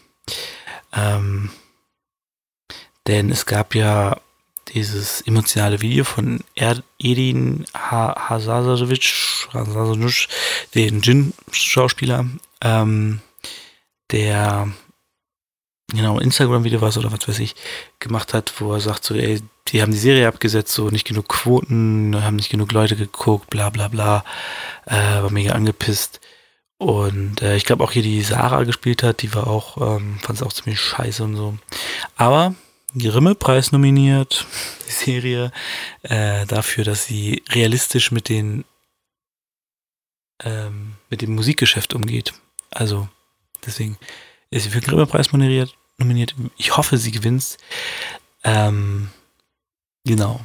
Ähm, 0.93 1.51
denn 3.05 3.29
es 3.29 3.45
gab 3.45 3.75
ja 3.75 4.19
dieses 4.69 5.21
emotionale 5.21 5.81
Video 5.81 6.05
von 6.05 6.39
Edin 6.55 7.65
Hasasovic, 7.75 9.13
den 10.73 11.01
Jin-Schauspieler, 11.01 12.25
ähm, 12.61 13.21
der 14.09 14.71
genau 15.91 16.19
Instagram-Video 16.19 16.81
was 16.81 16.97
oder 16.97 17.11
was 17.11 17.27
weiß 17.27 17.39
ich 17.39 17.55
gemacht 17.99 18.33
hat, 18.33 18.53
wo 18.59 18.73
er 18.73 18.79
sagt 18.79 19.03
so, 19.03 19.15
ey, 19.15 19.41
die 19.67 19.81
haben 19.81 19.91
die 19.91 19.97
Serie 19.97 20.27
abgesetzt, 20.27 20.73
so 20.73 20.89
nicht 20.89 21.07
genug 21.07 21.27
Quoten, 21.29 22.15
haben 22.23 22.35
nicht 22.35 22.49
genug 22.49 22.71
Leute 22.71 22.95
geguckt, 22.95 23.49
bla 23.49 23.69
bla 23.69 23.87
bla, 23.87 24.23
äh, 24.85 24.95
war 24.95 25.31
mega 25.31 25.53
angepisst. 25.53 26.19
Und 26.77 27.41
äh, 27.41 27.55
ich 27.55 27.65
glaube 27.65 27.83
auch 27.83 27.91
hier 27.91 28.01
die 28.01 28.21
Sarah 28.23 28.63
gespielt 28.63 29.03
hat, 29.03 29.21
die 29.21 29.33
war 29.35 29.47
auch, 29.47 29.77
ähm, 29.77 30.17
fand 30.21 30.39
es 30.39 30.43
auch 30.43 30.53
ziemlich 30.53 30.79
scheiße 30.79 31.23
und 31.23 31.35
so. 31.35 31.57
Aber 32.15 32.55
Grimme-Preis 32.97 33.71
nominiert, 33.71 34.45
die 34.87 34.91
Serie, 34.91 35.51
äh, 36.01 36.45
dafür, 36.47 36.83
dass 36.83 37.05
sie 37.05 37.43
realistisch 37.51 38.11
mit 38.11 38.29
den 38.29 38.65
ähm, 40.43 40.93
mit 41.09 41.21
dem 41.21 41.35
Musikgeschäft 41.35 41.93
umgeht. 41.93 42.33
Also 42.71 43.07
deswegen 43.65 43.97
ist 44.49 44.63
sie 44.63 44.69
für 44.69 44.79
den 44.79 44.89
Grimme-Preis 44.89 45.31
nominiert, 45.31 45.75
nominiert. 46.01 46.35
Ich 46.57 46.75
hoffe, 46.77 46.97
sie 46.97 47.11
gewinnt. 47.11 47.57
Ähm, 48.43 49.09
genau. 50.03 50.41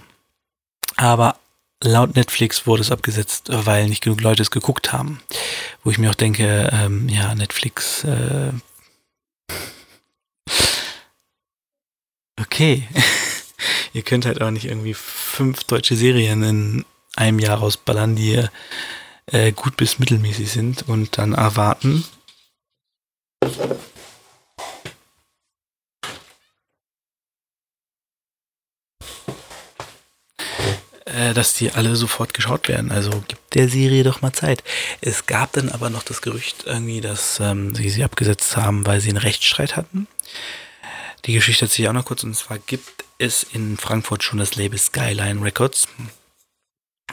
Aber 0.96 1.38
laut 1.82 2.16
Netflix 2.16 2.66
wurde 2.66 2.82
es 2.82 2.90
abgesetzt, 2.90 3.48
weil 3.50 3.88
nicht 3.88 4.02
genug 4.02 4.20
Leute 4.20 4.42
es 4.42 4.50
geguckt 4.50 4.92
haben. 4.92 5.20
Wo 5.82 5.90
ich 5.90 5.98
mir 5.98 6.10
auch 6.10 6.14
denke, 6.14 6.70
ähm, 6.72 7.08
ja, 7.08 7.34
Netflix, 7.34 8.04
äh, 8.04 8.52
okay. 12.40 12.88
ihr 13.92 14.02
könnt 14.02 14.26
halt 14.26 14.40
auch 14.40 14.50
nicht 14.50 14.66
irgendwie 14.66 14.94
fünf 14.94 15.64
deutsche 15.64 15.96
Serien 15.96 16.42
in 16.42 16.84
einem 17.16 17.38
Jahr 17.38 17.58
rausballern, 17.58 18.14
die 18.14 18.44
äh, 19.26 19.52
gut 19.52 19.76
bis 19.76 19.98
mittelmäßig 19.98 20.50
sind 20.50 20.88
und 20.88 21.18
dann 21.18 21.32
erwarten, 21.32 22.04
äh, 31.16 31.32
dass 31.32 31.54
die 31.54 31.72
alle 31.72 31.96
sofort 31.96 32.34
geschaut 32.34 32.68
werden. 32.68 32.92
Also 32.92 33.10
gibt 33.26 33.54
der 33.54 33.68
Serie 33.68 34.04
doch 34.04 34.20
mal 34.20 34.32
Zeit. 34.32 34.62
Es 35.00 35.26
gab 35.26 35.52
dann 35.52 35.70
aber 35.70 35.88
noch 35.88 36.02
das 36.02 36.20
Gerücht 36.20 36.64
irgendwie, 36.66 37.00
dass 37.00 37.40
ähm, 37.40 37.74
sie 37.74 37.88
sie 37.88 38.04
abgesetzt 38.04 38.56
haben, 38.56 38.86
weil 38.86 39.00
sie 39.00 39.08
einen 39.08 39.18
Rechtsstreit 39.18 39.76
hatten. 39.76 40.06
Die 41.24 41.32
Geschichte 41.32 41.64
erzähle 41.64 41.86
ich 41.86 41.88
auch 41.88 41.94
noch 41.94 42.04
kurz. 42.04 42.22
Und 42.22 42.36
zwar 42.36 42.58
gibt 42.58 43.04
es 43.18 43.42
in 43.44 43.78
Frankfurt 43.78 44.22
schon 44.22 44.38
das 44.38 44.56
Label 44.56 44.78
Skyline 44.78 45.42
Records. 45.42 45.88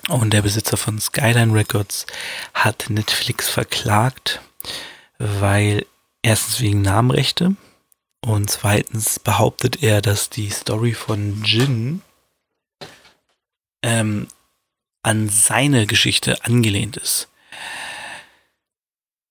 Und 0.09 0.33
der 0.33 0.41
Besitzer 0.41 0.75
von 0.75 0.99
Skyline 0.99 1.53
Records 1.53 2.05
hat 2.53 2.89
Netflix 2.89 3.47
verklagt, 3.47 4.41
weil 5.17 5.85
erstens 6.21 6.59
wegen 6.59 6.81
Namenrechte 6.81 7.55
und 8.25 8.49
zweitens 8.49 9.19
behauptet 9.19 9.81
er, 9.81 10.01
dass 10.01 10.29
die 10.29 10.49
Story 10.49 10.93
von 10.93 11.43
Jin 11.43 12.01
ähm, 13.83 14.27
an 15.03 15.29
seine 15.29 15.85
Geschichte 15.85 16.43
angelehnt 16.45 16.97
ist. 16.97 17.27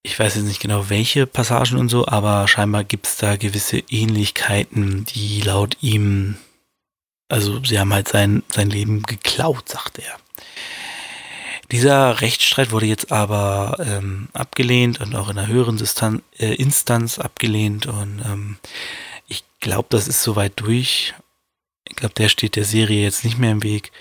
Ich 0.04 0.18
weiß 0.18 0.34
jetzt 0.34 0.44
nicht 0.44 0.60
genau 0.60 0.90
welche 0.90 1.26
Passagen 1.26 1.78
und 1.78 1.88
so, 1.88 2.06
aber 2.06 2.46
scheinbar 2.48 2.84
gibt 2.84 3.06
es 3.06 3.16
da 3.16 3.36
gewisse 3.36 3.78
Ähnlichkeiten, 3.88 5.04
die 5.04 5.40
laut 5.40 5.76
ihm, 5.80 6.36
also 7.28 7.62
sie 7.64 7.78
haben 7.78 7.92
halt 7.92 8.08
sein, 8.08 8.42
sein 8.52 8.68
Leben 8.68 9.02
geklaut, 9.04 9.68
sagt 9.68 9.98
er. 10.00 10.18
Dieser 11.70 12.20
Rechtsstreit 12.20 12.72
wurde 12.72 12.86
jetzt 12.86 13.12
aber 13.12 13.76
ähm, 13.80 14.28
abgelehnt 14.34 15.00
und 15.00 15.14
auch 15.14 15.30
in 15.30 15.38
einer 15.38 15.48
höheren 15.48 15.78
Distan 15.78 16.20
äh, 16.38 16.54
Instanz 16.54 17.18
abgelehnt 17.18 17.86
und 17.86 18.20
ähm, 18.26 18.58
ich 19.28 19.44
glaube, 19.60 19.86
das 19.88 20.08
ist 20.08 20.22
soweit 20.22 20.52
durch. 20.56 21.14
Ich 21.88 21.96
glaube, 21.96 22.14
der 22.14 22.28
steht 22.28 22.56
der 22.56 22.64
Serie 22.64 23.02
jetzt 23.02 23.24
nicht 23.24 23.38
mehr 23.38 23.52
im 23.52 23.62
Weg 23.62 23.92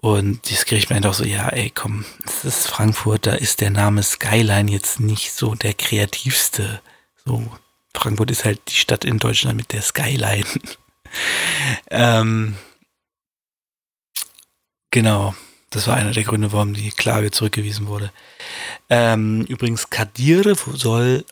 und 0.00 0.48
dieses 0.48 0.64
Gericht 0.64 0.90
meint 0.90 1.06
auch 1.06 1.14
so, 1.14 1.24
ja, 1.24 1.48
ey, 1.48 1.70
komm, 1.74 2.04
es 2.24 2.44
ist 2.44 2.68
Frankfurt, 2.68 3.26
da 3.26 3.34
ist 3.34 3.60
der 3.60 3.70
Name 3.70 4.02
Skyline 4.02 4.70
jetzt 4.70 5.00
nicht 5.00 5.32
so 5.32 5.54
der 5.56 5.74
kreativste. 5.74 6.80
So, 7.24 7.50
Frankfurt 7.94 8.30
ist 8.30 8.44
halt 8.44 8.60
die 8.68 8.76
Stadt 8.76 9.04
in 9.04 9.18
Deutschland 9.18 9.56
mit 9.56 9.72
der 9.72 9.82
Skyline. 9.82 10.46
ähm, 11.90 12.56
genau, 14.90 15.34
das 15.70 15.88
war 15.88 15.96
einer 15.96 16.12
der 16.12 16.24
Gründe, 16.24 16.52
warum 16.52 16.74
die 16.74 16.90
Klage 16.90 17.32
zurückgewiesen 17.32 17.88
wurde. 17.88 18.12
Ähm, 18.88 19.44
übrigens, 19.46 19.90
Kadire 19.90 20.54
soll 20.54 21.24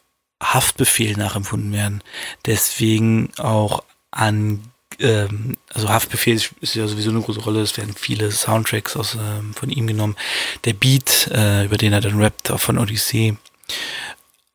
Haftbefehl 0.43 1.17
nachempfunden 1.17 1.73
werden. 1.73 2.03
Deswegen 2.45 3.33
auch 3.39 3.85
an 4.11 4.73
ähm, 4.99 5.57
also 5.73 5.89
Haftbefehl 5.89 6.41
ist 6.61 6.75
ja 6.75 6.87
sowieso 6.87 7.11
eine 7.11 7.21
große 7.21 7.41
Rolle, 7.41 7.61
es 7.61 7.77
werden 7.77 7.95
viele 7.95 8.31
Soundtracks 8.31 8.97
aus, 8.97 9.15
ähm, 9.15 9.55
von 9.55 9.71
ihm 9.71 9.87
genommen. 9.87 10.17
Der 10.65 10.73
Beat, 10.73 11.29
äh, 11.33 11.65
über 11.65 11.77
den 11.77 11.93
er 11.93 12.01
dann 12.01 12.21
rappt, 12.21 12.51
auch 12.51 12.61
von 12.61 12.79
Odyssey. 12.79 13.37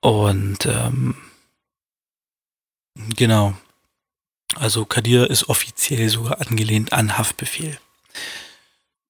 Und 0.02 0.66
ähm, 0.66 1.16
genau. 3.16 3.56
Also 4.56 4.86
Kadir 4.86 5.30
ist 5.30 5.48
offiziell 5.50 6.10
sogar 6.10 6.42
angelehnt 6.42 6.92
an 6.94 7.18
Haftbefehl. 7.18 7.80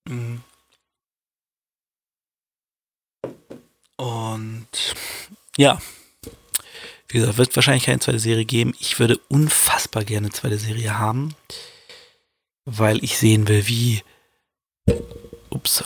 Mhm. 0.08 0.44
Und 3.98 4.68
ja, 5.58 5.80
wie 7.14 7.20
gesagt, 7.20 7.38
wird 7.38 7.56
wahrscheinlich 7.56 7.86
keine 7.86 8.00
zweite 8.00 8.20
Serie 8.20 8.46
geben. 8.46 8.74
Ich 8.80 9.00
würde 9.00 9.20
unfassbar 9.30 10.04
gerne 10.04 10.28
eine 10.28 10.34
zweite 10.34 10.58
Serie 10.58 10.98
haben, 10.98 11.36
weil 12.66 13.04
ich 13.04 13.18
sehen 13.18 13.48
will, 13.48 13.68
wie. 13.68 14.02
Ups, 15.50 15.84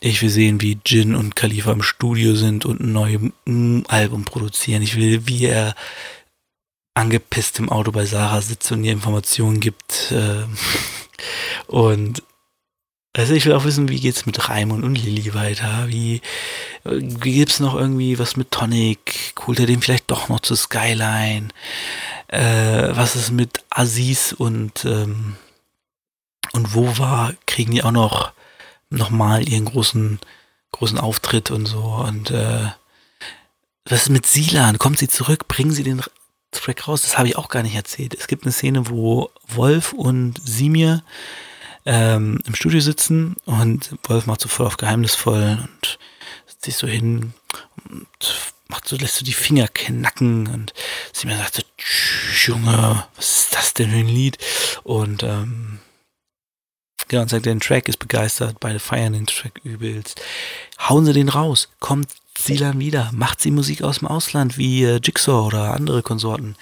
ich 0.00 0.22
will 0.22 0.28
sehen, 0.28 0.60
wie 0.60 0.78
Jin 0.84 1.14
und 1.14 1.34
Khalifa 1.34 1.72
im 1.72 1.82
Studio 1.82 2.34
sind 2.34 2.64
und 2.64 2.80
ein 2.80 2.92
neues 2.92 3.88
Album 3.88 4.24
produzieren. 4.24 4.82
Ich 4.82 4.96
will, 4.96 5.26
wie 5.26 5.46
er 5.46 5.74
angepisst 6.94 7.58
im 7.58 7.70
Auto 7.70 7.92
bei 7.92 8.04
Sarah 8.04 8.40
sitzt 8.40 8.70
und 8.72 8.84
ihr 8.84 8.92
Informationen 8.92 9.60
gibt. 9.60 10.12
Äh, 10.12 10.44
und 11.66 12.22
also 13.18 13.34
ich 13.34 13.44
will 13.46 13.52
auch 13.52 13.64
wissen, 13.64 13.88
wie 13.88 14.00
geht's 14.00 14.26
mit 14.26 14.48
Raimund 14.48 14.84
und 14.84 14.94
Lilly 14.94 15.34
weiter? 15.34 15.88
Wie, 15.88 16.22
wie 16.84 17.32
gibt's 17.32 17.58
noch 17.58 17.74
irgendwie 17.74 18.18
was 18.18 18.36
mit 18.36 18.50
Tonic? 18.52 19.34
Holt 19.46 19.58
er 19.58 19.66
den 19.66 19.82
vielleicht 19.82 20.10
doch 20.10 20.28
noch 20.28 20.40
zu 20.40 20.54
Skyline? 20.54 21.48
Äh, 22.28 22.96
was 22.96 23.16
ist 23.16 23.32
mit 23.32 23.64
Aziz 23.70 24.32
und, 24.32 24.84
ähm, 24.84 25.36
und 26.52 26.74
Wova? 26.74 27.32
Kriegen 27.46 27.72
die 27.72 27.82
auch 27.82 27.90
noch, 27.90 28.32
noch 28.90 29.10
mal 29.10 29.48
ihren 29.48 29.64
großen, 29.64 30.20
großen 30.72 30.98
Auftritt 30.98 31.50
und 31.50 31.66
so? 31.66 31.82
Und, 31.82 32.30
äh, 32.30 32.68
was 33.84 34.02
ist 34.02 34.10
mit 34.10 34.26
Silan? 34.26 34.78
Kommt 34.78 34.98
sie 34.98 35.08
zurück? 35.08 35.48
Bringen 35.48 35.72
sie 35.72 35.82
den 35.82 36.02
Track 36.52 36.86
raus? 36.86 37.02
Das 37.02 37.18
habe 37.18 37.28
ich 37.28 37.36
auch 37.36 37.48
gar 37.48 37.62
nicht 37.62 37.74
erzählt. 37.74 38.14
Es 38.14 38.28
gibt 38.28 38.44
eine 38.44 38.52
Szene, 38.52 38.88
wo 38.88 39.30
Wolf 39.48 39.92
und 39.92 40.40
Simir 40.44 41.02
ähm, 41.88 42.38
im 42.46 42.54
Studio 42.54 42.80
sitzen 42.80 43.34
und 43.46 43.94
Wolf 44.02 44.26
macht 44.26 44.42
so 44.42 44.48
voll 44.48 44.66
auf 44.66 44.76
geheimnisvoll 44.76 45.58
und 45.62 45.98
setzt 46.46 46.64
sich 46.66 46.76
so 46.76 46.86
hin 46.86 47.32
und 47.88 48.06
macht 48.68 48.86
so, 48.86 48.96
lässt 48.96 49.16
so 49.16 49.24
die 49.24 49.32
Finger 49.32 49.68
knacken 49.68 50.48
und 50.48 50.74
sie 51.14 51.26
mir 51.26 51.38
sagt 51.38 51.54
so, 51.54 51.62
Junge, 52.44 53.06
was 53.16 53.44
ist 53.44 53.54
das 53.54 53.72
denn 53.72 53.90
für 53.90 53.96
ein 53.96 54.06
Lied? 54.06 54.36
Und 54.84 55.22
ähm, 55.22 55.78
genau, 57.08 57.22
und 57.22 57.30
sagt, 57.30 57.46
der 57.46 57.58
Track 57.58 57.88
ist 57.88 57.98
begeistert, 57.98 58.60
beide 58.60 58.80
feiern 58.80 59.14
den 59.14 59.26
Track 59.26 59.58
übelst. 59.64 60.20
Hauen 60.78 61.06
sie 61.06 61.14
den 61.14 61.30
raus, 61.30 61.70
kommt 61.80 62.10
Silan 62.36 62.80
wieder, 62.80 63.10
macht 63.14 63.40
sie 63.40 63.50
Musik 63.50 63.80
aus 63.80 64.00
dem 64.00 64.08
Ausland 64.08 64.58
wie 64.58 64.84
äh, 64.84 65.00
Jigsaw 65.02 65.46
oder 65.46 65.72
andere 65.72 66.02
Konsorten. 66.02 66.54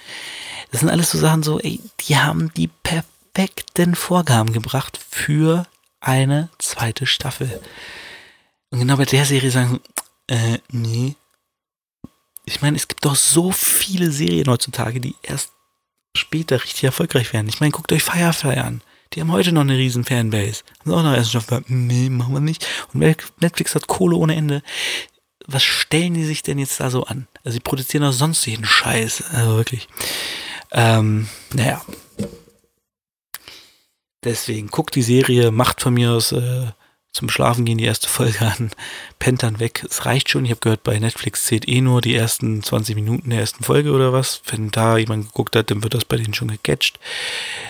Das 0.71 0.79
sind 0.79 0.89
alles 0.89 1.11
so 1.11 1.17
Sachen 1.17 1.43
so, 1.43 1.59
ey, 1.59 1.81
die 1.99 2.17
haben 2.17 2.53
die 2.53 2.67
perfekte 2.67 3.16
perfekten 3.37 3.93
Vorgaben 3.93 4.51
gebracht 4.51 4.99
für 5.11 5.67
eine 5.99 6.49
zweite 6.57 7.05
Staffel. 7.05 7.61
Und 8.71 8.79
genau 8.79 8.97
bei 8.97 9.05
der 9.05 9.25
Serie 9.25 9.51
sagen, 9.51 9.79
äh, 10.25 10.57
nee. 10.71 11.13
Ich 12.45 12.63
meine, 12.63 12.77
es 12.77 12.87
gibt 12.87 13.05
doch 13.05 13.15
so 13.15 13.51
viele 13.51 14.09
Serien 14.09 14.47
heutzutage, 14.47 14.99
die 14.99 15.13
erst 15.21 15.51
später 16.15 16.63
richtig 16.63 16.85
erfolgreich 16.85 17.31
werden. 17.31 17.47
Ich 17.47 17.59
meine, 17.59 17.69
guckt 17.69 17.91
euch 17.91 18.01
Firefly 18.01 18.57
an. 18.57 18.81
Die 19.13 19.21
haben 19.21 19.31
heute 19.31 19.51
noch 19.51 19.61
eine 19.61 19.77
riesen 19.77 20.03
Fanbase. 20.03 20.63
Haben 20.79 20.93
auch 20.93 21.03
noch 21.03 21.13
erst 21.13 21.29
Staffel. 21.29 21.63
Nee, 21.67 22.09
machen 22.09 22.33
wir 22.33 22.39
nicht. 22.39 22.65
Und 22.91 23.01
Netflix 23.39 23.75
hat 23.75 23.85
Kohle 23.85 24.15
ohne 24.15 24.35
Ende. 24.35 24.63
Was 25.45 25.61
stellen 25.61 26.15
die 26.15 26.25
sich 26.25 26.41
denn 26.41 26.57
jetzt 26.57 26.79
da 26.79 26.89
so 26.89 27.03
an? 27.03 27.27
Also, 27.43 27.53
sie 27.53 27.59
produzieren 27.59 28.03
auch 28.03 28.13
sonst 28.13 28.43
jeden 28.47 28.65
Scheiß. 28.65 29.25
Also 29.31 29.57
wirklich. 29.57 29.87
Ähm, 30.71 31.29
naja. 31.53 31.85
Deswegen 34.23 34.67
guckt 34.67 34.95
die 34.95 35.03
Serie, 35.03 35.51
macht 35.51 35.81
von 35.81 35.93
mir 35.93 36.11
aus 36.11 36.31
äh, 36.31 36.67
zum 37.17 37.29
Schlafen 37.29 37.65
gehen 37.65 37.79
die 37.79 37.85
erste 37.85 38.07
Folge 38.07 38.41
an, 38.41 38.71
pennt 39.19 39.43
dann 39.43 39.59
weg. 39.59 39.83
Es 39.89 40.05
reicht 40.05 40.29
schon. 40.29 40.45
Ich 40.45 40.51
habe 40.51 40.59
gehört, 40.59 40.83
bei 40.83 40.99
Netflix 40.99 41.45
zählt 41.45 41.67
eh 41.67 41.81
nur 41.81 42.01
die 42.01 42.15
ersten 42.15 42.61
20 42.61 42.95
Minuten 42.95 43.31
der 43.31 43.39
ersten 43.39 43.63
Folge 43.63 43.91
oder 43.91 44.13
was. 44.13 44.41
Wenn 44.45 44.69
da 44.69 44.97
jemand 44.97 45.27
geguckt 45.27 45.55
hat, 45.55 45.71
dann 45.71 45.83
wird 45.83 45.95
das 45.95 46.05
bei 46.05 46.17
denen 46.17 46.33
schon 46.33 46.49
gecatcht. 46.49 46.99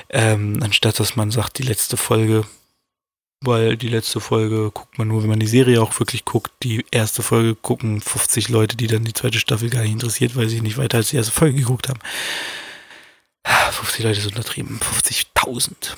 Ähm, 0.10 0.60
anstatt 0.62 1.00
dass 1.00 1.16
man 1.16 1.32
sagt, 1.32 1.60
die 1.60 1.64
letzte 1.64 1.95
Folge, 1.95 2.45
weil 3.41 3.78
die 3.78 3.88
letzte 3.88 4.20
Folge 4.20 4.72
guckt 4.72 4.98
man 4.98 5.08
nur, 5.08 5.22
wenn 5.22 5.30
man 5.30 5.39
die 5.39 5.48
Serie 5.48 5.82
auch 5.82 5.98
wirklich 6.00 6.26
guckt. 6.26 6.52
Die 6.64 6.86
erste 6.91 7.24
Folge 7.24 7.56
gucken 7.56 8.02
50 8.02 8.50
Leute, 8.50 8.76
die 8.76 8.88
dann 8.88 9.06
die 9.06 9.14
zweite 9.14 9.39
Staffel 9.39 9.70
gar 9.70 9.84
nicht 9.84 9.93
interessiert, 9.93 10.36
weil 10.36 10.50
sie 10.50 10.62
nicht 10.62 10.78
weiter 10.78 10.98
als 10.98 11.12
die 11.12 11.18
erste 11.18 11.32
Folge 11.32 11.60
geguckt 11.60 11.88
haben. 11.88 12.00
50 13.72 14.04
Leute 14.04 14.20
ist 14.20 14.28
untertrieben. 14.28 14.80
50.000. 14.80 15.95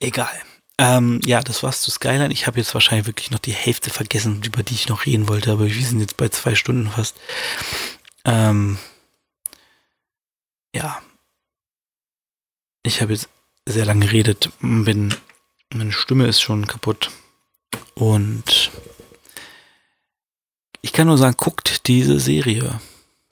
Egal. 0.00 0.42
Ähm, 0.78 1.20
ja, 1.24 1.40
das 1.40 1.62
war's 1.62 1.82
zu 1.82 1.90
Skyline. 1.90 2.32
Ich 2.32 2.46
habe 2.46 2.58
jetzt 2.58 2.72
wahrscheinlich 2.72 3.06
wirklich 3.06 3.32
noch 3.32 3.40
die 3.40 3.52
Hälfte 3.52 3.90
vergessen, 3.90 4.42
über 4.44 4.62
die 4.62 4.74
ich 4.74 4.88
noch 4.88 5.06
reden 5.06 5.28
wollte, 5.28 5.50
aber 5.50 5.66
wir 5.66 5.84
sind 5.84 6.00
jetzt 6.00 6.16
bei 6.16 6.28
zwei 6.28 6.54
Stunden 6.54 6.90
fast. 6.90 7.16
Ähm, 8.24 8.78
ja. 10.74 11.02
Ich 12.84 13.02
habe 13.02 13.12
jetzt 13.12 13.28
sehr 13.66 13.84
lange 13.84 14.06
geredet, 14.06 14.50
bin, 14.60 15.14
meine 15.74 15.92
Stimme 15.92 16.26
ist 16.26 16.40
schon 16.40 16.66
kaputt. 16.66 17.10
Und 17.94 18.70
ich 20.80 20.92
kann 20.92 21.08
nur 21.08 21.18
sagen, 21.18 21.36
guckt 21.36 21.88
diese 21.88 22.20
Serie. 22.20 22.80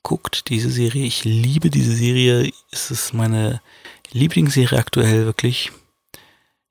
Guckt 0.03 0.49
diese 0.49 0.71
Serie. 0.71 1.07
Ich 1.07 1.25
liebe 1.25 1.71
diese 1.71 1.95
Serie. 1.95 2.53
Es 2.73 2.91
ist 2.91 3.15
meine 3.15 3.63
Lieblingsserie 4.11 4.79
aktuell, 4.79 5.25
wirklich. 5.25 5.71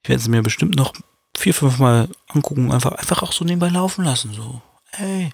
Ich 0.06 0.10
werde 0.10 0.22
sie 0.22 0.30
mir 0.30 0.44
bestimmt 0.44 0.76
noch 0.76 0.94
vier, 1.36 1.56
fünf 1.56 1.80
Mal 1.80 2.10
angucken, 2.28 2.72
einfach, 2.72 2.92
einfach 2.92 3.24
auch 3.24 3.32
so 3.32 3.44
nebenbei 3.44 3.70
laufen 3.70 4.06
lassen. 4.06 4.36
So, 4.36 4.62
hey, 4.92 5.32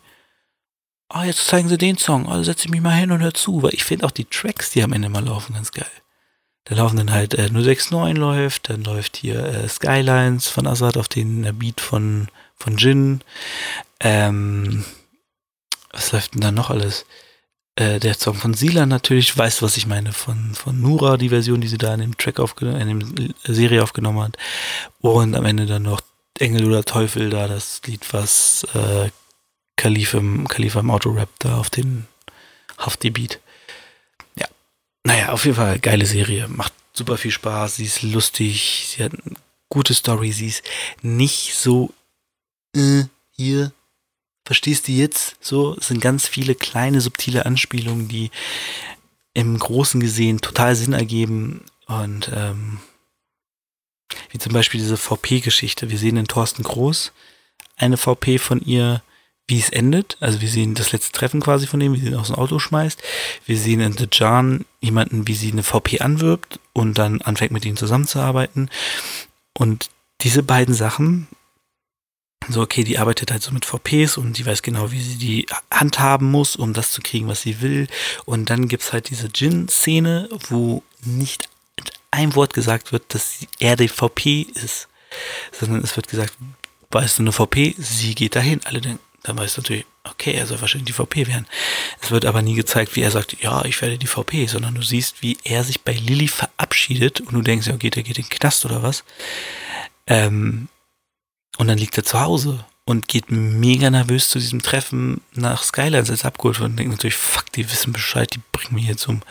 ah, 1.09 1.25
jetzt 1.25 1.45
zeigen 1.45 1.67
sie 1.67 1.77
den 1.77 1.97
Song, 1.97 2.29
also 2.29 2.43
setze 2.43 2.67
ich 2.67 2.71
mich 2.71 2.79
mal 2.79 2.95
hin 2.95 3.11
und 3.11 3.19
hör 3.19 3.33
zu, 3.33 3.61
weil 3.61 3.73
ich 3.73 3.83
finde 3.83 4.05
auch 4.05 4.11
die 4.11 4.23
Tracks, 4.23 4.69
die 4.69 4.81
am 4.81 4.93
Ende 4.93 5.09
mal 5.09 5.25
laufen, 5.25 5.55
ganz 5.55 5.73
geil. 5.73 5.91
Da 6.63 6.75
laufen 6.75 6.95
dann 6.95 7.11
halt 7.11 7.33
äh, 7.33 7.49
069 7.49 8.17
läuft, 8.17 8.69
dann 8.69 8.85
läuft 8.85 9.17
hier 9.17 9.43
äh, 9.43 9.67
Skylines 9.67 10.47
von 10.47 10.67
Assad 10.67 10.95
auf 10.95 11.09
den 11.09 11.43
äh, 11.43 11.51
Beat 11.51 11.81
von, 11.81 12.29
von 12.55 12.77
Jin. 12.77 13.25
Ähm, 13.99 14.85
was 15.91 16.13
läuft 16.13 16.33
denn 16.33 16.39
da 16.39 16.53
noch 16.53 16.69
alles? 16.69 17.05
Äh, 17.75 17.99
der 17.99 18.15
Song 18.15 18.35
von 18.35 18.53
Sila 18.53 18.85
natürlich, 18.85 19.37
weißt 19.37 19.61
du, 19.61 19.65
was 19.65 19.77
ich 19.77 19.87
meine, 19.87 20.11
von, 20.11 20.53
von 20.55 20.79
Nura, 20.81 21.17
die 21.17 21.29
Version, 21.29 21.61
die 21.61 21.67
sie 21.67 21.77
da 21.77 21.93
in 21.93 22.01
dem 22.01 22.17
Track 22.17 22.39
aufgenommen, 22.39 23.01
in 23.01 23.33
der 23.47 23.55
Serie 23.55 23.83
aufgenommen 23.83 24.21
hat. 24.21 24.37
Und 24.99 25.35
am 25.35 25.45
Ende 25.45 25.65
dann 25.65 25.83
noch 25.83 26.01
Engel 26.39 26.65
oder 26.65 26.83
Teufel 26.83 27.29
da, 27.29 27.47
das 27.47 27.81
Lied, 27.85 28.13
was 28.13 28.65
äh, 28.73 29.09
Khalifa 29.77 30.17
im, 30.17 30.47
Khalifa 30.47 30.79
im 30.79 30.91
Autorap 30.91 31.29
da 31.39 31.57
auf 31.57 31.69
den 31.69 32.07
Hafti 32.77 33.09
Beat. 33.09 33.39
Ja. 34.35 34.47
Naja, 35.03 35.29
auf 35.29 35.45
jeden 35.45 35.57
Fall 35.57 35.79
geile 35.79 36.05
Serie. 36.05 36.47
Macht 36.47 36.73
super 36.93 37.17
viel 37.17 37.31
Spaß. 37.31 37.77
Sie 37.77 37.85
ist 37.85 38.01
lustig. 38.01 38.87
Sie 38.89 39.03
hat 39.03 39.13
eine 39.13 39.35
gute 39.69 39.93
Story. 39.93 40.31
Sie 40.31 40.47
ist 40.47 40.63
nicht 41.01 41.55
so, 41.55 41.93
äh, 42.75 43.03
hier, 43.31 43.71
verstehst 44.51 44.89
du 44.89 44.91
jetzt? 44.91 45.37
So, 45.39 45.77
es 45.79 45.87
sind 45.87 46.01
ganz 46.01 46.27
viele 46.27 46.55
kleine, 46.55 46.99
subtile 46.99 47.45
Anspielungen, 47.45 48.09
die 48.09 48.31
im 49.33 49.57
Großen 49.57 50.01
gesehen 50.01 50.41
total 50.41 50.75
Sinn 50.75 50.91
ergeben. 50.91 51.61
Und, 51.87 52.29
ähm, 52.35 52.79
wie 54.29 54.39
zum 54.39 54.51
Beispiel 54.51 54.81
diese 54.81 54.97
VP-Geschichte. 54.97 55.89
Wir 55.89 55.97
sehen 55.97 56.17
in 56.17 56.27
Thorsten 56.27 56.63
Groß 56.63 57.13
eine 57.77 57.95
VP 57.95 58.39
von 58.39 58.59
ihr, 58.59 59.01
wie 59.47 59.57
es 59.57 59.69
endet. 59.69 60.17
Also 60.19 60.41
wir 60.41 60.49
sehen 60.49 60.75
das 60.75 60.91
letzte 60.91 61.13
Treffen 61.13 61.39
quasi 61.39 61.65
von 61.65 61.79
dem, 61.79 61.93
wie 61.93 62.01
sie 62.01 62.07
ihn 62.07 62.15
aus 62.15 62.27
dem 62.27 62.35
Auto 62.35 62.59
schmeißt. 62.59 63.01
Wir 63.45 63.57
sehen 63.57 63.79
in 63.79 63.93
The 63.93 64.09
Jan 64.11 64.65
jemanden, 64.81 65.29
wie 65.29 65.33
sie 65.33 65.53
eine 65.53 65.63
VP 65.63 66.01
anwirbt 66.01 66.59
und 66.73 66.97
dann 66.97 67.21
anfängt 67.21 67.53
mit 67.53 67.63
ihnen 67.63 67.77
zusammenzuarbeiten. 67.77 68.69
Und 69.53 69.89
diese 70.19 70.43
beiden 70.43 70.75
Sachen, 70.75 71.29
so 72.49 72.61
okay, 72.61 72.83
die 72.83 72.97
arbeitet 72.97 73.31
halt 73.31 73.43
so 73.43 73.51
mit 73.51 73.65
VPs 73.65 74.17
und 74.17 74.37
die 74.37 74.45
weiß 74.45 74.61
genau, 74.61 74.91
wie 74.91 75.01
sie 75.01 75.17
die 75.17 75.45
handhaben 75.71 76.29
muss, 76.31 76.55
um 76.55 76.73
das 76.73 76.91
zu 76.91 77.01
kriegen, 77.01 77.27
was 77.27 77.41
sie 77.41 77.61
will. 77.61 77.87
Und 78.25 78.49
dann 78.49 78.67
gibt's 78.67 78.93
halt 78.93 79.09
diese 79.09 79.27
Jin-Szene, 79.33 80.29
wo 80.49 80.83
nicht 81.03 81.49
ein 82.09 82.35
Wort 82.35 82.53
gesagt 82.53 82.91
wird, 82.91 83.13
dass 83.13 83.39
er 83.59 83.75
die 83.75 83.87
VP 83.87 84.47
ist, 84.53 84.87
sondern 85.51 85.83
es 85.83 85.95
wird 85.95 86.07
gesagt, 86.07 86.33
weißt 86.91 87.19
du 87.19 87.23
eine 87.23 87.31
VP, 87.31 87.75
sie 87.77 88.15
geht 88.15 88.35
dahin. 88.35 88.59
Alle 88.65 88.81
denken, 88.81 88.99
dann 89.23 89.37
weißt 89.37 89.57
du 89.57 89.61
natürlich, 89.61 89.85
okay, 90.03 90.33
er 90.33 90.47
soll 90.47 90.59
wahrscheinlich 90.61 90.93
die 90.93 91.01
VP 91.01 91.27
werden. 91.27 91.47
Es 92.01 92.11
wird 92.11 92.25
aber 92.25 92.41
nie 92.41 92.55
gezeigt, 92.55 92.95
wie 92.95 93.01
er 93.01 93.11
sagt, 93.11 93.41
ja, 93.41 93.63
ich 93.65 93.81
werde 93.81 93.97
die 93.97 94.07
VP, 94.07 94.47
sondern 94.47 94.75
du 94.75 94.81
siehst, 94.81 95.21
wie 95.21 95.37
er 95.43 95.63
sich 95.63 95.81
bei 95.81 95.93
Lilly 95.93 96.27
verabschiedet 96.27 97.21
und 97.21 97.33
du 97.33 97.41
denkst, 97.41 97.67
ja, 97.67 97.75
geht 97.75 97.97
er 97.97 98.03
geht 98.03 98.17
in 98.17 98.25
den 98.25 98.29
Knast 98.29 98.65
oder 98.65 98.83
was. 98.83 99.03
Ähm, 100.07 100.67
und 101.57 101.67
dann 101.67 101.77
liegt 101.77 101.97
er 101.97 102.03
zu 102.03 102.19
Hause 102.19 102.65
und 102.85 103.07
geht 103.07 103.31
mega 103.31 103.89
nervös 103.89 104.29
zu 104.29 104.39
diesem 104.39 104.61
Treffen 104.61 105.21
nach 105.33 105.63
Skylines 105.63 106.09
als 106.09 106.25
abgeholt 106.25 106.59
und 106.59 106.77
denkt 106.77 106.91
natürlich, 106.91 107.15
fuck, 107.15 107.51
die 107.53 107.69
wissen 107.71 107.93
Bescheid, 107.93 108.33
die 108.33 108.41
bringen 108.51 108.75
mich 108.75 108.87
jetzt 108.87 109.07
um. 109.07 109.21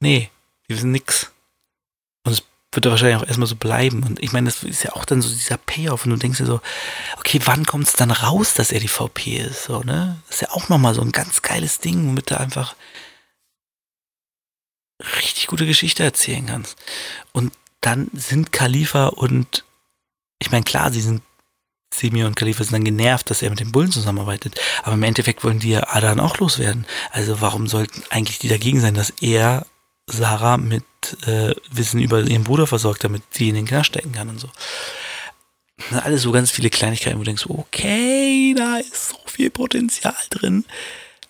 Nee, 0.00 0.30
die 0.68 0.74
wissen 0.74 0.92
nix. 0.92 1.32
Und 2.24 2.32
es 2.32 2.42
wird 2.72 2.86
wahrscheinlich 2.86 3.16
auch 3.16 3.26
erstmal 3.26 3.46
so 3.46 3.56
bleiben. 3.56 4.02
Und 4.02 4.22
ich 4.22 4.32
meine, 4.32 4.46
das 4.46 4.62
ist 4.62 4.82
ja 4.82 4.92
auch 4.92 5.04
dann 5.04 5.22
so 5.22 5.28
dieser 5.28 5.56
Payoff. 5.56 6.04
Und 6.04 6.10
du 6.10 6.16
denkst 6.16 6.38
dir 6.38 6.46
so, 6.46 6.60
okay, 7.18 7.40
wann 7.44 7.64
kommt 7.64 7.86
es 7.86 7.94
dann 7.94 8.10
raus, 8.10 8.54
dass 8.54 8.72
er 8.72 8.80
die 8.80 8.88
VP 8.88 9.38
ist? 9.38 9.64
So, 9.64 9.80
ne? 9.80 10.20
Das 10.26 10.36
ist 10.36 10.42
ja 10.42 10.50
auch 10.50 10.68
nochmal 10.68 10.94
so 10.94 11.02
ein 11.02 11.12
ganz 11.12 11.42
geiles 11.42 11.78
Ding, 11.78 12.06
womit 12.06 12.30
du 12.30 12.38
einfach 12.38 12.76
richtig 15.18 15.46
gute 15.46 15.66
Geschichte 15.66 16.02
erzählen 16.02 16.46
kannst. 16.46 16.76
Und 17.32 17.52
dann 17.80 18.10
sind 18.12 18.52
Khalifa 18.52 19.08
und 19.08 19.64
ich 20.38 20.50
meine, 20.50 20.64
klar, 20.64 20.92
sie 20.92 21.00
sind 21.00 21.22
Simi 21.92 22.24
und 22.24 22.36
Khalifa 22.36 22.64
sind 22.64 22.74
dann 22.74 22.84
genervt, 22.84 23.30
dass 23.30 23.42
er 23.42 23.50
mit 23.50 23.60
den 23.60 23.72
Bullen 23.72 23.92
zusammenarbeitet. 23.92 24.60
Aber 24.82 24.94
im 24.94 25.02
Endeffekt 25.02 25.44
wollen 25.44 25.60
die 25.60 25.70
ja 25.70 25.94
Adan 25.94 26.20
auch 26.20 26.38
loswerden. 26.38 26.86
Also 27.10 27.40
warum 27.40 27.66
sollten 27.68 28.02
eigentlich 28.10 28.38
die 28.38 28.48
dagegen 28.48 28.80
sein, 28.80 28.94
dass 28.94 29.10
er 29.20 29.66
Sarah 30.08 30.56
mit 30.56 30.84
äh, 31.26 31.54
Wissen 31.70 32.00
über 32.00 32.20
ihren 32.22 32.44
Bruder 32.44 32.66
versorgt, 32.66 33.04
damit 33.04 33.22
sie 33.30 33.48
in 33.48 33.54
den 33.54 33.66
Knast 33.66 33.86
stecken 33.86 34.12
kann 34.12 34.28
und 34.28 34.38
so. 34.38 34.50
Alles 35.90 36.22
so 36.22 36.32
ganz 36.32 36.50
viele 36.50 36.70
Kleinigkeiten, 36.70 37.18
wo 37.18 37.22
du 37.22 37.26
denkst, 37.26 37.46
okay, 37.48 38.54
da 38.56 38.78
ist 38.78 39.10
so 39.10 39.18
viel 39.26 39.50
Potenzial 39.50 40.14
drin. 40.30 40.64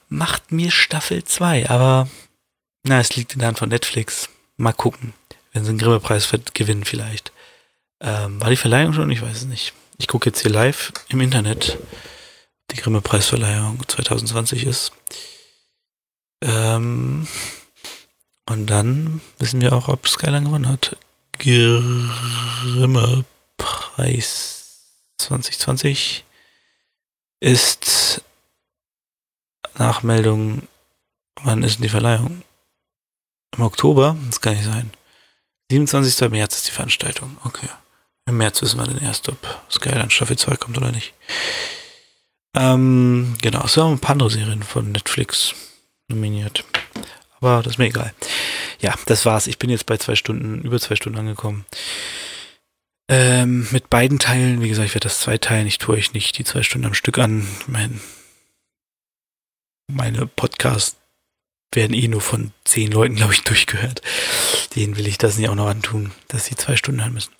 Macht 0.08 0.52
mir 0.52 0.70
Staffel 0.70 1.24
2, 1.24 1.68
aber 1.68 2.08
na, 2.84 3.00
es 3.00 3.16
liegt 3.16 3.32
in 3.32 3.40
der 3.40 3.48
Hand 3.48 3.58
von 3.58 3.68
Netflix. 3.68 4.28
Mal 4.56 4.72
gucken, 4.72 5.14
wenn 5.52 5.64
sie 5.64 5.70
einen 5.70 5.78
Grimme-Preis 5.78 6.30
gewinnen 6.54 6.84
vielleicht. 6.84 7.32
Ähm, 8.00 8.40
war 8.40 8.50
die 8.50 8.56
Verleihung 8.56 8.92
schon? 8.92 9.10
Ich 9.10 9.22
weiß 9.22 9.38
es 9.38 9.44
nicht. 9.46 9.72
Ich 9.98 10.08
gucke 10.08 10.28
jetzt 10.28 10.40
hier 10.40 10.50
live 10.50 10.92
im 11.08 11.20
Internet. 11.20 11.78
Die 12.70 12.76
Grimme-Preisverleihung 12.76 13.82
2020 13.86 14.66
ist. 14.66 14.92
Ähm, 16.42 17.26
und 18.48 18.66
dann 18.66 19.20
wissen 19.38 19.60
wir 19.60 19.72
auch, 19.72 19.88
ob 19.88 20.08
Skyline 20.08 20.44
gewonnen 20.44 20.68
hat. 20.68 20.96
Grimme 21.38 23.24
Preis 23.56 24.56
2020 25.18 26.24
ist 27.40 28.22
Nachmeldung. 29.74 30.68
Wann 31.42 31.62
ist 31.62 31.76
denn 31.76 31.82
die 31.82 31.88
Verleihung? 31.88 32.42
Im 33.56 33.62
Oktober? 33.62 34.16
Das 34.26 34.40
kann 34.40 34.54
nicht 34.54 34.64
sein. 34.64 34.90
27. 35.70 36.30
März 36.30 36.56
ist 36.56 36.68
die 36.68 36.72
Veranstaltung. 36.72 37.36
Okay. 37.44 37.68
Im 38.26 38.38
März 38.38 38.60
wissen 38.62 38.78
wir 38.78 38.86
dann 38.86 38.98
erst, 38.98 39.28
ob 39.28 39.38
Skyline 39.70 40.10
Staffel 40.10 40.36
2 40.36 40.56
kommt 40.56 40.76
oder 40.76 40.90
nicht. 40.90 41.14
Ähm, 42.56 43.36
genau, 43.40 43.64
es 43.64 43.76
waren 43.76 43.92
ein 43.92 44.00
paar 44.00 44.12
andere 44.12 44.30
Serien 44.30 44.62
von 44.62 44.90
Netflix 44.90 45.54
nominiert. 46.08 46.64
Aber 47.40 47.62
das 47.62 47.74
ist 47.74 47.78
mir 47.78 47.86
egal. 47.86 48.12
Ja, 48.80 48.94
das 49.06 49.26
war's. 49.26 49.46
Ich 49.46 49.58
bin 49.58 49.70
jetzt 49.70 49.86
bei 49.86 49.96
zwei 49.96 50.16
Stunden, 50.16 50.62
über 50.62 50.80
zwei 50.80 50.96
Stunden 50.96 51.18
angekommen. 51.18 51.66
Ähm, 53.08 53.68
mit 53.70 53.88
beiden 53.90 54.18
Teilen, 54.18 54.60
wie 54.62 54.68
gesagt, 54.68 54.88
ich 54.88 54.94
werde 54.94 55.04
das 55.04 55.20
zwei 55.20 55.38
teilen. 55.38 55.66
Ich 55.66 55.78
tue 55.78 55.96
euch 55.96 56.12
nicht 56.12 56.36
die 56.38 56.44
zwei 56.44 56.62
Stunden 56.62 56.86
am 56.86 56.94
Stück 56.94 57.18
an. 57.18 57.46
Mein, 57.68 58.00
meine 59.86 60.26
Podcasts 60.26 60.96
werden 61.72 61.94
eh 61.94 62.08
nur 62.08 62.20
von 62.20 62.52
zehn 62.64 62.90
Leuten, 62.90 63.16
glaube 63.16 63.34
ich, 63.34 63.42
durchgehört. 63.44 64.02
Denen 64.74 64.96
will 64.96 65.06
ich 65.06 65.18
das 65.18 65.36
nicht 65.36 65.48
auch 65.48 65.54
noch 65.54 65.68
antun, 65.68 66.12
dass 66.28 66.46
sie 66.46 66.56
zwei 66.56 66.74
Stunden 66.76 67.02
hören 67.02 67.12
müssen. 67.12 67.32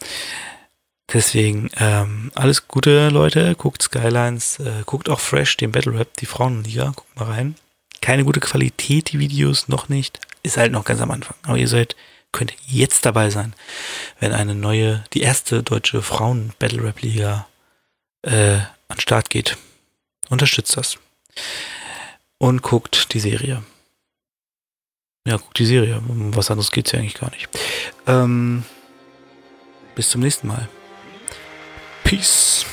Deswegen, 1.13 1.71
ähm, 1.77 2.33
alles 2.35 2.67
Gute, 2.69 3.11
Leute. 3.11 3.55
Guckt 3.55 3.83
Skylines, 3.83 4.59
äh, 4.59 4.83
guckt 4.85 5.09
auch 5.09 5.21
Fresh, 5.21 5.57
den 5.57 5.73
Battle 5.73 5.99
Rap, 5.99 6.17
die 6.17 6.27
Frauenliga. 6.27 6.93
Guckt 6.97 7.17
mal 7.17 7.27
rein 7.27 7.55
keine 8.01 8.25
gute 8.25 8.39
Qualität, 8.39 9.11
die 9.11 9.19
Videos, 9.19 9.67
noch 9.67 9.89
nicht. 9.89 10.21
Ist 10.45 10.57
halt 10.57 10.71
noch 10.71 10.85
ganz 10.85 11.01
am 11.01 11.11
Anfang. 11.11 11.37
Aber 11.43 11.59
ihr 11.59 11.67
seid, 11.67 11.97
könnt 12.31 12.55
jetzt 12.67 13.05
dabei 13.05 13.31
sein, 13.31 13.53
wenn 14.21 14.33
eine 14.33 14.55
neue, 14.55 15.05
die 15.13 15.23
erste 15.23 15.65
deutsche 15.65 16.03
Frauen-Battle-Rap-Liga 16.03 17.49
äh, 18.23 18.59
an 18.89 19.01
Start 19.01 19.29
geht. 19.29 19.57
Unterstützt 20.29 20.77
das. 20.77 20.99
Und 22.39 22.63
guckt 22.63 23.13
die 23.13 23.19
Serie. 23.21 23.65
Ja, 25.27 25.39
guckt 25.39 25.59
die 25.59 25.67
Serie. 25.67 26.01
Um 26.09 26.37
was 26.37 26.51
anderes 26.51 26.71
geht's 26.71 26.93
ja 26.93 27.01
eigentlich 27.01 27.15
gar 27.15 27.31
nicht. 27.31 27.49
Ähm, 28.07 28.65
bis 29.97 30.11
zum 30.11 30.21
nächsten 30.21 30.47
Mal. 30.47 30.69
Peace. 32.07 32.65